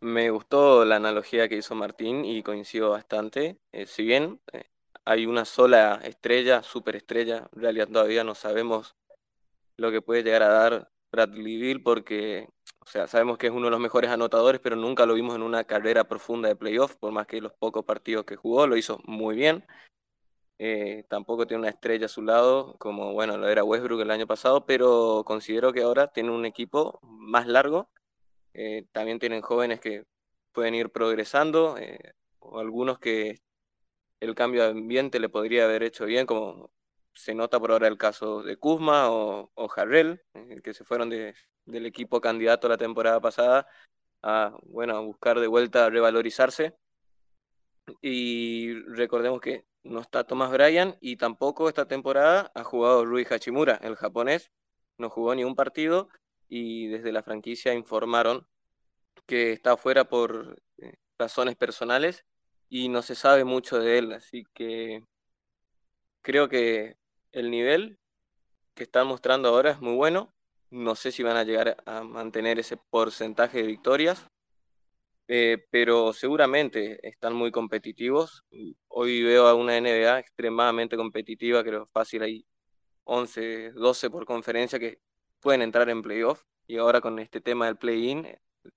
Me 0.00 0.30
gustó 0.30 0.84
la 0.84 0.96
analogía 0.96 1.48
que 1.48 1.56
hizo 1.56 1.74
Martín 1.74 2.24
y 2.24 2.44
coincido 2.44 2.90
bastante. 2.90 3.58
Eh, 3.72 3.86
si 3.86 4.04
bien 4.04 4.38
eh, 4.52 4.66
hay 5.08 5.24
una 5.24 5.46
sola 5.46 6.00
estrella, 6.04 6.62
superestrella, 6.62 7.48
en 7.54 7.62
realidad 7.62 7.88
todavía 7.88 8.24
no 8.24 8.34
sabemos 8.34 8.94
lo 9.78 9.90
que 9.90 10.02
puede 10.02 10.22
llegar 10.22 10.42
a 10.42 10.48
dar 10.48 10.90
Bradley 11.10 11.56
Bill 11.56 11.82
porque 11.82 12.46
o 12.80 12.86
sea, 12.86 13.06
sabemos 13.06 13.38
que 13.38 13.46
es 13.46 13.52
uno 13.52 13.66
de 13.66 13.70
los 13.70 13.80
mejores 13.80 14.10
anotadores, 14.10 14.60
pero 14.60 14.76
nunca 14.76 15.06
lo 15.06 15.14
vimos 15.14 15.34
en 15.34 15.42
una 15.42 15.64
carrera 15.64 16.04
profunda 16.04 16.48
de 16.48 16.56
playoff, 16.56 16.96
por 16.96 17.10
más 17.12 17.26
que 17.26 17.40
los 17.40 17.54
pocos 17.54 17.86
partidos 17.86 18.26
que 18.26 18.36
jugó 18.36 18.66
lo 18.66 18.76
hizo 18.76 19.00
muy 19.06 19.34
bien. 19.34 19.64
Eh, 20.58 21.04
tampoco 21.08 21.46
tiene 21.46 21.60
una 21.60 21.70
estrella 21.70 22.04
a 22.06 22.08
su 22.10 22.20
lado, 22.20 22.76
como 22.78 23.14
bueno, 23.14 23.38
lo 23.38 23.48
era 23.48 23.64
Westbrook 23.64 24.02
el 24.02 24.10
año 24.10 24.26
pasado, 24.26 24.66
pero 24.66 25.22
considero 25.24 25.72
que 25.72 25.82
ahora 25.82 26.08
tiene 26.08 26.30
un 26.32 26.44
equipo 26.44 26.98
más 27.02 27.46
largo. 27.46 27.88
Eh, 28.52 28.84
también 28.92 29.18
tienen 29.18 29.40
jóvenes 29.40 29.80
que 29.80 30.04
pueden 30.52 30.74
ir 30.74 30.90
progresando, 30.90 31.78
eh, 31.78 32.12
algunos 32.52 32.98
que 32.98 33.38
el 34.20 34.34
cambio 34.34 34.62
de 34.64 34.70
ambiente 34.70 35.20
le 35.20 35.28
podría 35.28 35.64
haber 35.64 35.82
hecho 35.82 36.06
bien, 36.06 36.26
como 36.26 36.70
se 37.12 37.34
nota 37.34 37.58
por 37.58 37.72
ahora 37.72 37.88
el 37.88 37.98
caso 37.98 38.42
de 38.42 38.56
Kuzma 38.56 39.10
o, 39.10 39.50
o 39.54 39.68
eh, 39.76 40.60
que 40.62 40.74
se 40.74 40.84
fueron 40.84 41.10
del 41.10 41.86
equipo 41.86 42.20
candidato 42.20 42.68
la 42.68 42.76
temporada 42.76 43.20
pasada 43.20 43.66
a, 44.22 44.56
bueno, 44.62 44.96
a 44.96 45.00
buscar 45.00 45.40
de 45.40 45.46
vuelta 45.46 45.90
revalorizarse. 45.90 46.76
Y 48.00 48.74
recordemos 48.82 49.40
que 49.40 49.64
no 49.82 50.00
está 50.00 50.24
Thomas 50.24 50.50
Bryan 50.52 50.96
y 51.00 51.16
tampoco 51.16 51.68
esta 51.68 51.88
temporada 51.88 52.52
ha 52.54 52.64
jugado 52.64 53.04
Rui 53.04 53.26
Hachimura, 53.28 53.76
el 53.82 53.96
japonés, 53.96 54.50
no 54.98 55.08
jugó 55.10 55.34
ni 55.34 55.44
un 55.44 55.54
partido 55.54 56.08
y 56.48 56.88
desde 56.88 57.12
la 57.12 57.22
franquicia 57.22 57.74
informaron 57.74 58.46
que 59.26 59.52
está 59.52 59.76
fuera 59.76 60.04
por 60.04 60.60
eh, 60.78 60.94
razones 61.18 61.56
personales 61.56 62.24
y 62.68 62.88
no 62.88 63.02
se 63.02 63.14
sabe 63.14 63.44
mucho 63.44 63.78
de 63.78 63.98
él, 63.98 64.12
así 64.12 64.44
que 64.54 65.02
creo 66.22 66.48
que 66.48 66.96
el 67.32 67.50
nivel 67.50 67.98
que 68.74 68.84
están 68.84 69.06
mostrando 69.06 69.48
ahora 69.48 69.72
es 69.72 69.80
muy 69.80 69.94
bueno. 69.96 70.34
No 70.70 70.94
sé 70.94 71.12
si 71.12 71.22
van 71.22 71.36
a 71.36 71.44
llegar 71.44 71.82
a 71.86 72.02
mantener 72.02 72.58
ese 72.58 72.76
porcentaje 72.90 73.58
de 73.58 73.66
victorias, 73.66 74.26
eh, 75.28 75.66
pero 75.70 76.12
seguramente 76.12 77.06
están 77.06 77.34
muy 77.34 77.50
competitivos. 77.50 78.44
Hoy 78.88 79.22
veo 79.22 79.46
a 79.46 79.54
una 79.54 79.76
NBA 79.80 80.18
extremadamente 80.18 80.96
competitiva, 80.96 81.64
creo 81.64 81.86
fácil 81.92 82.22
hay 82.22 82.46
11, 83.04 83.72
12 83.72 84.10
por 84.10 84.26
conferencia 84.26 84.78
que 84.78 85.00
pueden 85.40 85.62
entrar 85.62 85.88
en 85.90 86.02
playoff 86.02 86.42
y 86.66 86.76
ahora 86.78 87.00
con 87.00 87.18
este 87.18 87.40
tema 87.40 87.66
del 87.66 87.78
play-in 87.78 88.26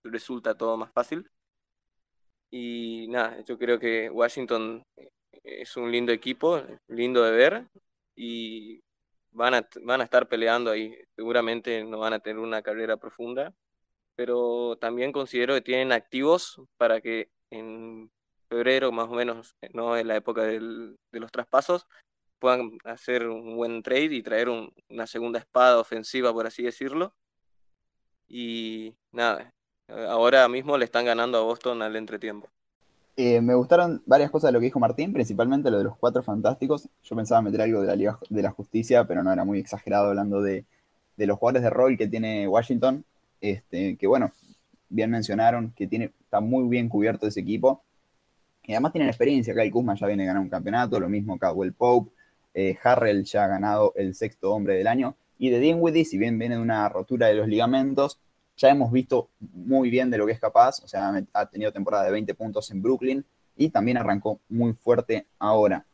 resulta 0.03 0.55
todo 0.55 0.77
más 0.77 0.91
fácil. 0.93 1.29
Y 2.51 3.07
nada, 3.09 3.41
yo 3.45 3.57
creo 3.57 3.79
que 3.79 4.09
Washington 4.09 4.83
eh, 4.97 5.09
es 5.43 5.77
un 5.77 5.91
lindo 5.91 6.11
equipo, 6.11 6.61
lindo 6.87 7.23
de 7.23 7.31
ver 7.31 7.67
y 8.15 8.81
van 9.31 9.53
a, 9.55 9.67
van 9.83 10.01
a 10.01 10.03
estar 10.03 10.27
peleando 10.27 10.71
ahí. 10.71 10.93
Seguramente 11.15 11.83
no 11.85 11.99
van 11.99 12.13
a 12.13 12.19
tener 12.19 12.39
una 12.39 12.61
carrera 12.61 12.97
profunda, 12.97 13.53
pero 14.15 14.77
también 14.79 15.11
considero 15.13 15.53
que 15.55 15.61
tienen 15.61 15.91
activos 15.93 16.61
para 16.77 17.01
que 17.01 17.29
en 17.51 18.11
febrero, 18.49 18.91
más 18.91 19.07
o 19.09 19.13
menos, 19.13 19.55
no 19.73 19.97
en 19.97 20.07
la 20.07 20.17
época 20.17 20.43
del, 20.43 20.97
de 21.11 21.19
los 21.19 21.31
traspasos, 21.31 21.87
puedan 22.39 22.77
hacer 22.85 23.27
un 23.27 23.55
buen 23.55 23.83
trade 23.83 24.15
y 24.15 24.23
traer 24.23 24.49
una 24.49 25.07
segunda 25.07 25.39
espada 25.39 25.79
ofensiva, 25.79 26.33
por 26.33 26.47
así 26.47 26.63
decirlo. 26.63 27.13
Y 28.27 28.95
nada, 29.11 29.53
ahora 30.09 30.47
mismo 30.47 30.77
le 30.77 30.85
están 30.85 31.05
ganando 31.05 31.37
a 31.37 31.41
Boston 31.41 31.81
al 31.81 31.95
entretiempo. 31.95 32.47
Eh, 33.17 33.41
me 33.41 33.53
gustaron 33.53 34.01
varias 34.05 34.31
cosas 34.31 34.47
de 34.47 34.53
lo 34.53 34.59
que 34.59 34.65
dijo 34.65 34.79
Martín, 34.79 35.11
principalmente 35.11 35.69
lo 35.69 35.77
de 35.77 35.83
los 35.83 35.97
cuatro 35.97 36.23
fantásticos. 36.23 36.87
Yo 37.03 37.15
pensaba 37.15 37.41
meter 37.41 37.61
algo 37.61 37.81
de 37.81 37.87
la 37.87 37.95
Liga 37.95 38.19
de 38.29 38.41
la 38.41 38.51
Justicia, 38.51 39.05
pero 39.05 39.21
no 39.21 39.31
era 39.31 39.43
muy 39.43 39.59
exagerado 39.59 40.07
hablando 40.07 40.41
de, 40.41 40.65
los 41.17 41.37
jugadores 41.37 41.63
de 41.63 41.69
rol 41.69 41.97
que 41.97 42.07
tiene 42.07 42.47
Washington. 42.47 43.03
Este, 43.41 43.97
que 43.97 44.07
bueno, 44.07 44.31
bien 44.89 45.11
mencionaron 45.11 45.71
que 45.75 45.87
tiene, 45.87 46.11
está 46.23 46.39
muy 46.39 46.67
bien 46.69 46.89
cubierto 46.89 47.27
ese 47.27 47.41
equipo. 47.41 47.83
Y 48.63 48.73
además 48.73 48.93
tienen 48.93 49.09
experiencia. 49.09 49.53
Kyle 49.53 49.71
Kuzma 49.71 49.95
ya 49.95 50.07
viene 50.07 50.23
a 50.23 50.27
ganar 50.27 50.41
un 50.41 50.49
campeonato, 50.49 50.99
lo 50.99 51.09
mismo 51.09 51.37
Caldwell 51.37 51.73
Pope. 51.73 52.11
Eh, 52.53 52.77
Harrell 52.83 53.23
ya 53.23 53.45
ha 53.45 53.47
ganado 53.47 53.93
el 53.95 54.15
sexto 54.15 54.53
hombre 54.53 54.75
del 54.75 54.87
año. 54.87 55.15
Y 55.37 55.49
de 55.49 55.59
Dinwiddie, 55.59 56.05
si 56.05 56.17
bien 56.17 56.39
viene 56.39 56.55
de 56.55 56.61
una 56.61 56.87
rotura 56.87 57.27
de 57.27 57.33
los 57.33 57.47
ligamentos, 57.47 58.19
ya 58.57 58.69
hemos 58.69 58.91
visto 58.91 59.29
muy 59.39 59.89
bien 59.89 60.09
de 60.11 60.17
lo 60.17 60.25
que 60.25 60.33
es 60.33 60.39
capaz, 60.39 60.83
o 60.83 60.87
sea, 60.87 61.13
ha 61.33 61.45
tenido 61.47 61.71
temporada 61.71 62.03
de 62.03 62.11
20 62.11 62.33
puntos 62.35 62.69
en 62.71 62.81
Brooklyn 62.81 63.25
y 63.55 63.69
también 63.69 63.97
arrancó 63.97 64.39
muy 64.49 64.73
fuerte 64.73 65.27
ahora. 65.39 65.85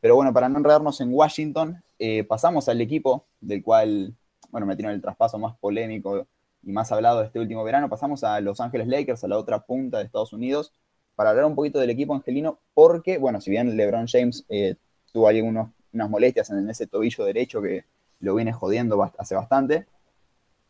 Pero 0.00 0.16
bueno, 0.16 0.32
para 0.32 0.48
no 0.48 0.58
enredarnos 0.58 1.00
en 1.00 1.12
Washington, 1.12 1.82
eh, 1.98 2.24
pasamos 2.24 2.68
al 2.68 2.80
equipo 2.80 3.26
del 3.40 3.62
cual, 3.62 4.14
bueno, 4.50 4.66
me 4.66 4.76
tiene 4.76 4.92
el 4.92 5.02
traspaso 5.02 5.38
más 5.38 5.56
polémico 5.58 6.26
y 6.62 6.72
más 6.72 6.90
hablado 6.92 7.20
de 7.20 7.26
este 7.26 7.40
último 7.40 7.64
verano, 7.64 7.88
pasamos 7.88 8.24
a 8.24 8.40
Los 8.40 8.60
Ángeles 8.60 8.88
Lakers, 8.88 9.24
a 9.24 9.28
la 9.28 9.38
otra 9.38 9.60
punta 9.60 9.98
de 9.98 10.04
Estados 10.04 10.32
Unidos, 10.32 10.72
para 11.14 11.30
hablar 11.30 11.44
un 11.44 11.54
poquito 11.54 11.78
del 11.78 11.90
equipo 11.90 12.14
angelino, 12.14 12.60
porque, 12.74 13.18
bueno, 13.18 13.40
si 13.40 13.50
bien 13.50 13.76
LeBron 13.76 14.06
James 14.06 14.44
eh, 14.48 14.76
tuvo 15.12 15.28
ahí 15.28 15.40
unas 15.40 15.70
molestias 15.92 16.50
en 16.50 16.68
ese 16.70 16.86
tobillo 16.86 17.24
derecho 17.24 17.60
que 17.60 17.84
lo 18.20 18.34
viene 18.34 18.52
jodiendo 18.52 19.02
hace 19.18 19.34
bastante, 19.34 19.86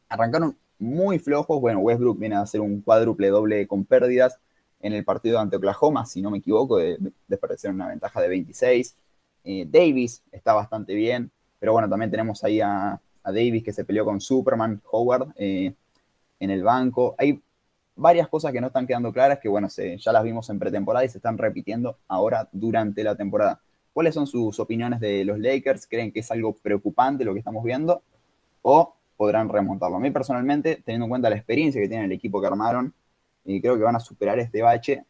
arrancaron 0.08 0.56
muy 0.80 1.18
flojos. 1.18 1.60
Bueno, 1.60 1.80
Westbrook 1.80 2.18
viene 2.18 2.36
a 2.36 2.40
hacer 2.40 2.60
un 2.60 2.80
cuádruple 2.80 3.28
doble 3.28 3.66
con 3.66 3.84
pérdidas 3.84 4.38
en 4.80 4.94
el 4.94 5.04
partido 5.04 5.38
ante 5.38 5.56
Oklahoma, 5.56 6.06
si 6.06 6.22
no 6.22 6.30
me 6.30 6.38
equivoco, 6.38 6.78
de, 6.78 6.98
de 6.98 7.68
una 7.68 7.88
ventaja 7.88 8.20
de 8.20 8.28
26. 8.28 8.96
Eh, 9.44 9.66
Davis 9.68 10.22
está 10.32 10.52
bastante 10.52 10.94
bien, 10.94 11.30
pero 11.58 11.72
bueno, 11.72 11.88
también 11.88 12.10
tenemos 12.10 12.42
ahí 12.44 12.60
a, 12.60 13.00
Davis 13.22 13.62
que 13.62 13.72
se 13.72 13.84
peleó 13.84 14.04
con 14.04 14.20
Superman, 14.20 14.82
Howard 14.90 15.28
eh, 15.36 15.72
en 16.40 16.50
el 16.50 16.64
banco. 16.64 17.14
Hay 17.16 17.40
varias 17.94 18.26
cosas 18.28 18.50
que 18.50 18.60
no 18.60 18.68
están 18.68 18.86
quedando 18.86 19.12
claras 19.12 19.38
que, 19.38 19.48
bueno, 19.48 19.68
ya 19.68 20.12
las 20.12 20.24
vimos 20.24 20.48
en 20.50 20.58
pretemporada 20.58 21.04
y 21.04 21.08
se 21.10 21.18
están 21.18 21.38
repitiendo 21.38 21.98
ahora 22.08 22.48
durante 22.50 23.04
la 23.04 23.14
temporada. 23.14 23.60
¿Cuáles 23.92 24.14
son 24.14 24.26
sus 24.26 24.58
opiniones 24.58 24.98
de 25.00 25.24
los 25.24 25.38
Lakers? 25.38 25.86
¿Creen 25.86 26.10
que 26.10 26.20
es 26.20 26.30
algo 26.30 26.54
preocupante 26.54 27.24
lo 27.24 27.34
que 27.34 27.40
estamos 27.40 27.62
viendo? 27.62 28.02
¿O 28.62 28.94
podrán 29.20 29.50
remontarlo. 29.50 29.98
A 29.98 30.00
mí 30.00 30.10
personalmente, 30.10 30.80
teniendo 30.82 31.04
en 31.04 31.10
cuenta 31.10 31.28
la 31.28 31.36
experiencia 31.36 31.78
que 31.78 31.88
tiene 31.88 32.06
el 32.06 32.12
equipo 32.12 32.40
que 32.40 32.46
armaron, 32.46 32.94
creo 33.44 33.76
que 33.76 33.82
van 33.82 33.94
a 33.94 34.00
superar 34.00 34.38
este 34.38 34.62
bache, 34.62 35.04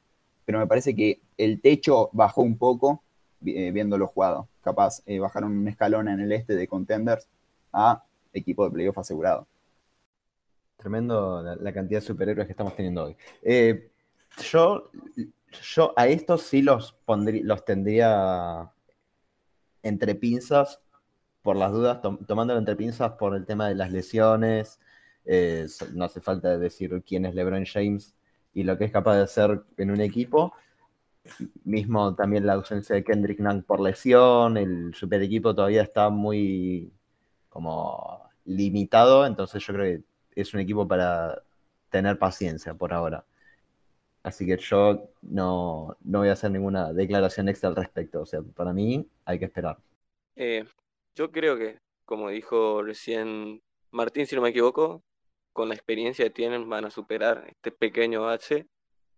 pero 0.44 0.59
me 0.59 0.66
parece 0.66 0.96
que 0.96 1.20
el 1.38 1.61
techo 1.61 2.11
bajó 2.12 2.42
un 2.42 2.59
poco 2.59 3.05
eh, 3.46 3.70
viéndolo 3.70 4.09
jugado. 4.09 4.49
Capaz 4.62 5.01
eh, 5.07 5.20
bajaron 5.20 5.57
un 5.57 5.68
escalón 5.68 6.09
en 6.09 6.18
el 6.18 6.33
este 6.33 6.57
de 6.57 6.66
contenders 6.66 7.29
a 7.73 8.03
equipo 8.33 8.64
de 8.64 8.73
playoff 8.73 8.99
asegurado. 8.99 9.46
Tremendo 10.77 11.40
la, 11.40 11.73
cantidad 11.73 12.01
de 12.01 12.07
superhéroes 12.09 12.49
que 12.49 12.53
estamos 12.53 12.75
teniendo 12.75 13.05
hoy. 13.05 13.16
Eh, 13.42 13.92
yo, 14.42 14.90
yo 15.73 15.92
a 15.94 16.09
estos 16.09 16.42
sí 16.42 16.62
los, 16.62 16.96
los 17.07 17.64
tendría 17.64 18.73
entre 19.85 20.16
pinzas 20.16 20.81
por 21.42 21.57
las 21.57 21.72
dudas, 21.72 22.00
tomándolo 22.26 22.59
entre 22.59 22.76
pinzas 22.76 23.12
por 23.12 23.35
el 23.35 23.46
tema 23.46 23.68
de 23.68 23.74
las 23.74 23.92
lesiones. 23.92 24.81
Eh, 25.24 25.66
no 25.94 26.05
hace 26.05 26.20
falta 26.20 26.59
decir 26.59 27.03
quién 27.07 27.24
es 27.26 27.35
LeBron 27.35 27.64
James 27.64 28.14
y 28.55 28.62
lo 28.64 28.76
que 28.79 28.85
es 28.85 28.92
capaz 28.92 29.16
de 29.16 29.22
hacer 29.22 29.62
en 29.76 29.90
un 29.90 30.00
equipo. 30.00 30.53
Mismo 31.64 32.14
también 32.14 32.46
la 32.46 32.55
ausencia 32.55 32.94
de 32.96 33.05
Kendrick 33.05 33.40
Nunn 33.40 33.62
por 33.62 33.81
lesión, 33.81 34.57
el 34.57 34.94
super 34.94 35.22
equipo 35.22 35.55
todavía 35.55 35.83
está 35.83 36.09
muy 36.11 36.92
como 37.48 38.31
limitado, 38.44 39.26
entonces 39.26 39.64
yo 39.66 39.74
creo 39.74 40.03
que 40.31 40.40
es 40.40 40.55
un 40.55 40.61
equipo 40.61 40.88
para 40.88 41.42
tener 41.90 42.18
paciencia 42.18 42.74
por 42.74 42.92
ahora. 42.92 43.24
Así 44.22 44.46
que 44.46 44.57
yo 44.59 45.11
no, 45.22 45.96
no 46.03 46.18
voy 46.18 46.29
a 46.29 46.33
hacer 46.33 46.50
ninguna 46.50 46.92
declaración 46.92 47.48
extra 47.48 47.70
al 47.70 47.76
respecto. 47.76 48.22
O 48.22 48.26
sea, 48.26 48.42
para 48.42 48.72
mí 48.72 49.09
hay 49.24 49.38
que 49.38 49.46
esperar. 49.46 49.79
Eh, 50.37 50.64
yo 51.14 51.31
creo 51.31 51.57
que, 51.59 51.79
como 52.05 52.31
dijo 52.31 52.83
recién 52.83 53.62
Martín, 53.90 54.27
si 54.27 54.37
no 54.37 54.42
me 54.42 54.51
equivoco, 54.51 55.03
con 55.53 55.68
la 55.68 55.75
experiencia 55.75 56.25
que 56.25 56.31
tienen 56.31 56.68
van 56.68 56.85
a 56.85 56.90
superar 56.90 57.44
este 57.49 57.73
pequeño 57.73 58.23
bache. 58.23 58.66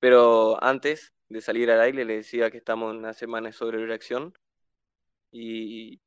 Pero 0.01 0.63
antes 0.63 1.13
de 1.29 1.41
salir 1.41 1.71
al 1.71 1.81
aire 1.81 2.05
le 2.05 2.17
decía 2.17 2.51
que 2.51 2.59
estamos 2.59 2.93
en 2.93 2.99
una 2.99 3.13
semana 3.13 3.49
de 3.49 3.53
sobrereacción 3.53 4.35
y 5.31 6.01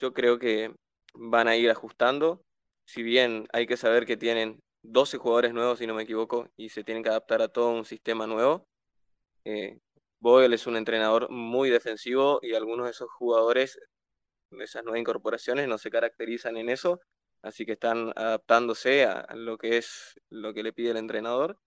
yo 0.00 0.12
creo 0.14 0.38
que 0.38 0.74
van 1.14 1.48
a 1.48 1.56
ir 1.56 1.70
ajustando. 1.70 2.42
Si 2.86 3.02
bien 3.02 3.46
hay 3.52 3.66
que 3.66 3.76
saber 3.76 4.06
que 4.06 4.16
tienen 4.16 4.60
12 4.82 5.18
jugadores 5.18 5.54
nuevos, 5.54 5.78
si 5.78 5.86
no 5.86 5.94
me 5.94 6.02
equivoco, 6.04 6.48
y 6.56 6.68
se 6.68 6.84
tienen 6.84 7.02
que 7.02 7.10
adaptar 7.10 7.42
a 7.42 7.48
todo 7.48 7.70
un 7.70 7.84
sistema 7.84 8.26
nuevo. 8.26 8.66
Eh, 9.44 9.78
Boyle 10.20 10.54
es 10.54 10.66
un 10.66 10.76
entrenador 10.76 11.30
muy 11.30 11.70
defensivo 11.70 12.38
y 12.42 12.54
algunos 12.54 12.86
de 12.86 12.92
esos 12.92 13.10
jugadores 13.10 13.78
esas 14.60 14.84
nuevas 14.84 15.00
incorporaciones 15.00 15.68
no 15.68 15.78
se 15.78 15.90
caracterizan 15.90 16.56
en 16.56 16.68
eso, 16.68 17.00
así 17.42 17.66
que 17.66 17.72
están 17.72 18.12
adaptándose 18.16 19.04
a, 19.04 19.26
lo 19.34 19.58
que 19.58 19.78
es 19.78 20.20
lo 20.30 20.54
que 20.54 20.62
le 20.62 20.72
pide 20.72 20.90
el 20.90 20.96
entrenador. 20.98 21.58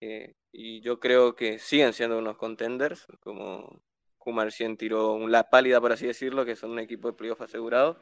Eh, 0.00 0.34
y 0.52 0.80
yo 0.80 1.00
creo 1.00 1.36
que 1.36 1.58
siguen 1.58 1.92
siendo 1.92 2.18
unos 2.18 2.36
contenders, 2.36 3.06
como 3.20 3.82
Kumar 4.18 4.46
recién 4.46 4.76
tiró 4.76 5.26
la 5.28 5.50
pálida, 5.50 5.80
por 5.80 5.92
así 5.92 6.06
decirlo, 6.06 6.44
que 6.44 6.56
son 6.56 6.70
un 6.72 6.78
equipo 6.80 7.08
de 7.08 7.14
playoff 7.14 7.40
asegurado. 7.42 8.00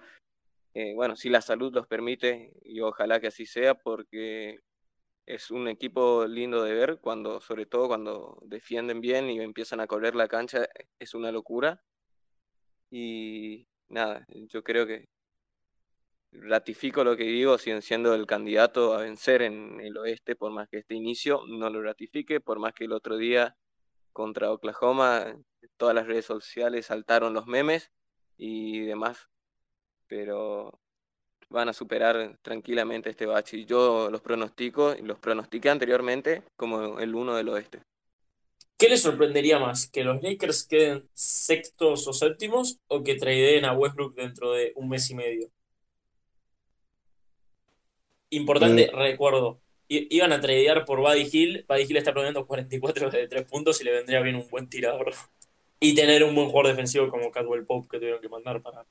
Eh, 0.75 0.95
bueno, 0.95 1.17
si 1.17 1.31
la 1.31 1.41
salud 1.41 1.73
los 1.75 1.87
permite, 1.87 2.53
y 2.63 2.81
ojalá 2.81 3.21
que 3.21 3.29
así 3.29 3.47
sea, 3.47 3.75
porque 3.75 4.61
es 5.27 5.51
un 5.51 5.69
equipo 5.69 6.27
lindo 6.27 6.63
de 6.65 6.75
ver, 6.75 6.99
cuando, 7.01 7.41
sobre 7.41 7.67
todo 7.67 7.89
cuando 7.89 8.39
defienden 8.45 9.01
bien 9.01 9.31
y 9.31 9.41
empiezan 9.41 9.81
a 9.81 9.87
correr 9.87 10.15
la 10.15 10.29
cancha, 10.29 10.69
es 10.99 11.15
una 11.15 11.33
locura. 11.33 11.83
Y 12.91 13.69
nada, 13.91 14.27
yo 14.29 14.63
creo 14.65 14.87
que 14.87 15.09
ratifico 16.33 17.05
lo 17.05 17.17
que 17.17 17.25
digo, 17.25 17.59
siguen 17.59 17.83
siendo 17.83 18.15
el 18.15 18.27
candidato 18.27 18.95
a 18.95 19.03
vencer 19.03 19.43
en 19.43 19.81
el 19.81 19.97
oeste, 19.99 20.37
por 20.37 20.53
más 20.53 20.69
que 20.69 20.79
este 20.79 20.95
inicio 20.95 21.43
no 21.49 21.71
lo 21.71 21.83
ratifique, 21.83 22.41
por 22.41 22.59
más 22.59 22.73
que 22.73 22.85
el 22.85 22.93
otro 22.93 23.17
día 23.17 23.57
contra 24.13 24.53
Oklahoma 24.53 25.35
todas 25.77 25.95
las 25.95 26.07
redes 26.07 26.27
sociales 26.27 26.87
saltaron 26.87 27.35
los 27.35 27.47
memes 27.47 27.91
y 28.37 28.81
demás. 28.81 29.29
Pero 30.07 30.81
van 31.49 31.69
a 31.69 31.73
superar 31.73 32.39
tranquilamente 32.43 33.11
este 33.11 33.27
bache. 33.27 33.65
Yo 33.65 34.11
los 34.11 34.21
pronostico, 34.21 34.95
los 35.03 35.19
pronostiqué 35.19 35.71
anteriormente 35.71 36.43
como 36.57 36.99
el 37.01 37.15
uno 37.15 37.35
del 37.37 37.49
oeste. 37.49 37.83
¿Qué 38.81 38.89
les 38.89 39.03
sorprendería 39.03 39.59
más? 39.59 39.87
¿Que 39.87 40.03
los 40.03 40.23
Lakers 40.23 40.67
queden 40.67 41.07
sextos 41.13 42.09
o 42.09 42.15
séptimos 42.15 42.81
o 42.89 43.03
que 43.03 43.15
tradeen 43.15 43.67
a 43.67 43.75
Westbrook 43.75 44.15
dentro 44.15 44.53
de 44.53 44.73
un 44.75 44.89
mes 44.89 45.11
y 45.11 45.15
medio? 45.15 45.51
Importante, 48.31 48.85
Eh, 48.85 48.91
recuerdo, 48.91 49.61
iban 49.87 50.33
a 50.33 50.41
tradear 50.41 50.87
por 50.87 51.01
Buddy 51.01 51.29
Hill. 51.31 51.67
Buddy 51.69 51.83
Hill 51.83 51.99
está 51.99 52.13
promediando 52.13 52.47
44 52.47 53.11
de 53.11 53.29
3 53.29 53.45
puntos 53.45 53.79
y 53.83 53.85
le 53.85 53.93
vendría 53.93 54.23
bien 54.23 54.37
un 54.37 54.49
buen 54.49 54.67
tirador. 54.67 55.13
Y 55.79 55.95
tener 55.95 56.25
un 56.25 56.35
buen 56.35 56.49
jugador 56.49 56.69
defensivo 56.69 57.11
como 57.11 57.31
Cadwell 57.31 57.67
Pope 57.67 57.87
que 57.91 57.99
tuvieron 57.99 58.23
que 58.23 58.31
mandar 58.31 58.63
para 58.63 58.87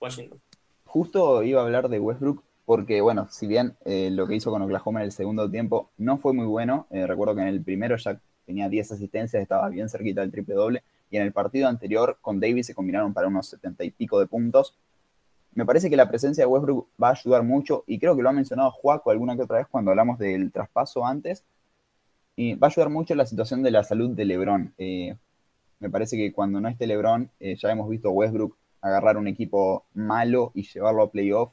Washington. 0.00 0.40
Justo 0.84 1.44
iba 1.44 1.60
a 1.60 1.64
hablar 1.64 1.88
de 1.88 2.00
Westbrook 2.00 2.42
porque, 2.64 3.00
bueno, 3.00 3.28
si 3.30 3.46
bien 3.46 3.76
eh, 3.84 4.10
lo 4.10 4.26
que 4.26 4.34
hizo 4.34 4.50
con 4.50 4.62
Oklahoma 4.62 4.98
en 4.98 5.04
el 5.04 5.12
segundo 5.12 5.48
tiempo 5.48 5.92
no 5.96 6.18
fue 6.18 6.32
muy 6.32 6.46
bueno, 6.46 6.88
eh, 6.90 7.06
recuerdo 7.06 7.36
que 7.36 7.42
en 7.42 7.48
el 7.48 7.62
primero 7.62 7.96
ya 7.96 8.20
tenía 8.46 8.68
10 8.68 8.92
asistencias, 8.92 9.42
estaba 9.42 9.68
bien 9.68 9.88
cerquita 9.88 10.22
del 10.22 10.30
triple 10.30 10.54
doble, 10.54 10.82
y 11.10 11.16
en 11.16 11.22
el 11.22 11.32
partido 11.32 11.68
anterior 11.68 12.18
con 12.20 12.40
Davis 12.40 12.66
se 12.66 12.74
combinaron 12.74 13.12
para 13.12 13.28
unos 13.28 13.48
70 13.48 13.84
y 13.84 13.90
pico 13.90 14.18
de 14.18 14.26
puntos. 14.26 14.76
Me 15.54 15.64
parece 15.66 15.90
que 15.90 15.96
la 15.96 16.08
presencia 16.08 16.44
de 16.44 16.46
Westbrook 16.46 16.88
va 17.02 17.08
a 17.08 17.12
ayudar 17.12 17.42
mucho, 17.42 17.84
y 17.86 17.98
creo 17.98 18.16
que 18.16 18.22
lo 18.22 18.28
ha 18.28 18.32
mencionado 18.32 18.70
Juaco 18.70 19.10
alguna 19.10 19.36
que 19.36 19.42
otra 19.42 19.58
vez 19.58 19.66
cuando 19.68 19.90
hablamos 19.90 20.18
del 20.18 20.52
traspaso 20.52 21.04
antes, 21.04 21.44
y 22.36 22.54
va 22.54 22.68
a 22.68 22.70
ayudar 22.70 22.90
mucho 22.90 23.14
la 23.14 23.26
situación 23.26 23.62
de 23.62 23.70
la 23.70 23.82
salud 23.82 24.10
de 24.10 24.24
LeBron. 24.24 24.74
Eh, 24.78 25.16
me 25.80 25.90
parece 25.90 26.16
que 26.16 26.32
cuando 26.32 26.60
no 26.60 26.68
esté 26.68 26.86
LeBron, 26.86 27.30
eh, 27.40 27.56
ya 27.56 27.70
hemos 27.70 27.88
visto 27.88 28.08
a 28.08 28.12
Westbrook 28.12 28.56
agarrar 28.80 29.16
un 29.16 29.26
equipo 29.26 29.84
malo 29.94 30.52
y 30.54 30.62
llevarlo 30.62 31.02
a 31.02 31.10
playoff. 31.10 31.52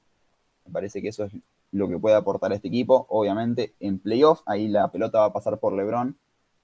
Me 0.66 0.72
parece 0.72 1.02
que 1.02 1.10
eso 1.10 1.26
es 1.26 1.34
lo 1.72 1.90
que 1.90 1.98
puede 1.98 2.16
aportar 2.16 2.52
a 2.52 2.56
este 2.56 2.68
equipo. 2.68 3.06
Obviamente, 3.10 3.74
en 3.80 4.00
playoff, 4.00 4.42
ahí 4.46 4.68
la 4.68 4.92
pelota 4.92 5.20
va 5.20 5.26
a 5.26 5.34
pasar 5.34 5.60
por 5.60 5.74
LeBron, 5.74 6.18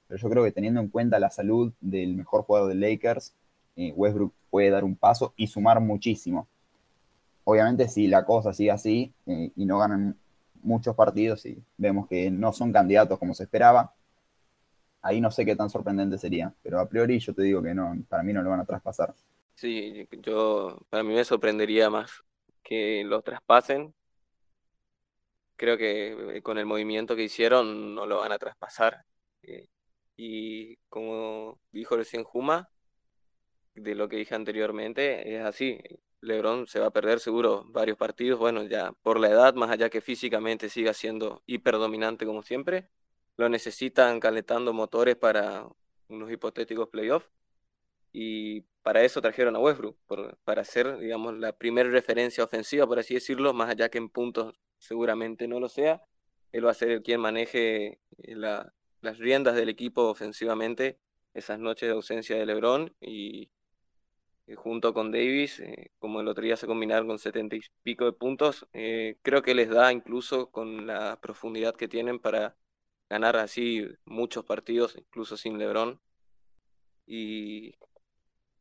pero 0.10 0.20
yo 0.20 0.30
creo 0.30 0.44
que 0.44 0.52
teniendo 0.52 0.82
en 0.82 0.90
cuenta 0.90 1.20
la 1.20 1.30
salud 1.30 1.72
del 1.80 2.16
mejor 2.16 2.42
jugador 2.42 2.70
de 2.70 2.76
Lakers, 2.76 3.36
eh, 3.76 3.94
Westbrook 3.96 4.34
puede 4.50 4.72
dar 4.72 4.84
un 4.84 4.96
paso 4.96 5.34
y 5.38 5.46
sumar 5.46 5.80
muchísimo. 5.80 6.48
Obviamente, 7.44 7.88
si 7.88 8.08
la 8.08 8.26
cosa 8.26 8.52
sigue 8.52 8.72
así 8.72 9.14
eh, 9.28 9.52
y 9.56 9.66
no 9.66 9.78
ganan 9.78 10.18
muchos 10.64 10.96
partidos 10.96 11.46
y 11.46 11.62
vemos 11.78 12.08
que 12.08 12.32
no 12.32 12.52
son 12.52 12.74
candidatos 12.74 13.20
como 13.20 13.36
se 13.36 13.44
esperaba, 13.44 13.94
ahí 15.04 15.22
no 15.22 15.30
sé 15.30 15.46
qué 15.46 15.56
tan 15.56 15.70
sorprendente 15.70 16.18
sería. 16.18 16.52
Pero 16.64 16.80
a 16.80 16.90
priori 16.90 17.20
yo 17.20 17.36
te 17.36 17.44
digo 17.44 17.62
que 17.62 17.76
no, 17.76 17.96
para 18.10 18.24
mí 18.24 18.34
no 18.34 18.42
lo 18.42 18.50
van 18.50 18.62
a 18.62 18.66
traspasar. 18.66 19.14
Sí, 19.54 20.08
yo, 20.24 20.80
para 20.90 21.04
mí 21.04 21.14
me 21.14 21.24
sorprendería 21.24 21.92
más 21.92 22.24
que 22.64 23.04
los 23.06 23.24
traspasen. 23.24 23.94
Creo 25.56 25.78
que 25.78 26.38
eh, 26.38 26.42
con 26.42 26.58
el 26.58 26.66
movimiento 26.66 27.16
que 27.16 27.24
hicieron 27.26 27.94
no 27.94 28.08
lo 28.08 28.18
van 28.18 28.32
a 28.32 28.40
traspasar. 28.40 29.06
Y 30.22 30.76
como 30.90 31.62
dijo 31.72 31.96
recién 31.96 32.26
Juma, 32.26 32.70
de 33.76 33.96
lo 33.96 34.10
que 34.10 34.18
dije 34.18 34.36
anteriormente, 34.36 35.36
es 35.36 35.44
así. 35.46 35.80
LeBron 36.22 36.68
se 36.68 36.80
va 36.80 36.88
a 36.88 36.92
perder 36.92 37.20
seguro 37.20 37.64
varios 37.70 37.98
partidos. 37.98 38.40
Bueno, 38.40 38.64
ya 38.64 38.92
por 39.04 39.20
la 39.20 39.30
edad, 39.30 39.54
más 39.56 39.72
allá 39.72 39.90
que 39.90 40.02
físicamente 40.02 40.70
siga 40.70 40.94
siendo 40.94 41.44
hiperdominante 41.46 42.26
como 42.26 42.44
siempre, 42.44 42.90
lo 43.38 43.48
necesitan 43.50 44.20
calentando 44.20 44.74
motores 44.74 45.16
para 45.16 45.66
unos 46.10 46.32
hipotéticos 46.32 46.90
playoffs. 46.90 47.30
Y 48.14 48.62
para 48.84 49.04
eso 49.04 49.22
trajeron 49.22 49.56
a 49.56 49.60
Westbrook, 49.60 49.98
para 50.44 50.64
ser, 50.66 50.98
digamos, 51.00 51.38
la 51.38 51.54
primera 51.54 51.90
referencia 51.90 52.44
ofensiva, 52.44 52.88
por 52.88 53.00
así 53.00 53.14
decirlo, 53.16 53.54
más 53.54 53.70
allá 53.70 53.90
que 53.90 54.00
en 54.00 54.10
puntos 54.10 54.56
seguramente 54.80 55.48
no 55.48 55.60
lo 55.60 55.70
sea. 55.70 56.02
Él 56.52 56.66
va 56.66 56.72
a 56.72 56.74
ser 56.74 56.90
el 56.92 57.04
quien 57.04 57.22
maneje 57.22 58.00
la- 58.18 58.74
las 59.02 59.18
riendas 59.18 59.56
del 59.56 59.70
equipo 59.70 60.04
ofensivamente 60.10 61.00
esas 61.34 61.60
noches 61.60 61.88
de 61.88 61.96
ausencia 61.96 62.38
de 62.38 62.46
LeBron 62.46 62.96
y, 63.02 63.50
y 64.48 64.56
junto 64.56 64.94
con 64.94 65.12
Davis, 65.12 65.60
eh, 65.60 65.92
como 66.00 66.22
el 66.22 66.28
otro 66.28 66.44
día 66.44 66.58
se 66.58 66.68
combinaron 66.68 67.08
con 67.08 67.20
setenta 67.20 67.56
y 67.56 67.62
pico 67.84 68.06
de 68.06 68.14
puntos, 68.14 68.68
eh, 68.74 69.18
creo 69.22 69.42
que 69.44 69.56
les 69.56 69.70
da 69.70 69.92
incluso 69.94 70.50
con 70.52 70.88
la 70.88 71.20
profundidad 71.22 71.76
que 71.76 71.88
tienen 71.88 72.20
para 72.20 72.58
ganar 73.10 73.36
así 73.38 73.88
muchos 74.06 74.46
partidos, 74.46 74.96
incluso 74.98 75.38
sin 75.38 75.58
LeBron. 75.58 76.00
Y 77.06 77.74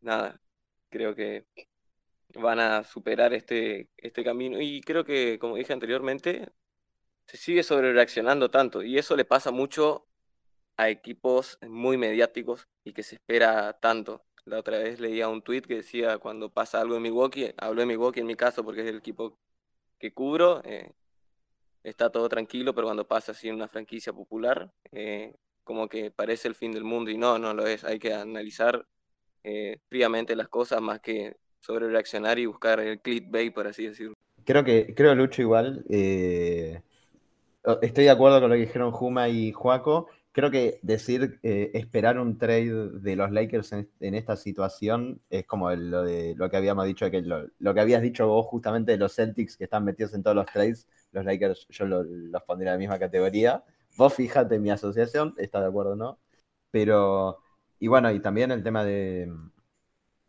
nada, 0.00 0.40
creo 0.90 1.14
que 1.14 1.46
van 2.34 2.60
a 2.60 2.84
superar 2.84 3.34
este, 3.34 3.90
este 3.96 4.24
camino. 4.24 4.60
Y 4.60 4.80
creo 4.82 5.04
que, 5.04 5.38
como 5.38 5.56
dije 5.56 5.72
anteriormente, 5.72 6.50
se 7.26 7.36
sigue 7.36 7.62
sobre 7.62 7.92
reaccionando 7.92 8.50
tanto. 8.50 8.82
Y 8.82 8.98
eso 8.98 9.16
le 9.16 9.24
pasa 9.24 9.50
mucho 9.50 10.07
a 10.78 10.88
equipos 10.88 11.58
muy 11.68 11.98
mediáticos 11.98 12.68
y 12.84 12.92
que 12.92 13.02
se 13.02 13.16
espera 13.16 13.78
tanto. 13.80 14.22
La 14.44 14.58
otra 14.58 14.78
vez 14.78 15.00
leía 15.00 15.28
un 15.28 15.42
tweet 15.42 15.62
que 15.62 15.74
decía, 15.74 16.18
cuando 16.18 16.50
pasa 16.50 16.80
algo 16.80 16.94
en 16.96 17.02
Milwaukee, 17.02 17.52
hablo 17.58 17.80
de 17.82 17.86
Milwaukee 17.86 18.20
en 18.20 18.26
mi 18.26 18.36
caso 18.36 18.64
porque 18.64 18.82
es 18.82 18.86
el 18.86 18.98
equipo 18.98 19.36
que 19.98 20.12
cubro, 20.12 20.62
eh, 20.64 20.92
está 21.82 22.10
todo 22.10 22.28
tranquilo, 22.28 22.74
pero 22.74 22.86
cuando 22.86 23.08
pasa 23.08 23.32
así 23.32 23.48
en 23.48 23.56
una 23.56 23.66
franquicia 23.66 24.12
popular, 24.12 24.70
eh, 24.92 25.34
como 25.64 25.88
que 25.88 26.12
parece 26.12 26.46
el 26.46 26.54
fin 26.54 26.70
del 26.70 26.84
mundo 26.84 27.10
y 27.10 27.18
no, 27.18 27.40
no 27.40 27.52
lo 27.52 27.66
es. 27.66 27.82
Hay 27.82 27.98
que 27.98 28.14
analizar 28.14 28.86
eh, 29.42 29.80
fríamente 29.88 30.36
las 30.36 30.48
cosas 30.48 30.80
más 30.80 31.00
que 31.00 31.36
sobre 31.58 31.88
reaccionar 31.88 32.38
y 32.38 32.46
buscar 32.46 32.78
el 32.78 33.00
clickbait, 33.00 33.52
por 33.52 33.66
así 33.66 33.88
decirlo. 33.88 34.14
Creo 34.44 34.62
que, 34.64 34.94
creo 34.94 35.16
Lucho 35.16 35.42
igual. 35.42 35.84
estoy 35.88 36.84
de 38.04 38.10
acuerdo 38.10 38.40
con 38.40 38.50
lo 38.50 38.54
que 38.54 38.62
dijeron 38.62 38.92
Juma 38.92 39.28
y 39.28 39.50
Juaco. 39.50 40.06
Creo 40.32 40.50
que 40.50 40.78
decir 40.82 41.40
eh, 41.42 41.70
esperar 41.74 42.18
un 42.18 42.38
trade 42.38 42.90
de 43.00 43.16
los 43.16 43.30
Lakers 43.32 43.72
en, 43.72 43.90
en 44.00 44.14
esta 44.14 44.36
situación 44.36 45.20
es 45.30 45.46
como 45.46 45.70
el- 45.70 45.90
lo 45.90 46.02
de 46.04 46.34
lo 46.36 46.48
que 46.50 46.56
habíamos 46.56 46.86
dicho, 46.86 47.10
que 47.10 47.22
lo, 47.22 47.46
lo 47.58 47.74
que 47.74 47.80
habías 47.80 48.02
dicho 48.02 48.28
vos 48.28 48.46
justamente 48.46 48.92
de 48.92 48.98
los 48.98 49.14
Celtics 49.14 49.56
que 49.56 49.64
están 49.64 49.84
metidos 49.84 50.14
en 50.14 50.22
todos 50.22 50.36
los 50.36 50.46
trades. 50.46 50.86
Los 51.12 51.24
Lakers 51.24 51.66
yo 51.70 51.86
lo- 51.86 52.04
los 52.04 52.42
pondría 52.44 52.70
en 52.72 52.74
la 52.76 52.78
misma 52.78 52.98
categoría. 52.98 53.64
Vos 53.96 54.14
fíjate 54.14 54.58
mi 54.60 54.70
asociación, 54.70 55.34
¿estás 55.38 55.62
de 55.62 55.68
acuerdo 55.68 55.96
no? 55.96 56.18
Pero, 56.70 57.38
y 57.80 57.88
bueno, 57.88 58.10
y 58.12 58.20
también 58.20 58.50
el 58.52 58.62
tema 58.62 58.84
de 58.84 59.28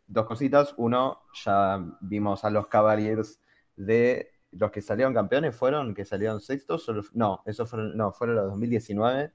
dos 0.06 0.26
cositas. 0.26 0.74
Uno, 0.76 1.20
ya 1.44 1.84
vimos 2.00 2.44
a 2.44 2.50
los 2.50 2.66
Cavaliers 2.68 3.40
de 3.76 4.30
los 4.52 4.70
que 4.70 4.82
salieron 4.82 5.14
campeones, 5.14 5.54
fueron 5.56 5.94
que 5.94 6.04
salieron 6.04 6.40
sextos. 6.40 6.86
no, 7.14 7.42
esos 7.46 7.68
fueron, 7.70 7.96
no, 7.96 8.12
fueron 8.12 8.36
los 8.36 8.46
2019, 8.46 9.32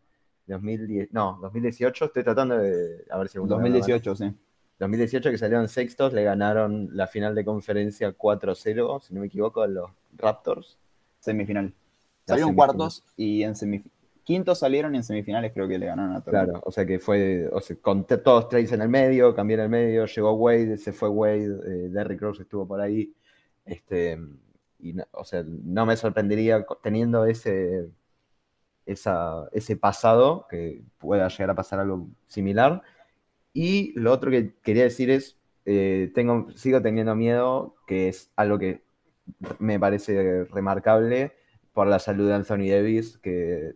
2010, 0.47 1.11
no, 1.13 1.37
2018. 1.41 2.05
Estoy 2.05 2.23
tratando 2.23 2.57
de 2.57 3.03
a 3.09 3.17
ver 3.17 3.27
si 3.29 3.37
alguno 3.37 3.57
me 3.57 3.69
acuerdo 3.69 3.79
mal. 3.79 3.81
2018, 3.81 4.15
sí. 4.15 4.33
2018 4.79 5.31
que 5.31 5.37
salieron 5.37 5.67
sextos, 5.69 6.13
le 6.13 6.23
ganaron 6.23 6.89
la 6.91 7.07
final 7.07 7.33
de 7.33 7.45
conferencia 7.45 8.15
4-0, 8.17 9.01
si 9.01 9.13
no 9.13 9.21
me 9.21 9.27
equivoco, 9.27 9.61
a 9.61 9.67
los 9.67 9.89
Raptors. 10.17 10.77
Semifinal. 11.19 11.65
La 11.65 11.71
Salieron 12.33 12.49
semifinal. 12.49 12.55
cuartos 12.55 13.03
y 13.15 13.43
en 13.43 13.55
semifinales. 13.55 13.95
Quintos 14.25 14.57
salieron 14.59 14.95
y 14.95 14.97
en 14.97 15.03
semifinales 15.03 15.51
creo 15.53 15.67
que 15.67 15.77
le 15.77 15.85
ganaron 15.85 16.15
a 16.15 16.21
Toronto. 16.23 16.51
Claro, 16.51 16.63
o 16.65 16.71
sea 16.71 16.83
que 16.85 16.97
fue, 16.99 17.47
o 17.51 17.61
sea, 17.61 17.75
con 17.79 18.05
todos 18.05 18.49
trades 18.49 18.71
en 18.71 18.81
el 18.81 18.89
medio, 18.89 19.35
cambió 19.35 19.55
en 19.55 19.61
el 19.63 19.69
medio, 19.69 20.05
llegó 20.07 20.33
Wade, 20.33 20.77
se 20.77 20.91
fue 20.93 21.09
Wade, 21.09 21.45
eh, 21.45 21.89
Derrick 21.89 22.19
Rose 22.21 22.41
estuvo 22.41 22.67
por 22.67 22.81
ahí, 22.81 23.13
este, 23.65 24.17
y 24.79 24.93
no- 24.93 25.05
o 25.11 25.23
sea, 25.23 25.43
no 25.45 25.85
me 25.85 25.95
sorprendería 25.95 26.65
teniendo 26.81 27.23
ese, 27.25 27.87
esa, 28.85 29.47
ese 29.51 29.75
pasado 29.75 30.47
que 30.49 30.83
pueda 30.97 31.27
llegar 31.27 31.49
a 31.51 31.55
pasar 31.55 31.79
algo 31.79 32.07
similar. 32.27 32.81
Y 33.53 33.97
lo 33.99 34.11
otro 34.11 34.31
que 34.31 34.53
quería 34.61 34.83
decir 34.83 35.09
es, 35.09 35.37
eh, 35.65 36.11
tengo, 36.13 36.51
sigo 36.55 36.81
teniendo 36.81 37.15
miedo, 37.15 37.75
que 37.87 38.09
es 38.09 38.31
algo 38.35 38.59
que 38.59 38.83
me 39.59 39.79
parece 39.79 40.45
remarcable 40.45 41.33
por 41.73 41.87
la 41.87 41.99
salud 41.99 42.27
de 42.27 42.35
Anthony 42.35 42.69
Davis, 42.69 43.17
que 43.17 43.73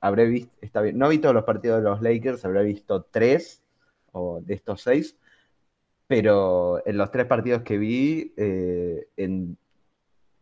habré 0.00 0.26
visto, 0.26 0.52
está 0.60 0.82
bien, 0.82 0.98
no 0.98 1.08
vi 1.08 1.18
todos 1.18 1.34
los 1.34 1.44
partidos 1.44 1.82
de 1.82 1.88
los 1.88 2.02
Lakers, 2.02 2.44
habré 2.44 2.64
visto 2.64 3.04
tres 3.10 3.62
o 4.12 4.40
de 4.40 4.54
estos 4.54 4.82
seis, 4.82 5.18
pero 6.06 6.84
en 6.86 6.96
los 6.96 7.10
tres 7.10 7.26
partidos 7.26 7.62
que 7.62 7.78
vi, 7.78 8.34
eh, 8.36 9.08
en 9.16 9.56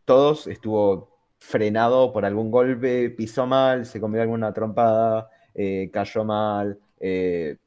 todos 0.05 0.47
estuvo 0.47 1.18
frenado 1.39 2.11
por 2.13 2.25
algún 2.25 2.51
golpe, 2.51 3.09
pisó 3.09 3.47
mal, 3.47 3.85
se 3.85 3.99
comió 3.99 4.21
alguna 4.21 4.53
trompada, 4.53 5.29
eh, 5.55 5.89
cayó 5.91 6.23
mal, 6.23 6.77
eh, 6.99 7.57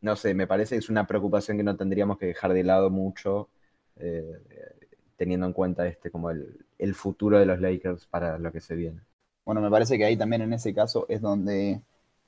no 0.00 0.16
sé, 0.16 0.34
me 0.34 0.46
parece 0.46 0.74
que 0.74 0.80
es 0.80 0.90
una 0.90 1.06
preocupación 1.06 1.56
que 1.56 1.62
no 1.62 1.76
tendríamos 1.76 2.18
que 2.18 2.26
dejar 2.26 2.52
de 2.52 2.62
lado 2.62 2.90
mucho, 2.90 3.48
eh, 3.96 4.42
teniendo 5.16 5.46
en 5.46 5.52
cuenta 5.52 5.86
este 5.86 6.10
como 6.10 6.30
el, 6.30 6.64
el 6.78 6.94
futuro 6.94 7.38
de 7.38 7.46
los 7.46 7.60
Lakers 7.60 8.06
para 8.06 8.38
lo 8.38 8.52
que 8.52 8.60
se 8.60 8.74
viene. 8.74 9.00
Bueno, 9.44 9.60
me 9.60 9.70
parece 9.70 9.96
que 9.96 10.04
ahí 10.04 10.16
también 10.16 10.42
en 10.42 10.52
ese 10.52 10.74
caso 10.74 11.06
es 11.08 11.20
donde 11.20 11.80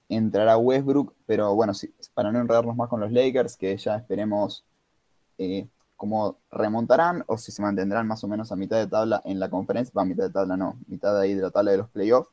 entrará 0.08 0.56
Westbrook, 0.56 1.14
pero 1.26 1.54
bueno, 1.54 1.72
para 2.14 2.32
no 2.32 2.40
enredarnos 2.40 2.76
más 2.76 2.88
con 2.88 3.00
los 3.00 3.12
Lakers, 3.12 3.56
que 3.56 3.76
ya 3.76 3.96
esperemos, 3.96 4.64
cómo 5.96 6.38
remontarán 6.50 7.24
o 7.26 7.38
si 7.38 7.52
se 7.52 7.62
mantendrán 7.62 8.06
más 8.06 8.22
o 8.22 8.28
menos 8.28 8.52
a 8.52 8.56
mitad 8.56 8.76
de 8.76 8.87
tabla 8.87 9.22
en 9.24 9.40
la 9.40 9.48
conferencia, 9.48 9.92
va 9.96 10.02
a 10.02 10.04
mitad 10.06 10.24
de 10.24 10.30
tabla 10.30 10.56
no, 10.56 10.78
mitad 10.87 11.14
de 11.14 11.22
ahí 11.22 11.35
de 11.35 11.42
la 11.42 11.50
tabla 11.50 11.72
de 11.72 11.78
los 11.78 11.88
playoffs. 11.88 12.30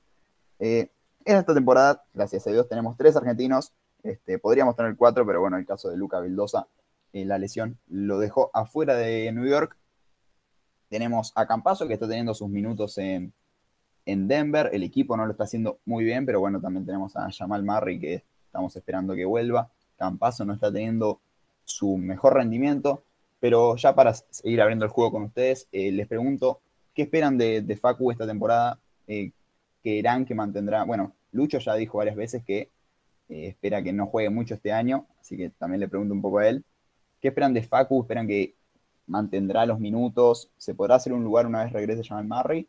Eh, 0.60 0.92
en 1.26 1.38
esta 1.38 1.54
temporada, 1.54 2.04
gracias 2.14 2.46
a 2.48 2.52
Dios, 2.52 2.68
tenemos 2.68 2.98
tres 2.98 3.16
argentinos, 3.16 3.74
este, 4.04 4.38
podríamos 4.38 4.76
tener 4.76 4.96
cuatro, 4.98 5.26
pero 5.26 5.40
bueno, 5.40 5.58
el 5.58 5.66
caso 5.66 5.90
de 5.90 5.98
Luca 5.98 6.20
Vildosa, 6.20 6.68
eh, 7.14 7.26
la 7.26 7.38
lesión 7.38 7.78
lo 7.88 8.20
dejó 8.20 8.52
afuera 8.54 8.96
de 8.96 9.32
New 9.32 9.46
York. 9.46 9.78
Tenemos 10.90 11.32
a 11.36 11.48
Campaso, 11.48 11.88
que 11.88 11.94
está 11.94 12.08
teniendo 12.08 12.34
sus 12.34 12.50
minutos 12.50 12.98
en, 12.98 13.34
en 14.06 14.28
Denver, 14.28 14.70
el 14.74 14.84
equipo 14.84 15.16
no 15.16 15.26
lo 15.26 15.32
está 15.32 15.46
haciendo 15.46 15.80
muy 15.86 16.04
bien, 16.04 16.26
pero 16.26 16.40
bueno, 16.40 16.60
también 16.60 16.86
tenemos 16.86 17.16
a 17.16 17.32
Jamal 17.32 17.64
Murray, 17.64 18.00
que 18.00 18.24
estamos 18.46 18.76
esperando 18.76 19.16
que 19.16 19.26
vuelva. 19.26 19.72
Campaso 19.98 20.44
no 20.44 20.54
está 20.54 20.72
teniendo 20.72 21.22
su 21.64 21.98
mejor 21.98 22.34
rendimiento, 22.34 23.04
pero 23.44 23.76
ya 23.76 23.94
para 23.94 24.14
seguir 24.14 24.62
abriendo 24.62 24.86
el 24.86 24.92
juego 24.92 25.12
con 25.12 25.24
ustedes, 25.24 25.68
eh, 25.74 25.92
les 25.92 26.08
pregunto, 26.08 26.62
¿qué 26.94 27.02
esperan 27.02 27.38
de, 27.38 27.78
Facu 27.78 28.10
esta 28.10 28.26
temporada? 28.26 28.80
Eh, 29.06 29.32
¿Qué 29.84 29.96
irán, 29.96 30.24
que 30.24 30.34
mantendrá? 30.34 30.86
Bueno, 30.86 31.14
Lucho 31.34 31.60
ya 31.60 31.76
dijo 31.76 31.98
varias 31.98 32.16
veces 32.16 32.42
que 32.46 32.72
eh, 33.28 33.48
espera 33.48 33.84
que 33.84 33.92
no 33.92 34.06
juegue 34.06 34.30
mucho 34.30 34.54
este 34.54 34.72
año, 34.72 35.08
así 35.20 35.36
que 35.36 35.50
también 35.50 35.82
le 35.82 35.90
pregunto 35.90 36.14
un 36.14 36.22
poco 36.22 36.38
a 36.38 36.48
él. 36.48 36.64
¿Qué 37.20 37.28
esperan 37.28 37.54
de 37.54 37.64
Facu? 37.64 38.04
¿Esperan 38.04 38.28
que 38.28 38.56
mantendrá 39.08 39.66
los 39.66 39.78
minutos? 39.78 40.50
¿Se 40.58 40.74
podrá 40.74 40.96
hacer 40.96 41.12
un 41.12 41.26
lugar 41.26 41.46
una 41.46 41.66
vez 41.66 41.74
regrese 41.74 42.08
Jamal 42.08 42.26
Murray? 42.26 42.66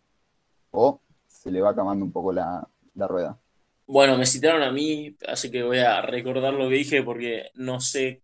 ¿O 0.72 1.00
se 1.28 1.52
le 1.52 1.60
va 1.60 1.70
acabando 1.70 2.04
un 2.04 2.10
poco 2.10 2.32
la, 2.32 2.66
rueda? 2.96 3.38
Bueno, 3.87 4.18
me 4.18 4.26
citaron 4.26 4.64
a 4.64 4.72
mí, 4.72 5.16
así 5.28 5.52
que 5.52 5.62
voy 5.62 5.78
a 5.78 6.02
recordar 6.02 6.52
lo 6.52 6.68
que 6.68 6.74
dije 6.74 7.04
porque 7.04 7.50
no 7.54 7.78
sé 7.78 8.22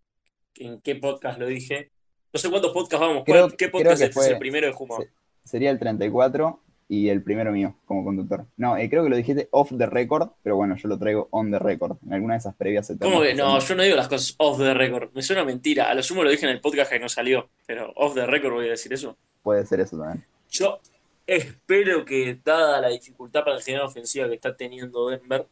en 0.57 0.81
qué 0.81 0.97
podcast 0.97 1.39
lo 1.39 1.47
dije. 1.47 1.93
No 2.33 2.39
sé 2.39 2.49
cuántos 2.49 2.73
podcasts 2.73 3.01
vamos. 3.01 3.25
¿Qué 3.57 3.69
podcast 3.69 4.03
es 4.03 4.17
el 4.17 4.39
primero 4.39 4.67
de 4.67 4.73
Juma? 4.73 4.99
Sería 5.45 5.71
el 5.71 5.79
34 5.79 6.61
y 6.89 7.09
el 7.09 7.23
primero 7.23 7.51
mío 7.51 7.77
como 7.87 8.05
conductor. 8.05 8.47
No, 8.57 8.77
eh, 8.77 8.89
creo 8.89 9.03
que 9.03 9.11
lo 9.11 9.17
dijiste 9.17 9.49
off 9.51 9.73
the 9.77 9.87
record, 9.87 10.31
pero 10.43 10.57
bueno, 10.57 10.77
yo 10.77 10.89
lo 10.89 10.99
traigo 10.99 11.29
on 11.31 11.51
the 11.51 11.59
record. 11.59 11.97
En 12.07 12.13
alguna 12.13 12.35
de 12.35 12.39
esas 12.39 12.55
previas 12.55 12.87
se 12.87 12.99
¿Cómo 12.99 13.21
que? 13.21 13.35
No, 13.35 13.59
yo 13.59 13.75
no 13.75 13.83
digo 13.83 13.97
las 13.97 14.09
cosas 14.09 14.35
off 14.39 14.59
the 14.59 14.75
record. 14.75 15.11
Me 15.13 15.23
suena 15.23 15.45
mentira. 15.45 15.91
A 15.91 15.95
lo 15.95 16.03
sumo 16.03 16.23
lo 16.23 16.31
dije 16.31 16.47
en 16.47 16.53
el 16.53 16.61
podcast 16.61 16.93
que 16.93 17.01
no 17.01 17.09
salió, 17.09 17.49
pero 17.67 17.93
off 17.97 18.15
the 18.15 18.27
record 18.27 18.55
voy 18.55 18.67
a 18.67 18.71
decir 18.71 18.93
eso. 18.93 19.17
Puede 19.43 19.67
ser 19.67 19.81
eso 19.81 19.99
también. 19.99 20.25
Yo 20.51 20.81
espero 21.27 22.05
que, 22.05 22.39
dada 22.45 22.81
la 22.81 22.89
dificultad 22.89 23.45
para 23.45 23.57
la 23.57 23.63
general 23.63 23.87
ofensiva 23.87 24.29
que 24.29 24.35
está 24.35 24.57
teniendo 24.57 25.09
Denver, 25.09 25.47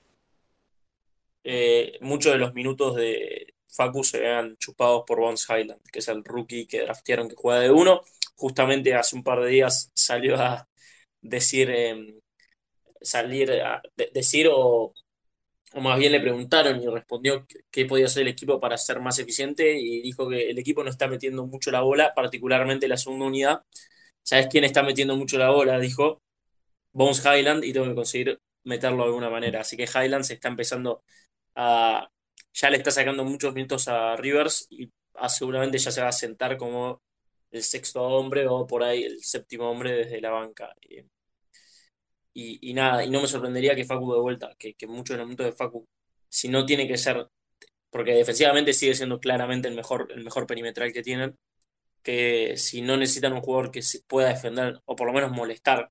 eh, 1.45 1.99
muchos 2.01 2.33
de 2.33 2.39
los 2.39 2.53
minutos 2.55 2.97
de, 2.97 3.55
Facu 3.69 4.05
se 4.05 4.21
vean 4.21 4.57
chupados 4.59 5.05
por 5.07 5.21
Bones 5.21 5.47
Highland, 5.49 5.83
que 5.93 6.01
es 6.01 6.09
el 6.09 6.25
rookie 6.25 6.67
que 6.67 6.83
draftearon 6.83 7.29
que 7.29 7.37
juega 7.37 7.61
de 7.61 7.71
uno. 7.71 8.03
Justamente 8.37 8.95
hace 8.95 9.17
un 9.17 9.25
par 9.25 9.41
de 9.43 9.51
días 9.51 9.91
salió 9.95 10.37
a 10.37 10.69
decir, 11.21 11.71
em, 11.71 12.21
salir 13.01 13.53
a 13.53 13.83
decir 14.13 14.49
o, 14.51 14.93
o, 15.75 15.81
más 15.81 15.99
bien 15.99 16.13
le 16.13 16.21
preguntaron 16.21 16.83
y 16.83 16.87
respondió 16.87 17.47
qué 17.71 17.85
podía 17.87 18.07
hacer 18.07 18.23
el 18.23 18.29
equipo 18.29 18.61
para 18.61 18.79
ser 18.79 19.01
más 19.01 19.19
eficiente 19.19 19.79
y 19.79 20.01
dijo 20.03 20.29
que 20.29 20.51
el 20.51 20.59
equipo 20.59 20.83
no 20.85 20.91
está 20.91 21.09
metiendo 21.09 21.47
mucho 21.47 21.71
la 21.71 21.83
bola, 21.83 22.15
particularmente 22.15 22.89
la 22.89 22.97
segunda 22.97 23.27
unidad. 23.27 23.65
¿Sabes 24.23 24.49
quién 24.49 24.65
está 24.65 24.83
metiendo 24.83 25.17
mucho 25.17 25.39
la 25.39 25.51
bola? 25.51 25.79
Dijo 25.79 26.23
Bones 26.93 27.25
Highland 27.25 27.65
y 27.65 27.73
tengo 27.73 27.87
que 27.87 27.95
conseguir 27.95 28.41
meterlo 28.65 28.99
de 28.99 29.05
alguna 29.05 29.31
manera. 29.31 29.61
Así 29.63 29.77
que 29.77 29.85
Highland 29.85 30.25
se 30.25 30.35
está 30.35 30.49
empezando 30.49 31.03
a, 31.55 32.11
ya 32.59 32.71
le 32.71 32.79
está 32.79 32.91
sacando 32.91 33.25
muchos 33.25 33.55
minutos 33.55 33.87
a 33.89 34.17
Rivers 34.17 34.67
y 34.71 34.91
seguramente 35.29 35.79
ya 35.79 35.93
se 35.93 36.03
va 36.03 36.09
a 36.09 36.13
sentar 36.13 36.57
como 36.57 37.01
el 37.51 37.63
sexto 37.63 38.03
hombre 38.03 38.49
o 38.49 38.67
por 38.67 38.83
ahí 38.83 39.05
el 39.05 39.23
séptimo 39.23 39.71
hombre 39.71 39.93
desde 39.93 40.21
la 40.21 40.31
banca. 40.31 40.75
Y, 42.35 42.73
nada, 42.75 43.05
y 43.05 43.11
no 43.11 43.21
me 43.21 43.27
sorprendería 43.29 43.75
que 43.75 43.85
Facu 43.85 44.13
de 44.13 44.21
vuelta, 44.21 44.55
que, 44.59 44.75
que 44.75 44.87
muchos 44.87 45.15
de 45.15 45.19
los 45.19 45.27
minutos 45.27 45.47
de 45.47 45.53
Facu, 45.53 45.87
si 46.29 46.49
no 46.49 46.67
tiene 46.67 46.87
que 46.87 46.97
ser, 46.97 47.29
porque 47.91 48.13
defensivamente 48.15 48.73
sigue 48.73 48.95
siendo 48.95 49.21
claramente 49.21 49.69
el 49.69 49.75
mejor, 49.75 50.13
el 50.13 50.25
mejor 50.25 50.47
perimetral 50.47 50.93
que 50.93 51.03
tienen, 51.03 51.37
que 52.03 52.57
si 52.57 52.83
no 52.83 52.97
necesitan 52.97 53.33
un 53.35 53.41
jugador 53.41 53.71
que 53.73 53.83
pueda 54.07 54.29
defender 54.29 54.81
o 54.85 54.97
por 54.97 55.07
lo 55.09 55.13
menos 55.13 55.33
molestar, 55.33 55.91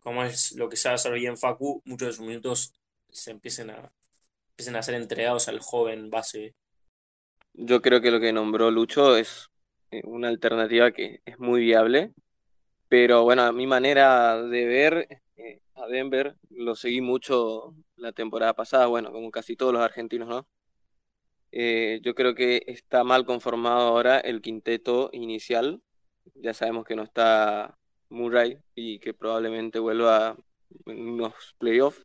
como 0.00 0.24
es 0.24 0.52
lo 0.52 0.68
que 0.68 0.76
se 0.76 0.88
hacer 0.90 1.12
bien 1.14 1.36
Facu, 1.36 1.82
muchos 1.84 2.08
de 2.08 2.14
sus 2.14 2.26
minutos 2.26 2.72
se 3.10 3.30
empiecen 3.30 3.70
a, 3.70 3.92
empiecen 4.60 4.76
a 4.76 4.82
ser 4.82 4.94
entregados 4.96 5.48
al 5.48 5.58
joven 5.58 6.10
base. 6.10 6.54
Yo 7.54 7.80
creo 7.80 8.02
que 8.02 8.10
lo 8.10 8.20
que 8.20 8.30
nombró 8.30 8.70
Lucho 8.70 9.16
es 9.16 9.48
eh, 9.90 10.02
una 10.04 10.28
alternativa 10.28 10.92
que 10.92 11.22
es 11.24 11.38
muy 11.38 11.60
viable, 11.60 12.12
pero 12.86 13.22
bueno, 13.24 13.42
a 13.42 13.52
mi 13.52 13.66
manera 13.66 14.42
de 14.42 14.66
ver 14.66 15.22
eh, 15.36 15.62
a 15.76 15.86
Denver, 15.86 16.36
lo 16.50 16.74
seguí 16.74 17.00
mucho 17.00 17.74
la 17.96 18.12
temporada 18.12 18.52
pasada, 18.52 18.86
bueno, 18.86 19.12
como 19.12 19.30
casi 19.30 19.56
todos 19.56 19.72
los 19.72 19.80
argentinos, 19.82 20.28
¿no? 20.28 20.46
Eh, 21.52 22.00
yo 22.02 22.14
creo 22.14 22.34
que 22.34 22.62
está 22.66 23.02
mal 23.02 23.24
conformado 23.24 23.80
ahora 23.80 24.20
el 24.20 24.42
quinteto 24.42 25.08
inicial. 25.14 25.80
Ya 26.34 26.52
sabemos 26.52 26.84
que 26.84 26.96
no 26.96 27.02
está 27.02 27.78
Murray 28.10 28.58
y 28.74 28.98
que 28.98 29.14
probablemente 29.14 29.78
vuelva 29.78 30.36
en 30.84 31.08
unos 31.08 31.54
playoffs 31.58 32.04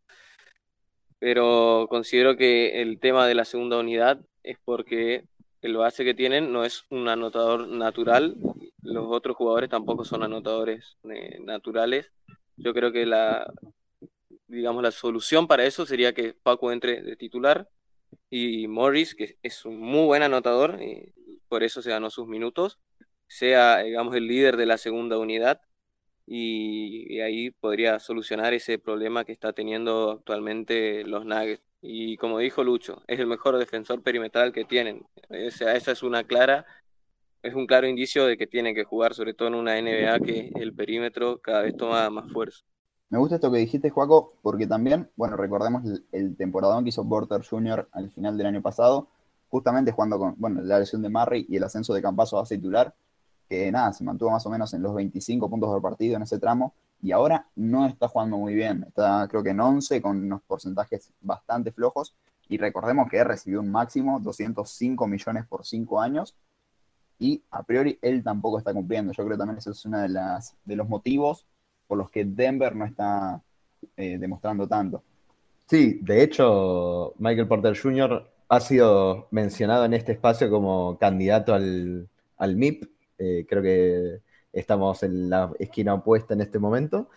pero 1.26 1.88
considero 1.90 2.38
que 2.38 2.84
el 2.84 3.00
tema 3.00 3.26
de 3.26 3.34
la 3.34 3.46
segunda 3.46 3.80
unidad 3.80 4.20
es 4.44 4.60
porque 4.64 5.26
el 5.64 5.76
base 5.76 6.06
que 6.06 6.14
tienen 6.14 6.54
no 6.54 6.64
es 6.64 6.84
un 6.92 7.10
anotador 7.10 7.68
natural, 7.68 8.36
los 8.84 9.08
otros 9.10 9.36
jugadores 9.36 9.72
tampoco 9.72 10.06
son 10.06 10.22
anotadores 10.22 10.98
eh, 11.10 11.40
naturales. 11.42 12.12
Yo 12.58 12.76
creo 12.76 12.92
que 12.92 13.08
la, 13.08 13.52
digamos, 14.46 14.84
la 14.84 14.92
solución 14.92 15.48
para 15.48 15.66
eso 15.66 15.88
sería 15.88 16.14
que 16.14 16.36
Paco 16.36 16.72
entre 16.72 17.02
de 17.02 17.16
titular 17.16 17.70
y 18.30 18.68
Morris, 18.68 19.16
que 19.16 19.40
es 19.42 19.66
un 19.66 19.80
muy 19.80 20.06
buen 20.06 20.22
anotador, 20.22 20.80
y 20.80 21.12
por 21.48 21.64
eso 21.64 21.82
se 21.82 21.90
ganó 21.90 22.12
sus 22.12 22.28
minutos, 22.28 22.78
sea, 23.28 23.80
digamos, 23.80 24.16
el 24.16 24.28
líder 24.28 24.58
de 24.58 24.68
la 24.68 24.78
segunda 24.78 25.18
unidad 25.18 25.60
y, 26.28 27.20
ahí 27.20 27.52
podría 27.52 28.00
solucionar 28.00 28.54
ese 28.54 28.80
problema 28.80 29.26
que 29.26 29.32
está 29.32 29.54
teniendo 29.54 30.12
actualmente 30.12 31.04
los 31.04 31.26
Nuggets. 31.26 31.64
Y 31.82 32.18
como 32.18 32.40
dijo 32.40 32.64
Lucho, 32.64 33.04
es 33.08 33.20
el 33.20 33.28
mejor 33.28 33.58
defensor 33.58 34.02
perimetral 34.02 34.52
que 34.52 34.66
tienen. 34.66 35.06
Esa 35.30 35.76
es 35.76 36.04
una 36.04 36.24
clara, 36.24 36.66
es 37.44 37.54
un 37.54 37.68
claro 37.68 37.88
indicio 37.88 38.26
de 38.26 38.38
que 38.38 38.48
tienen 38.48 38.74
que 38.74 38.84
jugar, 38.84 39.14
sobre 39.14 39.36
todo 39.36 39.50
en 39.50 39.56
una 39.56 39.80
NBA 39.80 40.20
que 40.20 40.52
el 40.56 40.74
perímetro 40.74 41.40
cada 41.40 41.62
vez 41.62 41.78
toma 41.78 42.10
más 42.10 42.32
fuerza. 42.32 42.66
Me 43.10 43.20
gusta 43.20 43.36
esto 43.36 43.52
que 43.52 43.60
dijiste, 43.60 43.92
Juaco, 43.92 44.34
porque 44.42 44.66
también, 44.66 45.12
bueno, 45.16 45.38
recordemos 45.38 45.84
el, 46.12 46.36
temporadón 46.36 46.84
que 46.84 46.90
hizo 46.90 47.08
Porter 47.08 47.46
Jr. 47.46 47.88
al 47.92 48.10
final 48.10 48.36
del 48.36 48.48
año 48.48 48.64
pasado, 48.64 49.10
justamente 49.50 49.92
jugando 49.92 50.18
con, 50.18 50.34
bueno, 50.38 50.62
la 50.64 50.80
lesión 50.80 51.04
de 51.04 51.10
Murray 51.10 51.46
y 51.48 51.58
el 51.58 51.64
ascenso 51.64 51.94
de 51.94 52.02
Campaso 52.02 52.40
a 52.40 52.46
titular, 52.46 52.96
que 53.46 53.72
nada, 53.72 53.94
se 53.94 54.04
mantuvo 54.04 54.32
más 54.32 54.46
o 54.46 54.50
menos 54.50 54.74
en 54.74 54.82
los 54.82 54.94
25 54.94 55.50
puntos 55.50 55.70
por 55.70 55.82
partido 55.82 56.16
en 56.16 56.24
ese 56.24 56.40
tramo 56.40 56.74
y 57.02 57.12
ahora 57.12 57.48
no 57.56 57.86
está 57.86 58.08
jugando 58.08 58.38
muy 58.38 58.54
bien. 58.54 58.86
Está 58.88 59.28
creo 59.30 59.44
que 59.44 59.52
en 59.52 59.60
11 59.60 60.02
con 60.02 60.18
unos 60.18 60.42
porcentajes 60.42 61.12
bastante 61.22 61.72
flojos 61.72 62.16
y 62.48 62.58
recordemos 62.58 63.10
que 63.10 63.24
recibió 63.24 63.60
un 63.60 63.72
máximo 63.72 64.20
205 64.20 65.08
millones 65.08 65.46
por 65.46 65.66
5 65.66 66.02
años 66.02 66.36
y 67.20 67.42
a 67.52 67.64
priori 67.64 67.98
él 68.02 68.24
tampoco 68.24 68.58
está 68.58 68.74
cumpliendo. 68.74 69.14
Yo 69.14 69.24
creo 69.24 69.38
que 69.38 69.40
también 69.40 69.58
ese 69.58 69.72
es 69.72 69.86
uno 69.86 70.00
de, 70.00 70.10
de 70.66 70.76
los 70.76 70.90
motivos 70.90 71.46
por 71.88 71.98
los 71.98 72.10
que 72.10 72.26
Denver 72.26 72.76
no 72.76 72.86
está 72.86 73.42
eh, 73.96 74.18
demostrando 74.18 74.68
tanto. 74.68 75.04
Sí, 75.68 76.00
de 76.02 76.24
hecho, 76.24 77.14
Michael 77.18 77.48
Porter 77.48 77.78
Jr. 77.80 78.30
ha 78.50 78.60
sido 78.60 79.28
mencionado 79.32 79.86
en 79.86 79.94
este 79.94 80.12
espacio 80.12 80.50
como 80.50 80.98
candidato 80.98 81.54
al, 81.54 82.08
al 82.38 82.56
MIP 82.56 82.95
eh, 83.18 83.46
creo 83.48 83.62
que 83.64 84.22
estamos 84.54 85.04
en 85.04 85.30
la 85.30 85.52
esquina 85.60 85.94
opuesta 85.94 86.34
en 86.34 86.42
este 86.42 86.60
momento. 86.60 87.10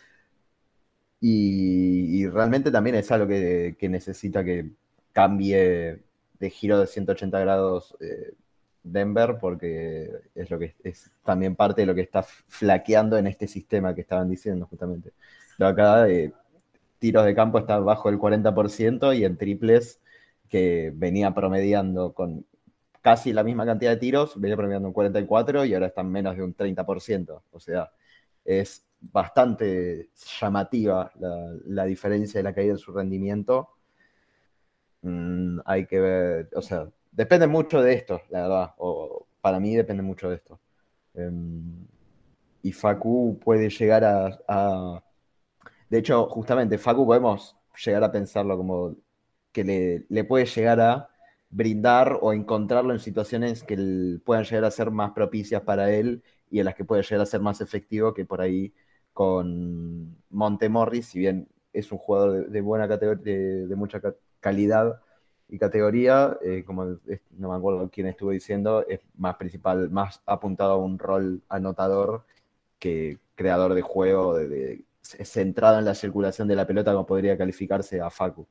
Y, 1.20 2.26
realmente 2.28 2.70
también 2.70 2.96
es 2.96 3.10
algo 3.10 3.26
que, 3.26 3.76
necesita 3.90 4.44
que 4.44 4.70
cambie 5.12 6.02
de 6.38 6.50
giro 6.50 6.78
de 6.78 6.86
180 6.86 7.40
grados 7.40 7.96
eh, 8.00 8.34
Denver, 8.82 9.38
porque 9.40 10.10
es 10.34 10.50
lo 10.50 10.58
que 10.58 10.74
es 10.84 11.10
también 11.24 11.56
parte 11.56 11.82
de 11.82 11.86
lo 11.86 11.94
que 11.94 12.02
está 12.02 12.22
flaqueando 12.22 13.18
en 13.18 13.26
este 13.26 13.48
sistema 13.48 13.94
que 13.94 14.02
estaban 14.02 14.28
diciendo 14.28 14.66
justamente. 14.66 15.12
acá 15.58 16.08
eh, 16.08 16.32
tiros 16.98 17.24
de 17.24 17.34
campo 17.34 17.58
está 17.58 17.78
bajo 17.78 18.08
el 18.08 18.18
40% 18.18 19.16
y 19.16 19.24
en 19.24 19.36
triples 19.36 20.00
que 20.48 20.92
venía 20.94 21.34
promediando 21.34 22.12
con 22.14 22.46
casi 23.08 23.32
la 23.32 23.42
misma 23.42 23.64
cantidad 23.64 23.92
de 23.92 23.96
tiros, 23.96 24.38
venía 24.38 24.54
promediando 24.54 24.88
un 24.88 24.92
44 24.92 25.64
y 25.64 25.72
ahora 25.72 25.86
están 25.86 26.12
menos 26.12 26.36
de 26.36 26.42
un 26.42 26.54
30%. 26.54 27.42
O 27.52 27.58
sea, 27.58 27.90
es 28.44 28.86
bastante 29.00 30.10
llamativa 30.38 31.10
la, 31.64 31.84
diferencia 31.86 32.38
de 32.38 32.44
la 32.44 32.52
caída 32.54 32.72
en 32.72 32.78
su 32.78 32.92
rendimiento. 32.92 33.70
Mm, 35.00 35.60
hay 35.64 35.86
que 35.86 36.00
ver, 36.00 36.50
o 36.54 36.60
sea, 36.60 36.86
depende 37.10 37.46
mucho 37.46 37.80
de 37.80 37.94
esto, 37.94 38.20
la 38.28 38.42
verdad, 38.42 38.74
o 38.76 39.26
para 39.40 39.58
mí 39.58 39.74
depende 39.74 40.02
mucho 40.02 40.28
de 40.28 40.36
esto. 40.36 40.60
Em, 41.14 41.86
y 42.62 42.72
Facu 42.72 43.38
puede 43.42 43.70
llegar 43.70 44.04
a, 44.04 45.02
De 45.88 45.98
hecho, 45.98 46.26
justamente, 46.28 46.76
Facu 46.76 47.06
podemos 47.06 47.56
llegar 47.82 48.04
a 48.04 48.12
pensarlo 48.12 48.58
como 48.58 48.96
que 49.50 49.64
le, 49.64 50.06
le 50.10 50.24
puede 50.24 50.44
llegar 50.44 50.80
a 50.80 51.08
brindar 51.50 52.18
o 52.20 52.32
encontrarlo 52.32 52.92
en 52.92 53.00
situaciones 53.00 53.62
que 53.64 54.18
puedan 54.24 54.44
llegar 54.44 54.64
a 54.64 54.70
ser 54.70 54.90
más 54.90 55.12
propicias 55.12 55.62
para 55.62 55.90
él 55.92 56.22
y 56.50 56.58
en 56.58 56.66
las 56.66 56.74
que 56.74 56.84
puede 56.84 57.02
llegar 57.02 57.22
a 57.22 57.26
ser 57.26 57.40
más 57.40 57.60
efectivo 57.60 58.14
que 58.14 58.24
por 58.24 58.40
ahí 58.40 58.74
con 59.12 60.16
Montemorris, 60.30 61.06
si 61.08 61.18
bien 61.18 61.48
es 61.72 61.90
un 61.92 61.98
jugador 61.98 62.48
de, 62.50 62.60
buena 62.60 62.88
categoría, 62.88 63.34
de, 63.66 63.76
mucha 63.76 64.00
calidad 64.40 65.00
y 65.48 65.58
categoría, 65.58 66.38
eh, 66.42 66.64
como 66.66 66.84
no 66.84 67.50
me 67.50 67.56
acuerdo 67.56 67.90
quién 67.90 68.06
estuvo 68.06 68.30
diciendo, 68.30 68.86
es 68.86 69.00
más 69.16 69.36
principal, 69.36 69.90
más 69.90 70.22
apuntado 70.26 70.72
a 70.72 70.76
un 70.76 70.98
rol 70.98 71.42
anotador 71.48 72.24
que 72.78 73.18
creador 73.34 73.74
de 73.74 73.82
juego, 73.82 74.36
centrado 75.02 75.78
en 75.78 75.84
la 75.84 75.94
circulación 75.94 76.48
de 76.48 76.56
la 76.56 76.66
pelota, 76.66 76.92
como 76.92 77.06
podría 77.06 77.38
calificarse 77.38 78.00
a 78.00 78.10
Facu. 78.10 78.46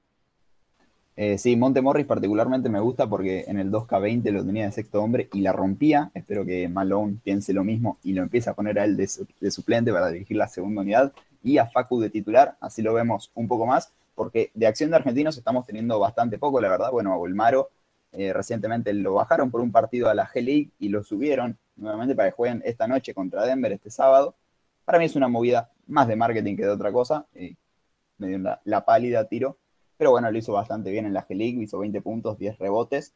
Eh, 1.19 1.39
sí, 1.39 1.55
Monte 1.55 1.81
Morris 1.81 2.05
particularmente 2.05 2.69
me 2.69 2.79
gusta 2.79 3.07
porque 3.09 3.43
en 3.47 3.57
el 3.57 3.71
2K20 3.71 4.31
lo 4.31 4.45
tenía 4.45 4.65
de 4.65 4.71
sexto 4.71 5.01
hombre 5.01 5.27
y 5.33 5.41
la 5.41 5.51
rompía. 5.51 6.11
Espero 6.13 6.45
que 6.45 6.69
Malone 6.69 7.17
piense 7.23 7.53
lo 7.53 7.63
mismo 7.63 7.97
y 8.03 8.13
lo 8.13 8.21
empiece 8.21 8.51
a 8.51 8.53
poner 8.53 8.77
a 8.77 8.85
él 8.85 8.95
de, 8.95 9.07
suplente 9.49 9.91
para 9.91 10.09
dirigir 10.09 10.37
la 10.37 10.47
segunda 10.47 10.81
unidad 10.81 11.11
y 11.43 11.57
a 11.57 11.65
Facu 11.65 11.99
de 11.99 12.11
titular. 12.11 12.55
Así 12.61 12.83
lo 12.83 12.93
vemos 12.93 13.31
un 13.33 13.47
poco 13.47 13.65
más 13.65 13.91
porque 14.13 14.51
de 14.53 14.67
acción 14.67 14.91
de 14.91 14.97
argentinos 14.97 15.35
estamos 15.35 15.65
teniendo 15.65 15.99
bastante 15.99 16.37
poco, 16.37 16.61
la 16.61 16.69
verdad. 16.69 16.91
Bueno, 16.91 17.11
a 17.13 17.17
Volmaro 17.17 17.71
eh, 18.11 18.31
recientemente 18.31 18.93
lo 18.93 19.15
bajaron 19.15 19.49
por 19.49 19.61
un 19.61 19.71
partido 19.71 20.09
a 20.09 20.13
la 20.13 20.27
G-League 20.27 20.69
y 20.77 20.89
lo 20.89 21.03
subieron 21.03 21.57
nuevamente 21.77 22.13
para 22.13 22.29
que 22.29 22.35
jueguen 22.35 22.61
esta 22.63 22.87
noche 22.87 23.15
contra 23.15 23.43
Denver 23.43 23.71
este 23.71 23.89
sábado. 23.89 24.35
Para 24.85 24.99
mí 24.99 25.05
es 25.05 25.15
una 25.15 25.27
movida 25.27 25.71
más 25.87 26.07
de 26.07 26.15
marketing 26.15 26.55
que 26.55 26.63
de 26.63 26.69
otra 26.69 26.91
cosa. 26.91 27.25
Eh, 27.33 27.55
me 28.19 28.27
dio 28.27 28.39
la 28.63 28.85
pálida 28.85 29.25
tiro 29.27 29.57
pero 29.97 30.11
bueno, 30.11 30.31
lo 30.31 30.37
hizo 30.37 30.53
bastante 30.53 30.91
bien 30.91 31.05
en 31.05 31.13
la 31.13 31.27
G-League, 31.27 31.61
hizo 31.63 31.79
20 31.79 32.01
puntos, 32.01 32.37
10 32.37 32.57
rebotes. 32.59 33.13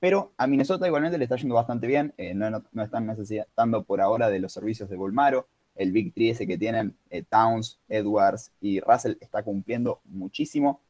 Pero 0.00 0.32
a 0.38 0.46
Minnesota 0.46 0.86
igualmente 0.86 1.18
le 1.18 1.24
está 1.24 1.36
yendo 1.36 1.54
bastante 1.54 1.86
bien, 1.86 2.14
eh, 2.16 2.34
no, 2.34 2.62
están 2.82 3.06
necesitando 3.06 3.84
por 3.84 4.00
ahora 4.00 4.30
de 4.30 4.38
los 4.38 4.52
servicios 4.52 4.88
de 4.88 4.96
Volmaro. 4.96 5.46
El 5.76 5.92
Big 5.92 6.12
3 6.14 6.32
ese 6.32 6.46
que 6.46 6.58
tienen 6.58 6.96
eh, 7.10 7.22
Towns, 7.22 7.78
Edwards 7.88 8.50
y 8.60 8.80
Russell 8.80 9.16
está 9.20 9.42
cumpliendo 9.42 10.00
muchísimo. 10.06 10.80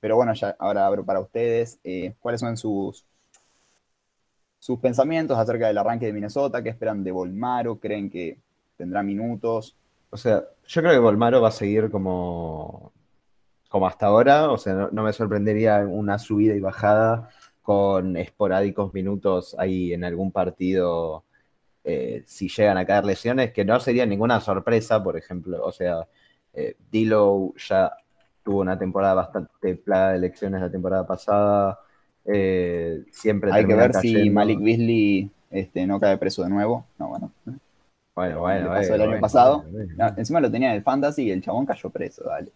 Pero 0.00 0.16
bueno, 0.16 0.32
ya 0.34 0.54
ahora 0.58 0.86
abro 0.86 1.04
para 1.04 1.20
ustedes 1.20 1.80
eh, 1.82 2.14
cuáles 2.20 2.40
son 2.40 2.56
sus, 2.56 3.04
sus 4.58 4.78
pensamientos 4.78 5.38
acerca 5.38 5.66
del 5.66 5.78
arranque 5.78 6.06
de 6.06 6.12
Minnesota, 6.12 6.62
qué 6.62 6.70
esperan 6.70 7.02
de 7.02 7.12
Volmaro, 7.12 7.78
creen 7.78 8.10
que 8.10 8.38
tendrá 8.76 9.02
minutos. 9.02 9.76
O 10.10 10.16
sea, 10.16 10.44
yo 10.66 10.82
creo 10.82 10.92
que 10.92 10.98
Volmaro 10.98 11.40
va 11.40 11.48
a 11.48 11.52
seguir 11.52 11.90
como 11.90 12.92
como 13.68 13.86
hasta 13.86 14.06
ahora, 14.06 14.50
o 14.50 14.58
sea, 14.58 14.88
no, 14.90 15.02
me 15.02 15.12
sorprendería 15.12 15.78
una 15.80 16.18
subida 16.18 16.54
y 16.54 16.60
bajada 16.60 17.30
con 17.62 18.16
esporádicos 18.16 18.94
minutos 18.94 19.56
ahí 19.58 19.92
en 19.92 20.04
algún 20.04 20.30
partido, 20.30 21.24
eh, 21.84 22.22
si 22.26 22.48
llegan 22.48 22.78
a 22.78 22.86
caer 22.86 23.04
lesiones, 23.04 23.52
que 23.52 23.64
no 23.64 23.78
sería 23.80 24.06
ninguna 24.06 24.40
sorpresa, 24.40 25.02
por 25.02 25.16
ejemplo, 25.16 25.64
o 25.64 25.72
sea, 25.72 26.06
eh, 26.52 26.76
Dilo 26.90 27.54
ya 27.56 27.92
tuvo 28.44 28.60
una 28.60 28.78
temporada 28.78 29.14
bastante 29.14 29.74
plagada 29.76 30.12
de 30.12 30.18
lesiones 30.20 30.60
la 30.60 30.70
temporada 30.70 31.06
pasada, 31.06 31.80
eh, 32.24 33.04
siempre... 33.10 33.50
Hay 33.52 33.66
que 33.66 33.74
ver 33.74 33.94
si 33.94 34.30
Malik 34.30 34.60
Beasley 34.60 35.30
este, 35.50 35.86
no 35.86 35.98
cae 35.98 36.18
preso 36.18 36.44
de 36.44 36.50
nuevo, 36.50 36.86
no, 36.98 37.08
bueno. 37.08 37.32
Bueno, 38.14 38.40
bueno, 38.40 38.68
pasó 38.68 38.94
el 38.94 39.02
año 39.02 39.20
pasado. 39.20 39.64
encima 40.16 40.40
lo 40.40 40.50
tenía 40.50 40.70
en 40.70 40.76
el 40.76 40.82
fantasy 40.82 41.24
y 41.24 41.30
el 41.32 41.42
chabón 41.42 41.66
cayó 41.66 41.90
preso, 41.90 42.24
dale. 42.24 42.50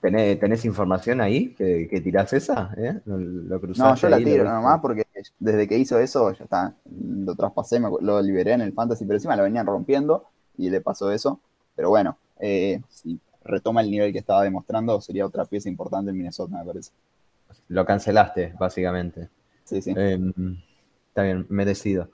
¿Tenés, 0.00 0.64
información 0.64 1.20
ahí 1.20 1.54
que, 1.54 1.86
que 1.88 2.00
tirás 2.00 2.32
esa? 2.32 2.72
¿Eh? 2.78 3.00
no, 3.04 3.94
yo 3.94 4.08
la 4.08 4.16
tiro 4.16 4.44
nomás 4.44 4.80
porque 4.80 5.06
desde 5.38 5.68
que 5.68 5.76
hizo 5.76 5.98
eso 5.98 6.32
ya 6.32 6.44
está, 6.44 6.74
lo 6.90 7.34
traspasé, 7.34 7.78
lo 7.78 8.22
liberé 8.22 8.52
en 8.52 8.62
el 8.62 8.72
fantasy, 8.72 9.04
pero 9.04 9.16
encima 9.18 9.36
lo 9.36 9.42
venían 9.42 9.66
rompiendo 9.66 10.24
y 10.56 10.70
le 10.70 10.80
pasó 10.80 11.12
eso. 11.12 11.40
Pero 11.76 11.90
bueno, 11.90 12.16
eh, 12.38 12.80
si 12.88 13.20
retoma 13.44 13.82
el 13.82 13.90
nivel 13.90 14.12
que 14.12 14.18
estaba 14.18 14.42
demostrando, 14.42 15.00
sería 15.02 15.26
otra 15.26 15.44
pieza 15.44 15.68
importante 15.68 16.10
en 16.10 16.16
Minnesota, 16.16 16.56
me 16.56 16.64
parece. 16.64 16.92
Lo 17.68 17.84
cancelaste, 17.84 18.54
básicamente. 18.58 19.28
Sí, 19.64 19.82
sí. 19.82 19.92
Em, 19.94 20.32
está 21.08 21.22
bien, 21.22 21.46
merecido. 21.50 22.08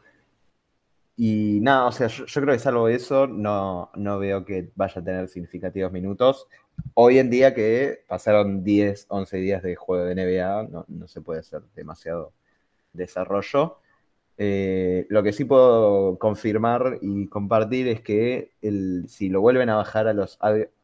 Y 1.16 1.60
nada, 1.62 1.86
o 1.86 1.92
sea, 1.92 2.08
yo, 2.08 2.26
creo 2.26 2.54
que 2.54 2.58
salvo 2.58 2.88
eso, 2.88 3.26
no, 3.26 3.90
no 3.94 4.18
veo 4.18 4.44
que 4.44 4.70
vaya 4.74 5.00
a 5.00 5.04
tener 5.04 5.28
significativos 5.28 5.90
minutos. 5.90 6.46
Hoy 6.94 7.18
en 7.18 7.30
día 7.30 7.54
que 7.54 8.04
pasaron 8.06 8.62
10, 8.62 9.06
11 9.08 9.36
días 9.38 9.62
de 9.62 9.76
juego 9.76 10.04
de 10.04 10.14
NBA, 10.14 10.68
no, 10.88 11.08
se 11.08 11.22
puede 11.22 11.40
hacer 11.40 11.62
demasiado 11.74 12.32
desarrollo. 12.92 13.78
Eh, 14.38 15.06
lo 15.08 15.22
que 15.22 15.32
sí 15.32 15.46
puedo 15.46 16.18
confirmar 16.18 16.98
y 17.00 17.28
compartir 17.28 17.88
es 17.88 18.02
que 18.02 18.52
el, 18.60 19.06
si 19.08 19.30
lo 19.30 19.40
vuelven 19.40 19.70
a 19.70 19.76
bajar 19.76 20.08
a 20.08 20.12
los 20.12 20.38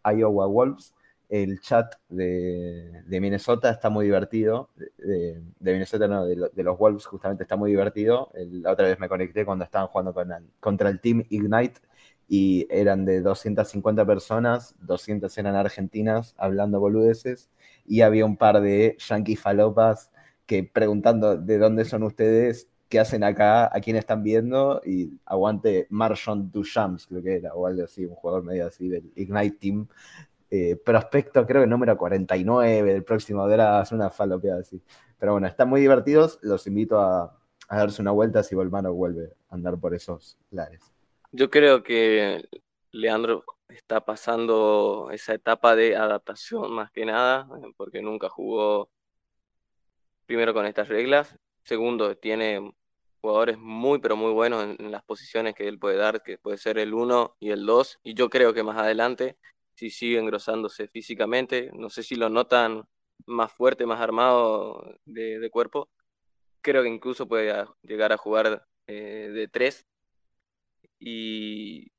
Iowa 0.05 0.47
Wolves, 0.47 0.95
el 1.33 1.61
chat 1.61 1.95
de, 2.11 3.05
Minnesota 3.09 3.70
está 3.70 3.89
muy 3.89 4.05
divertido. 4.05 4.68
De, 4.99 5.43
Minnesota, 5.61 6.07
no, 6.07 6.26
de, 6.26 6.62
los 6.62 6.78
Wolves 6.78 7.07
justamente 7.07 7.45
está 7.45 7.57
muy 7.57 7.70
divertido. 7.70 8.30
la 8.35 8.72
otra 8.72 8.87
vez 8.87 8.99
me 9.01 9.09
conecté 9.09 9.47
cuando 9.47 9.64
estaban 9.64 9.89
jugando 9.89 10.14
contra 10.61 10.91
el 10.91 11.01
Team 11.01 11.24
Ignite 11.30 11.80
y 12.28 12.66
eran 12.70 13.07
de 13.07 13.22
250 13.22 14.05
personas, 14.05 14.74
200 14.80 15.37
eran 15.39 15.57
argentinas 15.57 16.35
hablando 16.37 16.80
boludeces 16.80 17.51
y 17.87 18.03
había 18.03 18.26
un 18.26 18.37
par 18.37 18.61
de 18.61 18.99
yankees 18.99 19.41
falopas 19.41 20.11
que 20.45 20.64
preguntando 20.64 21.39
de 21.39 21.57
dónde 21.57 21.87
son 21.87 22.03
ustedes, 22.03 22.68
qué 22.91 23.01
hacen 23.01 23.24
acá, 23.24 23.74
a 23.74 23.80
quién 23.80 23.97
están 23.97 24.22
viendo 24.22 24.83
y 24.85 25.18
aguante 25.24 25.87
Marshon 25.89 26.51
Duchamps, 26.53 27.07
creo 27.07 27.22
que 27.22 27.37
era, 27.37 27.55
o 27.55 27.66
algo 27.66 27.85
así, 27.85 28.05
un 28.05 28.16
jugador 28.16 28.45
medio 28.45 28.66
así 28.66 28.91
del 28.91 29.11
Ignite 29.16 29.57
Team, 29.59 29.89
eh, 30.55 30.77
prospecto, 30.77 31.47
creo 31.47 31.63
que 31.63 31.67
número 31.67 31.97
49 31.97 32.83
del 32.83 33.05
próximo 33.05 33.49
draft, 33.49 33.93
una 33.93 34.11
falopeada 34.11 34.61
así. 34.61 34.83
Pero 35.19 35.33
bueno, 35.33 35.47
están 35.47 35.67
muy 35.67 35.81
divertidos, 35.81 36.39
los 36.43 36.67
invito 36.67 37.01
a, 37.01 37.39
darse 37.71 38.03
una 38.03 38.11
vuelta 38.11 38.43
si 38.43 38.55
Volmano 38.55 38.93
vuelve 38.93 39.33
a 39.49 39.55
andar 39.55 39.81
por 39.81 39.95
esos 39.95 40.37
lares. 40.51 40.93
Yo 41.31 41.49
creo 41.49 41.83
que 41.83 42.47
Leandro 42.91 43.47
está 43.67 44.05
pasando 44.05 45.09
esa 45.11 45.33
etapa 45.33 45.75
de 45.75 45.97
adaptación 45.97 46.71
más 46.71 46.91
que 46.91 47.07
nada, 47.07 47.49
porque 47.79 48.03
nunca 48.03 48.29
jugó 48.29 48.91
primero 50.27 50.53
con 50.53 50.67
estas 50.67 50.89
reglas. 50.89 51.35
Segundo, 51.63 52.15
tiene 52.19 52.75
jugadores 53.23 53.57
muy, 53.57 54.01
pero 54.01 54.17
muy 54.17 54.33
buenos 54.33 54.77
en, 54.79 54.91
las 54.91 55.03
posiciones 55.03 55.55
que 55.55 55.67
él 55.67 55.79
puede 55.79 55.97
dar, 55.97 56.23
que 56.23 56.37
puede 56.37 56.59
ser 56.59 56.77
el 56.77 56.93
1 56.93 57.37
y 57.41 57.53
el 57.53 57.65
2. 57.65 58.01
Y 58.03 58.13
yo 58.13 58.29
creo 58.29 58.53
que 58.53 58.63
más 58.63 58.77
adelante 58.77 59.39
si 59.75 59.91
sigue 59.91 60.18
engrosándose 60.18 60.89
físicamente. 60.89 61.70
No 61.75 61.91
sé 61.91 62.03
si 62.03 62.14
lo 62.16 62.29
notan 62.29 62.85
más 63.27 63.53
fuerte, 63.53 63.87
más 63.87 64.01
armado 64.01 64.99
de, 65.05 65.49
cuerpo. 65.51 65.91
Creo 66.61 66.83
que 66.83 66.89
incluso 66.89 67.29
puede 67.29 67.66
llegar 67.83 68.12
a 68.12 68.16
jugar 68.16 68.66
eh, 68.87 69.31
de 69.33 69.49
tres. 69.49 69.87
Y 70.99 71.91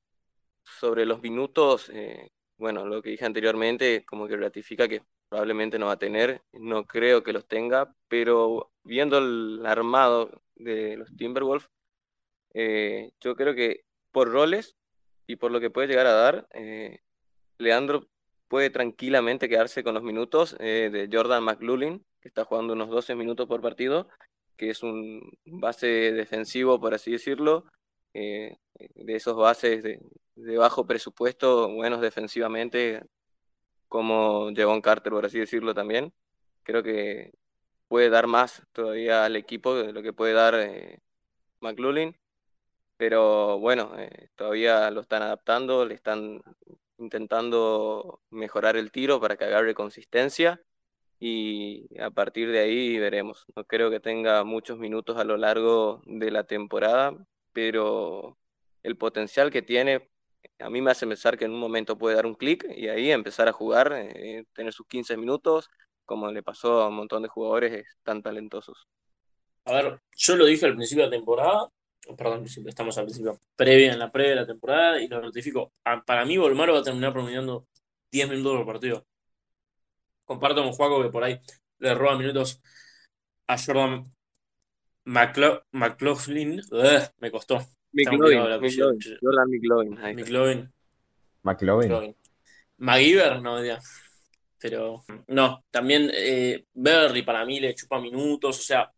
sobre 0.63 1.05
los 1.05 1.21
minutos, 1.21 1.89
eh, 1.89 2.30
bueno, 2.57 2.86
lo 2.86 3.01
que 3.01 3.11
dije 3.11 3.26
anteriormente, 3.26 4.05
como 4.05 4.28
que 4.28 4.38
ratifica 4.38 4.88
que 4.88 5.03
probablemente 5.30 5.80
no 5.80 5.88
va 5.88 5.93
a 5.93 5.99
tener, 5.99 6.41
no 6.53 6.86
creo 6.86 7.24
que 7.24 7.34
los 7.34 7.47
tenga, 7.47 7.93
pero 8.07 8.71
viendo 8.84 9.17
el 9.17 9.65
armado 9.65 10.43
de 10.55 10.95
los 10.95 11.15
Timberwolves, 11.15 11.69
eh, 12.53 13.11
yo 13.19 13.36
creo 13.36 13.55
que 13.55 13.84
por 14.11 14.32
roles 14.32 14.76
y 15.28 15.38
por 15.38 15.51
lo 15.51 15.59
que 15.59 15.71
puede 15.71 15.88
llegar 15.88 16.05
a 16.05 16.13
dar, 16.13 16.47
Leandro 17.58 18.08
puede 18.47 18.70
tranquilamente 18.70 19.49
quedarse 19.49 19.84
con 19.84 19.95
los 19.95 20.04
minutos 20.04 20.56
eh, 20.60 20.89
de 20.91 21.10
Jordan 21.12 21.43
McLullin, 21.43 22.06
que 22.22 22.28
está 22.28 22.45
jugando 22.45 22.74
unos 22.74 22.89
12 22.89 23.16
minutos 23.16 23.47
por 23.47 23.62
partido, 23.62 24.08
que 24.58 24.70
es 24.70 24.84
un 24.84 25.22
base 25.45 25.88
defensivo, 25.88 26.80
por 26.80 26.93
así 26.93 27.12
decirlo, 27.12 27.66
eh, 28.14 28.58
de 28.76 29.16
esos 29.16 29.36
bases 29.36 29.84
de, 29.84 29.99
bajo 30.58 30.86
presupuesto, 30.86 31.74
buenos 31.74 32.01
defensivamente, 32.01 33.01
como 33.88 34.51
Javon 34.56 34.82
Carter, 34.82 35.12
por 35.12 35.26
así 35.26 35.39
decirlo 35.39 35.74
también. 35.74 36.14
Creo 36.64 36.84
que 36.84 37.32
puede 37.88 38.10
dar 38.10 38.28
más 38.28 38.62
todavía 38.72 39.26
al 39.26 39.36
equipo 39.36 39.76
de 39.76 39.93
lo 39.93 40.04
que 40.04 40.14
puede 40.14 40.34
dar 40.34 40.56
eh, 40.56 40.99
pero 42.97 43.58
bueno, 43.60 43.91
todavía 44.36 44.91
lo 44.91 45.01
están 45.01 45.24
adaptando, 45.24 45.86
le 45.86 45.95
están 45.95 46.41
intentando 46.97 48.21
mejorar 48.29 48.77
el 48.77 48.91
tiro 48.91 49.19
para 49.19 49.37
que 49.37 49.45
agarre 49.45 49.73
consistencia 49.73 50.61
y 51.19 51.87
a 51.99 52.09
partir 52.11 52.51
de 52.51 52.59
ahí 52.59 52.99
veremos. 52.99 53.45
No 53.55 53.63
creo 53.63 53.89
que 53.89 53.99
tenga 53.99 54.43
muchos 54.43 54.77
minutos 54.77 55.17
a 55.17 55.23
lo 55.23 55.37
largo 55.37 56.01
de 56.05 56.31
la 56.31 56.43
temporada, 56.43 57.15
pero 57.53 58.37
el 58.83 58.97
potencial 58.97 59.49
que 59.49 59.61
tiene, 59.61 60.09
a 60.59 60.69
mí 60.69 60.81
me 60.81 60.91
hace 60.91 61.07
pensar 61.07 61.37
que 61.37 61.45
en 61.45 61.51
un 61.51 61.59
momento 61.59 61.97
puede 61.97 62.15
dar 62.15 62.25
un 62.25 62.35
clic 62.35 62.65
y 62.75 62.89
ahí 62.89 63.11
empezar 63.11 63.47
a 63.47 63.53
jugar, 63.53 63.93
eh, 63.93 64.43
tener 64.53 64.73
sus 64.73 64.85
15 64.87 65.15
minutos, 65.15 65.69
como 66.05 66.29
le 66.29 66.43
pasó 66.43 66.81
a 66.81 66.89
un 66.89 66.95
montón 66.95 67.23
de 67.23 67.29
jugadores 67.29 67.85
tan 68.03 68.21
talentosos. 68.21 68.87
A 69.65 69.73
ver, 69.75 70.01
yo 70.17 70.35
lo 70.35 70.45
dije 70.45 70.65
al 70.65 70.75
principio 70.75 71.05
de 71.05 71.09
la 71.09 71.15
temporada, 71.15 71.69
perdón, 72.18 72.45
estamos 72.45 72.97
al 72.97 73.06
principio, 73.06 73.39
previa 73.56 73.93
en 73.93 73.99
la 73.99 74.12
previa 74.12 74.32
de 74.32 74.36
la 74.38 74.47
temporada, 74.47 75.01
y 75.01 75.08
lo 75.08 75.22
notifico. 75.22 75.74
Para 76.06 76.26
mí, 76.26 76.38
Volmaro 76.38 76.74
va 76.74 76.80
a 76.80 76.84
terminar 76.84 77.14
promediando 77.14 77.68
10 78.12 78.30
minutos 78.30 78.58
por 78.58 78.66
partido. 78.66 79.06
Comparto 80.26 80.64
con 80.64 80.72
Juaco 80.72 81.01
que 81.04 81.10
por 81.10 81.24
ahí 81.24 81.39
le 81.80 81.93
roba 81.95 82.18
minutos 82.18 82.62
a 83.47 83.58
Jordan 83.58 84.04
McLaughlin. 85.06 86.62
me 87.20 87.32
costó. 87.32 87.60
McLaughlin. 87.91 88.39
Jordan 89.22 89.49
McLaughlin. 89.49 90.74
McLaughlin. 91.43 92.16
McGiver, 92.78 93.41
no, 93.41 93.64
ya. 93.64 93.80
Pero 94.60 95.04
no, 95.28 95.64
también 95.70 96.10
eh, 96.14 96.66
Beverly 96.74 97.24
para 97.24 97.45
mí 97.45 97.60
le 97.60 97.76
chupa 97.76 97.99
minutos, 97.99 98.60
o 98.60 98.62
sea, 98.62 98.91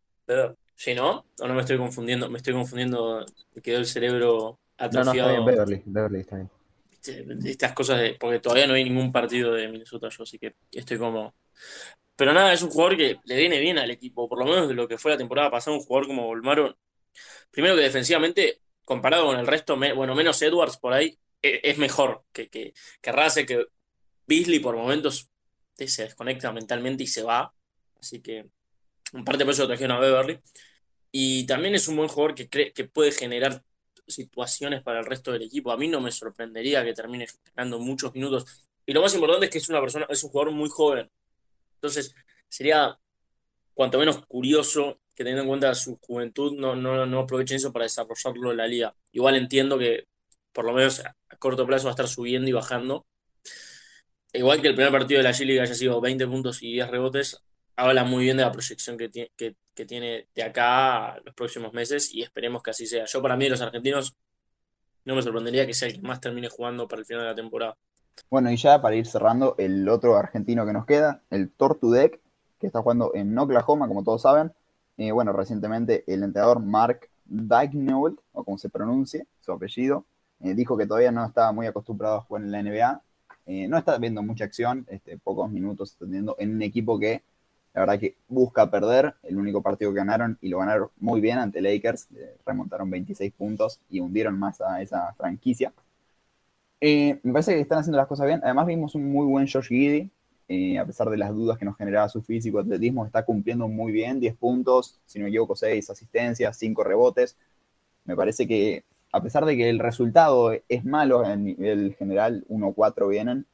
¿sí 0.75 0.93
no? 0.93 1.25
¿O 1.39 1.47
no 1.47 1.53
me 1.53 1.61
estoy 1.61 1.77
confundiendo? 1.77 2.29
Me 2.29 2.37
estoy 2.37 2.53
confundiendo, 2.53 3.25
me 3.53 3.61
quedó 3.61 3.79
el 3.79 3.85
cerebro 3.85 4.59
atrofiado. 4.77 5.05
No, 5.05 5.13
no, 5.13 5.21
está 5.21 5.31
bien, 5.31 5.45
Beverly, 5.45 5.83
Beverly 5.85 6.19
está 6.19 6.35
bien. 6.35 6.49
Estas 7.45 7.73
cosas, 7.73 7.99
de, 7.99 8.17
porque 8.19 8.39
todavía 8.39 8.67
no 8.67 8.73
hay 8.73 8.83
ningún 8.83 9.11
partido 9.11 9.53
de 9.53 9.67
Minnesota 9.67 10.09
yo, 10.09 10.23
así 10.23 10.39
que 10.39 10.55
estoy 10.71 10.97
como... 10.97 11.35
Pero 12.15 12.33
nada, 12.33 12.53
es 12.53 12.61
un 12.61 12.69
jugador 12.69 12.97
que 12.97 13.19
le 13.25 13.37
viene 13.37 13.59
bien 13.59 13.77
al 13.77 13.91
equipo, 13.91 14.27
por 14.27 14.39
lo 14.39 14.45
menos 14.45 14.67
de 14.67 14.73
lo 14.73 14.87
que 14.87 14.97
fue 14.97 15.11
la 15.11 15.17
temporada 15.17 15.51
pasada, 15.51 15.77
un 15.77 15.83
jugador 15.83 16.07
como 16.07 16.25
Volmaro, 16.25 16.77
primero 17.51 17.75
que 17.75 17.81
defensivamente, 17.81 18.61
comparado 18.83 19.27
con 19.27 19.37
el 19.37 19.45
resto, 19.45 19.77
bueno, 19.77 20.15
menos 20.15 20.41
Edwards 20.41 20.77
por 20.77 20.93
ahí, 20.93 21.17
e, 21.41 21.59
es 21.63 21.77
mejor 21.77 22.23
que, 22.31 22.47
que, 22.49 22.73
que 23.01 23.11
Rase, 23.11 23.45
que 23.45 23.67
Beasley 24.25 24.59
por 24.59 24.75
momentos 24.75 25.29
se 25.77 26.03
desconecta 26.03 26.51
mentalmente 26.51 27.03
y 27.03 27.07
se 27.07 27.23
va. 27.23 27.53
Así 27.99 28.21
que 28.21 28.47
en 29.15 29.23
parte 29.23 29.45
por 29.45 29.53
eso 29.53 29.63
lo 29.63 29.69
trajeron 29.69 29.97
a 29.97 29.99
Beverly. 29.99 30.39
Y 31.11 31.45
también 31.45 31.75
es 31.75 31.87
un 31.87 31.95
buen 31.95 32.09
jugador 32.09 32.35
que, 32.35 32.49
cree, 32.49 32.73
que 32.73 32.85
puede 32.85 33.11
generar 33.11 33.63
situaciones 34.07 34.83
para 34.83 34.99
el 34.99 35.05
resto 35.05 35.31
del 35.31 35.43
equipo. 35.43 35.71
A 35.71 35.77
mí 35.77 35.87
no 35.87 36.01
me 36.01 36.11
sorprendería 36.11 36.83
que 36.83 36.93
termine 36.93 37.27
ganando 37.55 37.79
muchos 37.79 38.13
minutos. 38.13 38.45
Y 38.85 38.93
lo 38.93 39.01
más 39.01 39.13
importante 39.15 39.45
es 39.45 39.51
que 39.51 39.57
es 39.57 39.69
una 39.69 39.81
persona, 39.81 40.05
es 40.09 40.23
un 40.23 40.29
jugador 40.29 40.53
muy 40.53 40.69
joven. 40.69 41.09
Entonces, 41.75 42.13
sería 42.49 42.99
cuanto 43.73 43.97
menos 43.97 44.25
curioso 44.25 44.99
que 45.15 45.23
teniendo 45.23 45.43
en 45.43 45.47
cuenta 45.47 45.73
su 45.75 45.97
juventud 45.97 46.53
no, 46.57 46.75
no, 46.75 47.05
no 47.05 47.19
aprovechen 47.19 47.57
eso 47.57 47.71
para 47.71 47.83
desarrollarlo 47.83 48.51
en 48.51 48.57
la 48.57 48.67
liga. 48.67 48.95
Igual 49.13 49.35
entiendo 49.35 49.79
que 49.79 50.07
por 50.51 50.65
lo 50.65 50.73
menos 50.73 50.99
a 50.99 51.37
corto 51.37 51.65
plazo 51.65 51.85
va 51.85 51.91
a 51.91 51.93
estar 51.93 52.07
subiendo 52.07 52.49
y 52.49 52.53
bajando. 52.53 53.05
Igual 54.33 54.61
que 54.61 54.67
el 54.67 54.75
primer 54.75 54.91
partido 54.91 55.19
de 55.19 55.23
la 55.23 55.31
G-League 55.31 55.61
haya 55.61 55.73
sido 55.73 56.01
20 56.01 56.27
puntos 56.27 56.61
y 56.61 56.73
10 56.73 56.89
rebotes, 56.89 57.41
habla 57.75 58.03
muy 58.03 58.23
bien 58.23 58.37
de 58.37 58.43
la 58.43 58.51
proyección 58.51 58.97
que, 58.97 59.09
tiene, 59.09 59.31
que, 59.35 59.85
tiene 59.85 60.27
de 60.33 60.43
acá 60.43 61.19
los 61.23 61.33
próximos 61.35 61.73
meses 61.73 62.13
y 62.13 62.21
esperemos 62.21 62.63
que 62.63 62.71
así 62.71 62.85
sea. 62.85 63.05
Yo 63.05 63.21
para 63.21 63.35
mí 63.35 63.49
los 63.49 63.61
argentinos 63.61 64.15
no 65.03 65.15
me 65.15 65.21
sorprendería 65.21 65.67
que 65.67 65.73
sea 65.73 65.87
el 65.87 65.95
que 65.95 66.01
más 66.01 66.19
termine 66.19 66.49
jugando 66.49 66.87
para 66.87 67.01
el 67.01 67.05
final 67.05 67.23
de 67.23 67.29
la 67.29 67.35
temporada. 67.35 67.77
Bueno, 68.29 68.49
y 68.51 68.57
ya 68.57 68.81
para 68.81 68.95
ir 68.95 69.05
cerrando, 69.05 69.55
el 69.57 69.87
otro 69.89 70.15
argentino 70.15 70.65
que 70.65 70.73
nos 70.73 70.85
queda, 70.85 71.21
el 71.29 71.51
Tortudec, 71.51 72.19
que 72.59 72.67
está 72.67 72.81
jugando 72.81 73.11
en 73.13 73.37
Oklahoma, 73.37 73.87
como 73.87 74.03
todos 74.03 74.21
saben. 74.21 74.53
Eh, 74.97 75.11
bueno, 75.11 75.33
recientemente 75.33 76.03
el 76.07 76.23
entrenador 76.23 76.61
Mark 76.61 77.09
Daigneault, 77.25 78.19
o 78.31 78.43
como 78.43 78.57
se 78.57 78.69
pronuncie, 78.69 79.27
su 79.41 79.51
apellido, 79.51 80.05
eh, 80.41 80.53
dijo 80.53 80.77
que 80.77 80.87
todavía 80.87 81.11
no 81.11 81.25
estaba 81.25 81.51
muy 81.51 81.67
acostumbrado 81.67 82.17
a 82.17 82.21
jugar 82.21 82.43
en 82.43 82.51
la 82.51 82.63
NBA. 82.63 83.01
Eh, 83.47 83.67
no 83.67 83.77
está 83.77 83.97
viendo 83.97 84.23
mucha 84.23 84.45
acción, 84.45 84.85
este, 84.89 85.17
pocos 85.17 85.51
minutos 85.51 85.95
atendiendo 85.95 86.35
en 86.39 86.55
un 86.55 86.61
equipo 86.61 86.97
que 86.97 87.23
la 87.75 87.81
verdad 87.81 87.99
que 87.99 88.15
busca 88.29 88.71
perder. 88.71 89.15
El 89.21 89.37
único 89.37 89.61
partido 89.61 89.91
que 89.91 89.97
ganaron 89.97 90.37
y 90.41 90.47
lo 90.47 90.59
ganaron 90.59 90.89
muy 90.97 91.19
bien 91.19 91.37
ante 91.37 91.61
Lakers, 91.61 92.07
remontaron 92.45 92.89
26 92.89 93.33
puntos 93.33 93.81
y 93.89 93.99
hundieron 93.99 94.39
más 94.39 94.61
a 94.61 94.81
esa 94.81 95.13
franquicia. 95.13 95.73
Eh, 96.79 97.19
me 97.21 97.33
parece 97.33 97.53
que 97.53 97.59
están 97.59 97.79
haciendo 97.79 97.97
las 97.97 98.07
cosas 98.07 98.27
bien. 98.27 98.39
Además 98.43 98.65
vimos 98.67 98.95
un 98.95 99.11
muy 99.11 99.25
buen 99.27 99.45
Josh 99.45 99.67
Giddy, 99.67 100.09
eh, 100.47 100.79
a 100.79 100.85
pesar 100.85 101.09
de 101.09 101.17
las 101.17 101.31
dudas 101.31 101.57
que 101.57 101.65
nos 101.65 101.75
generaba 101.75 102.07
su 102.07 102.21
físico, 102.21 102.59
atletismo, 102.59 103.05
está 103.05 103.25
cumpliendo 103.25 103.67
muy 103.67 103.91
bien, 103.91 104.21
10 104.21 104.35
puntos, 104.37 105.01
si 105.05 105.19
no 105.19 105.23
me 105.23 105.29
equivoco, 105.29 105.57
6 105.57 105.89
asistencias, 105.89 106.57
5 106.57 106.81
rebotes. 106.81 107.35
Me 108.05 108.15
parece 108.15 108.47
que, 108.47 108.85
a 109.11 109.21
pesar 109.21 109.43
de 109.43 109.57
que 109.57 109.69
el 109.69 109.79
resultado 109.79 110.53
es 110.69 110.85
malo 110.85 111.25
en 111.25 111.43
nivel 111.43 111.95
general, 111.95 112.45
1-4 112.47 113.09
vienen, 113.09 113.45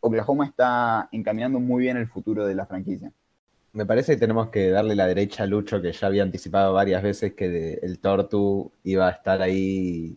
Oklahoma 0.00 0.44
está 0.46 1.08
encaminando 1.12 1.60
muy 1.60 1.82
bien 1.82 1.96
el 1.96 2.08
futuro 2.08 2.46
de 2.46 2.54
la 2.56 2.66
franquicia. 2.66 3.12
Me 3.74 3.84
parece 3.84 4.14
que 4.14 4.20
tenemos 4.20 4.50
que 4.50 4.70
darle 4.70 4.94
la 4.94 5.06
derecha 5.08 5.42
a 5.42 5.46
Lucho, 5.46 5.82
que 5.82 5.92
ya 5.92 6.06
había 6.06 6.22
anticipado 6.22 6.72
varias 6.72 7.02
veces 7.02 7.34
que 7.34 7.74
el 7.82 7.98
Tortu 7.98 8.70
iba 8.84 9.08
a 9.08 9.10
estar 9.10 9.42
ahí 9.42 10.16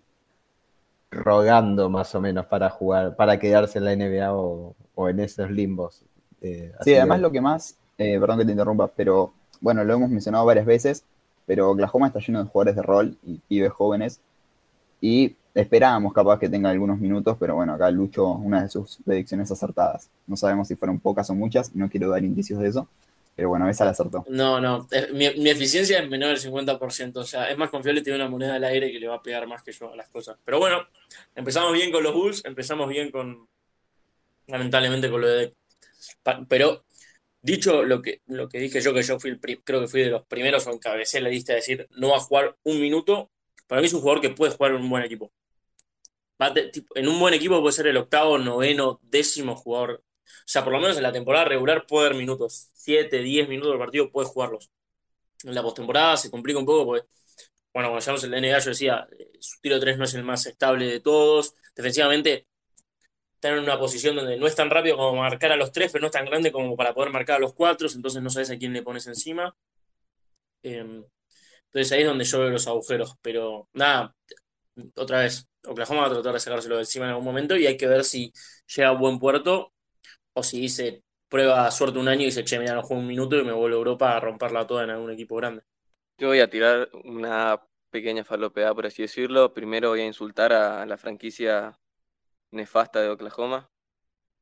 rogando 1.10 1.90
más 1.90 2.14
o 2.14 2.22
menos 2.22 2.46
para 2.46 2.70
jugar, 2.70 3.16
para 3.16 3.40
quedarse 3.40 3.80
en 3.80 3.86
la 3.86 3.96
NBA 3.96 4.32
o, 4.32 4.76
en 5.10 5.20
esos 5.20 5.50
limbos. 5.50 6.04
Eh, 6.42 6.72
sí, 6.82 6.94
además 6.94 7.20
lo 7.20 7.32
que 7.32 7.42
más, 7.42 7.76
eh, 7.98 8.20
perdón 8.20 8.38
que 8.38 8.46
te 8.46 8.52
interrumpa, 8.52 8.88
pero 8.96 9.34
bueno, 9.60 9.84
lo 9.84 9.96
hemos 9.96 10.12
mencionado 10.12 10.46
varias 10.46 10.68
veces, 10.68 11.04
pero 11.48 11.72
Oklahoma 11.72 12.08
está 12.08 12.20
lleno 12.20 12.44
de 12.44 12.50
jugadores 12.50 12.76
de 12.76 12.82
rol 12.84 13.18
y 13.24 13.40
pibes 13.48 13.72
jóvenes 13.72 14.20
y 15.02 15.36
esperábamos 15.56 16.14
capaz 16.14 16.38
que 16.38 16.48
tenga 16.48 16.70
algunos 16.70 17.00
minutos, 17.00 17.36
pero 17.40 17.56
bueno, 17.56 17.74
acá 17.74 17.90
Lucho 17.90 18.34
una 18.34 18.62
de 18.62 18.70
sus 18.70 19.00
predicciones 19.04 19.52
acertadas. 19.52 20.10
No 20.28 20.36
sabemos 20.36 20.68
si 20.68 20.76
fueron 20.76 21.00
pocas 21.00 21.28
o 21.32 21.34
muchas, 21.34 21.74
no 21.76 21.90
quiero 21.90 22.12
dar 22.12 22.24
indicios 22.24 22.60
de 22.60 22.68
eso, 22.68 22.88
pero 23.38 23.50
bueno, 23.50 23.70
esa 23.70 23.86
la 23.86 23.92
acertó. 23.92 24.26
No, 24.30 24.60
no. 24.60 24.88
Eh, 24.90 25.10
mi, 25.14 25.48
eficiencia 25.48 26.00
es 26.00 26.10
menor 26.10 26.30
del 26.30 26.40
50%. 26.40 27.18
O 27.18 27.24
sea, 27.24 27.52
es 27.52 27.56
más 27.56 27.70
confiable 27.70 28.02
tener 28.02 28.20
una 28.20 28.28
moneda 28.28 28.56
al 28.56 28.64
aire 28.64 28.92
que 28.92 29.00
le 29.00 29.08
va 29.08 29.18
a 29.18 29.22
pegar 29.22 29.46
más 29.46 29.62
que 29.62 29.72
yo 29.72 29.94
a 29.94 29.96
las 29.96 30.10
cosas. 30.10 30.40
Pero 30.44 30.58
bueno, 30.58 30.88
empezamos 31.36 31.72
bien 31.72 31.92
con 31.92 32.02
los 32.02 32.16
Bulls, 32.16 32.44
empezamos 32.46 32.90
bien 32.90 33.12
con. 33.12 33.48
Lamentablemente 34.48 35.12
con 35.12 35.22
lo 35.22 35.28
de. 35.28 35.54
Pero 36.50 36.86
dicho 37.40 37.84
lo 37.84 38.02
que, 38.02 38.22
lo 38.26 38.50
que 38.50 38.58
dije 38.58 38.82
yo, 38.82 38.92
que 38.92 39.04
yo 39.04 39.20
fui 39.20 39.38
creo 39.40 39.82
que 39.82 39.88
fui 39.88 40.02
de 40.02 40.10
los 40.10 40.26
primeros 40.26 40.66
o 40.66 40.72
encabecé 40.72 41.22
la 41.22 41.30
lista 41.30 41.54
de 41.54 41.58
decir 41.58 41.88
no 41.92 42.10
va 42.10 42.18
a 42.18 42.22
jugar 42.22 42.58
un 42.64 42.82
minuto. 42.82 43.30
Para 43.68 43.82
mí 43.82 43.86
es 43.86 43.94
un 43.94 44.02
jugador 44.02 44.20
que 44.20 44.32
puede 44.32 44.52
jugar 44.52 44.72
en 44.72 44.82
un 44.82 44.90
buen 44.90 45.04
equipo. 45.04 45.32
en 46.96 47.08
un 47.08 47.20
buen 47.20 47.36
equipo 47.36 47.62
puede 47.62 47.74
ser 47.74 47.86
el 47.86 47.98
octavo, 47.98 48.40
noveno, 48.40 49.00
décimo 49.04 49.56
jugador 49.56 50.04
o 50.28 50.44
sea, 50.46 50.64
por 50.64 50.74
lo 50.74 50.80
menos 50.80 50.98
en 50.98 51.04
la 51.04 51.12
temporada 51.12 51.46
regular 51.46 51.86
puede 51.88 52.08
haber 52.08 52.18
minutos. 52.18 52.70
7, 52.74 53.22
10 53.22 53.50
minutos 53.50 53.72
del 53.72 53.80
partido 53.80 54.12
puede 54.12 54.28
jugarlos. 54.28 54.72
En 55.44 55.56
la 55.56 55.62
postemporada 55.64 56.18
se 56.18 56.32
complica 56.32 56.60
un 56.60 56.66
poco 56.66 56.86
porque, 56.86 57.08
bueno, 57.74 57.90
cuando 57.90 58.00
llegamos 58.00 58.24
el 58.24 58.32
NBA 58.32 58.60
yo 58.60 58.70
decía, 58.72 59.08
eh, 59.18 59.32
su 59.40 59.60
tiro 59.62 59.80
3 59.80 59.98
no 59.98 60.06
es 60.06 60.14
el 60.16 60.24
más 60.24 60.46
estable 60.46 60.88
de 60.88 61.00
todos. 61.02 61.54
Defensivamente 61.76 62.48
está 63.36 63.50
en 63.50 63.60
una 63.64 63.78
posición 63.80 64.16
donde 64.16 64.38
no 64.38 64.48
es 64.48 64.56
tan 64.56 64.70
rápido 64.70 64.98
como 64.98 65.16
marcar 65.22 65.52
a 65.52 65.58
los 65.58 65.72
tres, 65.72 65.92
pero 65.92 66.02
no 66.02 66.08
es 66.08 66.14
tan 66.14 66.26
grande 66.26 66.52
como 66.52 66.76
para 66.76 66.94
poder 66.94 67.12
marcar 67.12 67.38
a 67.38 67.40
los 67.40 67.54
cuatro, 67.54 67.88
entonces 67.94 68.22
no 68.22 68.30
sabes 68.30 68.50
a 68.52 68.58
quién 68.58 68.74
le 68.74 68.82
pones 68.84 69.08
encima. 69.08 69.56
Em, 70.64 71.04
entonces 71.66 71.92
ahí 71.92 72.02
es 72.02 72.08
donde 72.08 72.26
yo 72.26 72.40
veo 72.40 72.50
los 72.50 72.68
agujeros. 72.68 73.16
Pero 73.22 73.70
nada, 73.74 74.16
otra 74.96 75.22
vez, 75.22 75.48
Oklahoma 75.66 76.02
va 76.02 76.08
a 76.08 76.12
tratar 76.12 76.34
de 76.34 76.40
sacárselo 76.40 76.76
de 76.76 76.82
encima 76.82 77.06
en 77.06 77.12
algún 77.12 77.26
momento 77.26 77.56
y 77.56 77.68
hay 77.68 77.78
que 77.78 77.88
ver 77.88 78.04
si 78.04 78.32
llega 78.76 78.90
a 78.90 78.92
buen 78.92 79.20
puerto 79.20 79.74
o 80.38 80.44
si 80.44 80.62
dice 80.62 81.04
prueba 81.28 81.70
suerte 81.72 81.98
un 81.98 82.08
año 82.08 82.22
y 82.22 82.26
dice, 82.26 82.44
che, 82.44 82.60
mira, 82.60 82.76
no 82.76 82.84
juego 82.84 83.02
un 83.02 83.08
minuto 83.08 83.36
y 83.36 83.44
me 83.44 83.52
vuelvo 83.52 83.76
a 83.76 83.80
Europa 83.80 84.16
a 84.16 84.20
romperla 84.20 84.68
toda 84.68 84.84
en 84.84 84.92
algún 84.92 85.12
equipo 85.12 85.36
grande. 85.36 85.64
Yo 86.18 86.28
voy 86.28 86.40
a 86.40 86.50
tirar 86.50 86.90
una 87.04 87.62
pequeña 87.90 88.24
falopeada, 88.24 88.74
por 88.74 88.86
así 88.86 89.02
decirlo. 89.02 89.54
Primero 89.54 89.90
voy 89.90 90.02
a 90.02 90.06
insultar 90.06 90.54
a 90.54 90.86
la 90.86 90.98
franquicia 90.98 91.80
nefasta 92.52 93.02
de 93.02 93.10
Oklahoma 93.10 93.70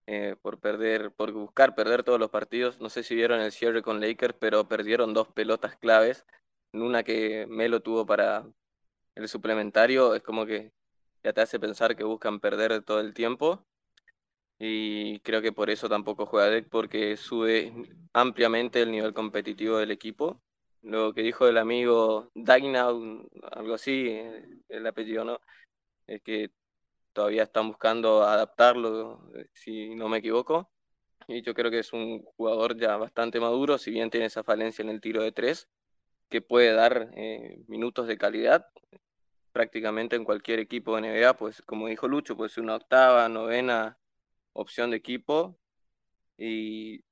eh, 0.06 0.36
por 0.42 0.60
perder, 0.60 1.12
por 1.12 1.32
buscar 1.32 1.76
perder 1.76 2.04
todos 2.04 2.20
los 2.20 2.30
partidos. 2.30 2.80
No 2.80 2.90
sé 2.90 3.04
si 3.04 3.16
vieron 3.16 3.40
el 3.40 3.52
cierre 3.52 3.82
con 3.82 4.02
Lakers, 4.02 4.36
pero 4.38 4.68
perdieron 4.68 5.14
dos 5.14 5.30
pelotas 5.30 5.78
claves. 5.78 6.26
En 6.74 6.82
una 6.82 7.04
que 7.04 7.48
Melo 7.48 7.82
tuvo 7.82 8.06
para 8.06 8.46
el 9.16 9.28
suplementario, 9.30 10.14
es 10.14 10.24
como 10.24 10.46
que 10.46 10.74
ya 11.24 11.34
te 11.34 11.42
hace 11.42 11.60
pensar 11.60 11.96
que 11.96 12.04
buscan 12.04 12.40
perder 12.42 12.84
todo 12.84 13.00
el 13.00 13.14
tiempo 13.14 13.66
y 14.68 15.20
creo 15.20 15.42
que 15.42 15.52
por 15.52 15.70
eso 15.70 15.88
tampoco 15.90 16.26
juega 16.26 16.50
deck 16.50 16.68
porque 16.70 17.18
sube 17.18 17.74
ampliamente 18.14 18.82
el 18.82 18.92
nivel 18.92 19.14
competitivo 19.14 19.78
del 19.78 19.92
equipo. 19.92 20.42
Lo 20.82 21.14
que 21.14 21.22
dijo 21.22 21.48
el 21.48 21.58
amigo 21.58 22.32
Dagna, 22.36 22.88
algo 22.88 23.74
así, 23.76 24.08
eh, 24.10 24.46
el 24.70 24.88
apellido 24.88 25.24
no, 25.26 25.40
es 26.08 26.22
que 26.22 26.52
todavía 27.14 27.44
están 27.44 27.70
buscando 27.70 28.24
adaptarlo, 28.24 29.32
eh, 29.36 29.48
si 29.54 29.96
no 29.96 30.10
me 30.10 30.20
equivoco. 30.20 30.70
Y 31.28 31.42
yo 31.42 31.54
creo 31.54 31.72
que 31.72 31.80
es 31.80 31.94
un 31.94 32.24
jugador 32.38 32.78
ya 32.78 32.98
bastante 32.98 33.40
maduro, 33.40 33.78
si 33.78 33.92
bien 33.92 34.10
tiene 34.12 34.28
esa 34.28 34.44
falencia 34.44 34.84
en 34.84 34.90
el 34.90 35.02
tiro 35.02 35.24
de 35.24 35.32
tres, 35.32 35.70
que 36.30 36.42
puede 36.42 36.74
dar 36.74 37.12
eh, 37.16 37.64
minutos 37.68 38.08
de 38.08 38.18
calidad. 38.18 38.68
prácticamente 39.54 40.16
en 40.18 40.26
cualquier 40.26 40.60
equipo 40.60 40.96
de 40.96 41.02
NBA, 41.04 41.38
pues 41.38 41.62
como 41.64 41.88
dijo 41.88 42.08
Lucho, 42.08 42.36
pues 42.38 42.58
una 42.58 42.76
octava, 42.76 43.30
novena 43.30 43.98
opción 44.56 44.92
de 44.92 44.98
equipo. 44.98 45.58
Y, 46.38 47.04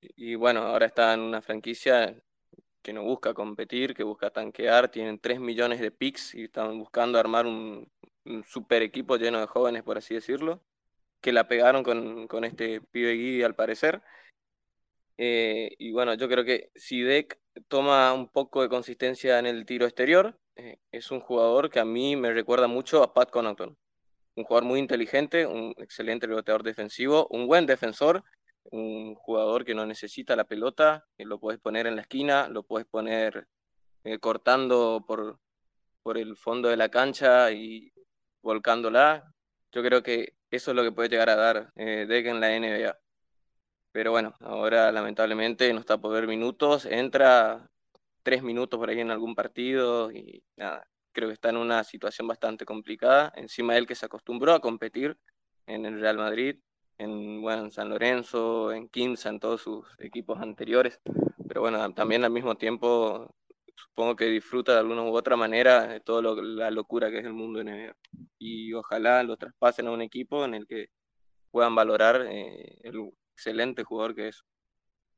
y 0.00 0.34
bueno, 0.34 0.62
ahora 0.62 0.86
está 0.86 1.14
en 1.14 1.20
una 1.20 1.42
franquicia 1.42 2.14
que 2.82 2.92
no 2.92 3.02
busca 3.04 3.34
competir, 3.34 3.94
que 3.94 4.04
busca 4.04 4.30
tanquear, 4.30 4.90
tienen 4.90 5.18
3 5.18 5.40
millones 5.40 5.80
de 5.80 5.90
picks 5.90 6.34
y 6.34 6.44
están 6.44 6.78
buscando 6.78 7.18
armar 7.18 7.46
un, 7.46 7.90
super 8.46 8.82
equipo 8.82 9.16
lleno 9.16 9.40
de 9.40 9.46
jóvenes, 9.46 9.82
por 9.82 9.98
así 9.98 10.14
decirlo, 10.14 10.62
que 11.20 11.32
la 11.32 11.48
pegaron 11.48 11.82
con, 11.82 12.28
con 12.28 12.44
este 12.44 12.80
pibe 12.80 13.14
Guidi 13.14 13.42
al 13.42 13.54
parecer. 13.54 14.02
Eh, 15.18 15.74
y 15.78 15.92
bueno, 15.92 16.14
yo 16.14 16.28
creo 16.28 16.44
que 16.44 16.70
si 16.74 17.02
Deck 17.02 17.38
toma 17.68 18.12
un 18.14 18.28
poco 18.28 18.62
de 18.62 18.68
consistencia 18.68 19.38
en 19.38 19.46
el 19.46 19.66
tiro 19.66 19.86
exterior, 19.86 20.38
eh, 20.56 20.78
es 20.92 21.10
un 21.10 21.20
jugador 21.20 21.70
que 21.70 21.80
a 21.80 21.84
mí 21.84 22.16
me 22.16 22.32
recuerda 22.32 22.68
mucho 22.68 23.02
a 23.02 23.12
Pat 23.12 23.30
Connaughton. 23.30 23.76
Un 24.36 24.44
jugador 24.44 24.64
muy 24.64 24.78
inteligente, 24.78 25.46
un 25.46 25.74
excelente 25.78 26.26
reboteador 26.26 26.62
defensivo, 26.62 27.26
un 27.30 27.46
buen 27.46 27.66
defensor 27.66 28.24
un 28.64 29.14
jugador 29.14 29.64
que 29.64 29.74
no 29.74 29.86
necesita 29.86 30.36
la 30.36 30.44
pelota, 30.44 31.06
que 31.16 31.24
lo 31.24 31.38
puedes 31.40 31.60
poner 31.60 31.86
en 31.86 31.96
la 31.96 32.02
esquina, 32.02 32.48
lo 32.48 32.62
puedes 32.62 32.86
poner 32.86 33.46
eh, 34.04 34.18
cortando 34.18 35.04
por, 35.06 35.38
por 36.02 36.18
el 36.18 36.36
fondo 36.36 36.68
de 36.68 36.76
la 36.76 36.88
cancha 36.88 37.50
y 37.52 37.92
volcándola. 38.42 39.24
Yo 39.72 39.82
creo 39.82 40.02
que 40.02 40.34
eso 40.50 40.70
es 40.70 40.76
lo 40.76 40.82
que 40.82 40.92
puede 40.92 41.08
llegar 41.08 41.30
a 41.30 41.36
dar 41.36 41.72
eh, 41.76 42.06
en 42.08 42.40
la 42.40 42.50
NBA. 42.56 42.98
Pero 43.92 44.12
bueno, 44.12 44.34
ahora 44.40 44.92
lamentablemente 44.92 45.72
no 45.72 45.80
está 45.80 45.98
por 45.98 46.12
ver 46.12 46.26
minutos, 46.28 46.86
entra 46.86 47.68
tres 48.22 48.42
minutos 48.42 48.78
por 48.78 48.88
ahí 48.90 49.00
en 49.00 49.10
algún 49.10 49.34
partido 49.34 50.12
y 50.12 50.44
nada, 50.56 50.86
creo 51.12 51.28
que 51.28 51.34
está 51.34 51.50
en 51.50 51.56
una 51.56 51.84
situación 51.84 52.26
bastante 52.28 52.64
complicada. 52.64 53.32
Encima 53.36 53.76
él 53.76 53.86
que 53.86 53.94
se 53.94 54.06
acostumbró 54.06 54.54
a 54.54 54.60
competir 54.60 55.16
en 55.66 55.86
el 55.86 56.00
Real 56.00 56.16
Madrid, 56.18 56.56
en, 56.98 57.40
bueno, 57.42 57.70
San 57.70 57.88
Lorenzo, 57.88 58.72
en 58.72 58.88
Quimsa, 58.88 59.30
en 59.30 59.40
todos 59.40 59.62
sus 59.62 59.86
equipos 59.98 60.40
anteriores. 60.40 61.00
Pero 61.48 61.62
bueno, 61.62 61.92
también 61.94 62.24
al 62.24 62.30
mismo 62.30 62.56
tiempo 62.56 63.34
supongo 63.74 64.16
que 64.16 64.26
disfruta 64.26 64.72
de 64.72 64.80
alguna 64.80 65.02
u 65.02 65.14
otra 65.14 65.36
manera 65.36 65.86
de 65.86 66.00
toda 66.00 66.34
la 66.42 66.70
locura 66.70 67.10
que 67.10 67.18
es 67.18 67.24
el 67.24 67.32
mundo 67.32 67.62
NBA. 67.62 67.96
Y 68.38 68.72
ojalá 68.74 69.22
lo 69.22 69.36
traspasen 69.36 69.86
a 69.86 69.92
un 69.92 70.02
equipo 70.02 70.44
en 70.44 70.54
el 70.54 70.66
que 70.66 70.88
puedan 71.50 71.74
valorar 71.74 72.26
eh, 72.28 72.78
el 72.82 73.10
excelente 73.34 73.84
jugador 73.84 74.14
que 74.14 74.28
es. 74.28 74.44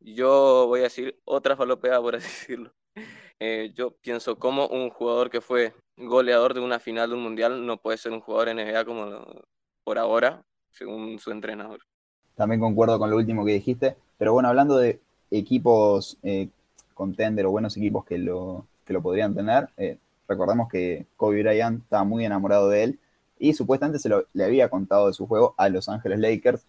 Yo 0.00 0.66
voy 0.66 0.80
a 0.80 0.84
decir 0.84 1.18
otra 1.24 1.56
falopeada, 1.56 2.00
por 2.00 2.16
así 2.16 2.26
decirlo. 2.40 2.74
Eh, 3.44 3.72
yo 3.74 3.90
pienso 3.90 4.38
como 4.38 4.68
un 4.68 4.90
jugador 4.90 5.28
que 5.28 5.40
fue 5.40 5.74
goleador 5.96 6.54
de 6.54 6.60
una 6.60 6.78
final 6.78 7.10
de 7.10 7.16
un 7.16 7.24
mundial 7.24 7.66
no 7.66 7.76
puede 7.76 7.98
ser 7.98 8.12
un 8.12 8.20
jugador 8.20 8.54
NBA 8.54 8.84
como 8.84 9.04
por 9.82 9.98
ahora, 9.98 10.44
según 10.70 11.18
su 11.18 11.32
entrenador. 11.32 11.80
También 12.36 12.60
concuerdo 12.60 13.00
con 13.00 13.10
lo 13.10 13.16
último 13.16 13.44
que 13.44 13.54
dijiste, 13.54 13.96
pero 14.16 14.32
bueno, 14.32 14.48
hablando 14.48 14.76
de 14.76 15.00
equipos 15.32 16.18
eh, 16.22 16.50
contender 16.94 17.44
o 17.46 17.50
buenos 17.50 17.76
equipos 17.76 18.04
que 18.04 18.16
lo, 18.16 18.64
que 18.84 18.92
lo 18.92 19.02
podrían 19.02 19.34
tener, 19.34 19.68
eh, 19.76 19.98
recordemos 20.28 20.68
que 20.70 21.06
Kobe 21.16 21.42
Bryant 21.42 21.82
estaba 21.82 22.04
muy 22.04 22.24
enamorado 22.24 22.68
de 22.68 22.84
él 22.84 22.98
y 23.40 23.54
supuestamente 23.54 23.98
se 23.98 24.08
lo, 24.08 24.24
le 24.34 24.44
había 24.44 24.68
contado 24.68 25.08
de 25.08 25.14
su 25.14 25.26
juego 25.26 25.56
a 25.58 25.68
Los 25.68 25.88
Ángeles 25.88 26.20
Lakers. 26.20 26.64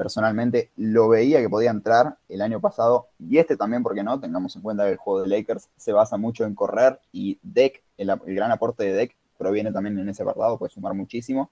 Personalmente 0.00 0.70
lo 0.78 1.10
veía 1.10 1.42
que 1.42 1.50
podía 1.50 1.70
entrar 1.70 2.16
el 2.30 2.40
año 2.40 2.58
pasado 2.58 3.08
y 3.18 3.36
este 3.36 3.58
también, 3.58 3.82
porque 3.82 4.02
no, 4.02 4.18
tengamos 4.18 4.56
en 4.56 4.62
cuenta 4.62 4.86
que 4.86 4.92
el 4.92 4.96
juego 4.96 5.20
de 5.20 5.28
Lakers 5.28 5.68
se 5.76 5.92
basa 5.92 6.16
mucho 6.16 6.46
en 6.46 6.54
correr 6.54 6.98
y 7.12 7.38
Deck, 7.42 7.82
el, 7.98 8.10
gran 8.24 8.50
aporte 8.50 8.82
de 8.84 8.94
Deck 8.94 9.14
proviene 9.36 9.72
también 9.72 9.98
en 9.98 10.08
ese 10.08 10.22
apartado, 10.22 10.56
puede 10.56 10.72
sumar 10.72 10.94
muchísimo. 10.94 11.50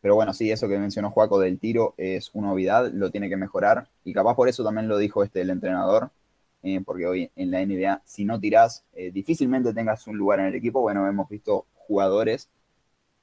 Pero 0.00 0.14
bueno, 0.14 0.32
sí, 0.32 0.50
eso 0.50 0.66
que 0.66 0.78
mencionó 0.78 1.10
Juaco 1.10 1.38
del 1.38 1.58
tiro 1.58 1.92
es 1.98 2.30
una 2.32 2.48
novedad, 2.48 2.90
lo 2.90 3.10
tiene 3.10 3.28
que 3.28 3.36
mejorar. 3.36 3.86
Y 4.02 4.14
capaz 4.14 4.34
por 4.34 4.48
eso 4.48 4.64
también 4.64 4.88
lo 4.88 4.96
dijo 4.96 5.22
este 5.22 5.42
el 5.42 5.50
entrenador, 5.50 6.08
eh, 6.62 6.80
porque 6.82 7.06
hoy 7.06 7.30
en 7.36 7.50
la 7.50 7.60
NBA, 7.60 8.00
si 8.06 8.24
no 8.24 8.40
tirás, 8.40 8.86
eh, 8.94 9.10
difícilmente 9.10 9.74
tengas 9.74 10.06
un 10.06 10.16
lugar 10.16 10.40
en 10.40 10.46
el 10.46 10.54
equipo. 10.54 10.80
Bueno, 10.80 11.06
hemos 11.06 11.28
visto 11.28 11.66
jugadores 11.74 12.48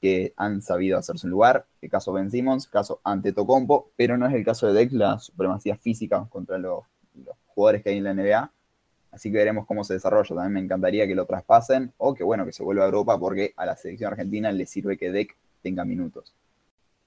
que 0.06 0.34
han 0.38 0.62
sabido 0.62 1.00
hacerse 1.00 1.26
un 1.26 1.32
lugar, 1.32 1.66
el 1.82 1.90
caso 1.90 2.14
Ben 2.14 2.30
Simmons, 2.30 2.68
caso 2.68 3.02
Antetokounmpo, 3.04 3.90
pero 3.96 4.20
no 4.20 4.28
es 4.28 4.36
el 4.36 4.46
caso 4.46 4.68
de 4.68 4.74
Deck, 4.74 4.92
la 4.92 5.18
supremacía 5.18 5.78
física 5.78 6.28
contra 6.30 6.60
los, 6.60 6.84
los 7.16 7.36
jugadores 7.48 7.82
que 7.82 7.90
hay 7.90 7.98
en 7.98 8.04
la 8.04 8.14
NBA. 8.14 8.52
Así 9.10 9.32
que 9.32 9.38
veremos 9.38 9.66
cómo 9.66 9.84
se 9.84 9.96
desarrolla. 9.96 10.36
También 10.36 10.54
me 10.54 10.60
encantaría 10.60 11.08
que 11.08 11.16
lo 11.16 11.26
traspasen 11.26 11.92
o 11.98 12.14
que 12.14 12.24
bueno, 12.24 12.46
que 12.46 12.52
se 12.52 12.62
vuelva 12.62 12.84
a 12.84 12.86
Europa 12.86 13.18
porque 13.18 13.56
a 13.58 13.66
la 13.66 13.76
selección 13.76 14.12
argentina 14.12 14.52
le 14.52 14.68
sirve 14.68 14.96
que 14.96 15.12
Deck 15.12 15.36
tenga 15.64 15.84
minutos. 15.86 16.36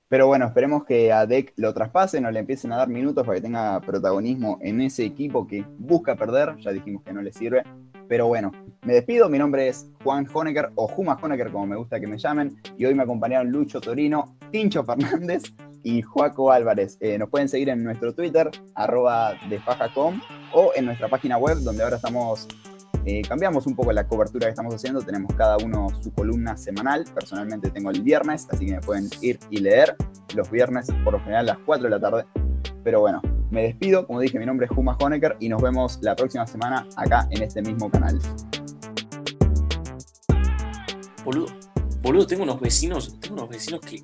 Pero 0.09 0.26
bueno, 0.26 0.46
esperemos 0.46 0.84
que 0.84 1.12
a 1.12 1.24
Deck 1.24 1.53
lo 1.55 1.72
traspasen 1.72 2.26
o 2.26 2.32
le 2.32 2.40
empiecen 2.40 2.72
a 2.72 2.78
dar 2.78 2.88
minutos 2.88 3.24
para 3.24 3.36
que 3.36 3.42
tenga 3.42 3.80
protagonismo 3.80 4.59
en 4.61 4.80
ese 4.80 5.05
equipo 5.05 5.46
que 5.46 5.64
busca 5.78 6.16
perder. 6.16 6.57
Ya 6.57 6.72
dijimos 6.72 7.05
que 7.05 7.12
no 7.12 7.22
le 7.22 7.32
sirve. 7.32 7.62
Pero 8.09 8.27
bueno, 8.27 8.53
me 8.83 8.95
despido. 8.95 9.29
Mi 9.29 9.39
nombre 9.39 9.69
es 9.69 9.91
Juan 10.03 10.27
Honecker 10.33 10.71
o 10.75 10.89
Juma 10.89 11.19
Honecker, 11.21 11.51
como 11.51 11.67
me 11.67 11.77
gusta 11.77 12.01
que 12.01 12.07
me 12.07 12.19
llamen. 12.19 12.61
Y 12.77 12.85
hoy 12.87 12.95
me 12.95 13.03
acompañaron 13.03 13.51
Lucho 13.51 13.81
Torino, 13.81 14.37
Tincho 14.51 14.85
Fernández 14.85 15.43
y 15.83 16.03
Joaco 16.03 16.51
Álvarez. 16.51 16.97
Eh, 17.01 17.19
nos 17.19 17.29
pueden 17.29 17.49
seguir 17.49 17.69
en 17.69 17.85
nuestro 17.85 18.15
Twitter, 18.15 18.51
arroba 18.75 19.35
desfajacom, 19.49 20.21
o 20.53 20.73
en 20.75 20.87
nuestra 20.87 21.09
página 21.09 21.39
web, 21.39 21.59
donde 21.59 21.83
ahora 21.83 21.97
estamos 21.97 22.49
eh, 23.05 23.23
cambiamos 23.27 23.67
un 23.67 23.75
poco 23.75 23.93
la 23.93 24.07
cobertura 24.07 24.47
que 24.47 24.51
estamos 24.51 24.75
haciendo, 24.75 25.01
tenemos 25.01 25.35
cada 25.35 25.57
uno 25.57 25.89
su 26.03 26.13
columna 26.13 26.57
semanal, 26.57 27.05
personalmente 27.15 27.71
tengo 27.71 27.91
el 27.91 28.03
viernes, 28.03 28.47
así 28.51 28.67
que 28.67 28.73
me 28.73 28.81
pueden 28.81 29.09
ir 29.23 29.39
y 29.49 29.61
leer 29.61 29.97
los 30.35 30.51
viernes 30.51 30.89
por 31.05 31.15
lo 31.15 31.21
general 31.21 31.49
a 31.49 31.55
las 31.55 31.59
4 31.65 31.85
de 31.85 31.91
la 31.91 32.01
tarde. 32.01 32.25
Pero 32.85 33.01
bueno, 33.01 33.23
me 33.51 33.62
despido, 33.62 34.07
como 34.07 34.20
dije, 34.20 34.38
mi 34.38 34.46
nombre 34.46 34.66
es 34.66 34.72
Juma 34.72 34.96
Honecker 35.01 35.36
y 35.40 35.49
nos 35.49 35.62
vemos 35.62 35.99
la 36.03 36.14
próxima 36.14 36.46
semana 36.46 36.86
acá 36.96 37.28
en 37.30 37.42
este 37.42 37.62
mismo 37.62 37.90
canal. 37.90 38.18
Boludo, 41.24 41.46
boludo, 42.03 42.26
tengo 42.26 42.42
unos 42.42 42.61
vecinos, 42.61 43.18
tengo 43.20 43.36
unos 43.36 43.49
vecinos 43.51 43.80
que 43.80 44.03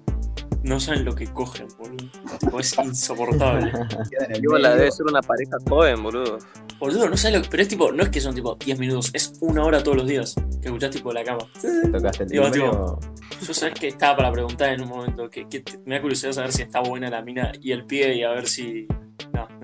no 0.65 0.81
saben 0.81 1.05
lo 1.05 1.15
que 1.15 1.27
cogen, 1.27 1.69
boludo. 1.79 2.59
es 2.59 2.77
insoportable. 2.79 3.71
la 4.61 4.75
debe 4.75 4.91
ser 4.91 5.07
una 5.07 5.21
pareja 5.21 5.57
joven, 5.69 6.03
boludo. 6.03 6.39
Boludo, 6.79 7.09
no 7.09 7.17
sabes 7.17 7.37
lo 7.37 7.43
que. 7.43 7.51
Pero 7.51 7.63
es 7.63 7.69
tipo, 7.69 7.93
no 7.93 8.03
es 8.03 8.09
que 8.09 8.21
son 8.21 8.35
tipo 8.35 8.57
10 8.57 8.79
minutos, 8.79 9.11
es 9.13 9.35
una 9.41 9.63
hora 9.63 9.83
todos 9.83 9.99
los 9.99 10.07
días 10.07 10.35
que 10.61 10.69
escuchás 10.69 10.91
tipo 10.91 11.13
la 11.13 11.23
cama. 11.23 11.47
¿Tocaste 11.93 12.25
el 12.25 12.29
Digo, 12.31 12.51
tipo, 12.51 13.01
Yo 13.47 13.55
sabes 13.55 13.79
que 13.79 13.89
estaba 13.89 14.17
para 14.17 14.33
preguntar 14.33 14.73
en 14.73 14.83
un 14.83 14.89
momento 14.89 15.29
que, 15.29 15.47
me 15.85 15.97
da 15.97 16.01
curiosidad 16.01 16.33
saber 16.33 16.53
si 16.53 16.63
está 16.63 16.81
buena 16.81 17.11
la 17.11 17.23
mina 17.23 17.53
y 17.61 17.73
el 17.73 17.85
pie 17.85 18.15
y 18.15 18.23
a 18.23 18.31
ver 18.31 18.49
si. 18.49 18.89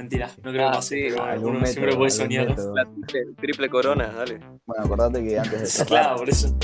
Mentira, 0.00 0.30
no 0.42 0.50
creo 0.50 0.54
que 0.54 0.62
ah, 0.62 0.70
pase, 0.72 1.08
pero 1.14 1.48
uno 1.48 1.66
siempre 1.66 1.94
puede 1.94 2.10
soñar. 2.10 2.56
La 2.74 2.88
triple, 3.36 3.68
corona, 3.68 4.08
dale. 4.08 4.40
Bueno, 4.64 4.84
acordate 4.84 5.22
que 5.22 5.38
antes 5.38 5.78
de. 5.78 5.84
claro, 5.86 6.16
por 6.16 6.30
eso. 6.30 6.56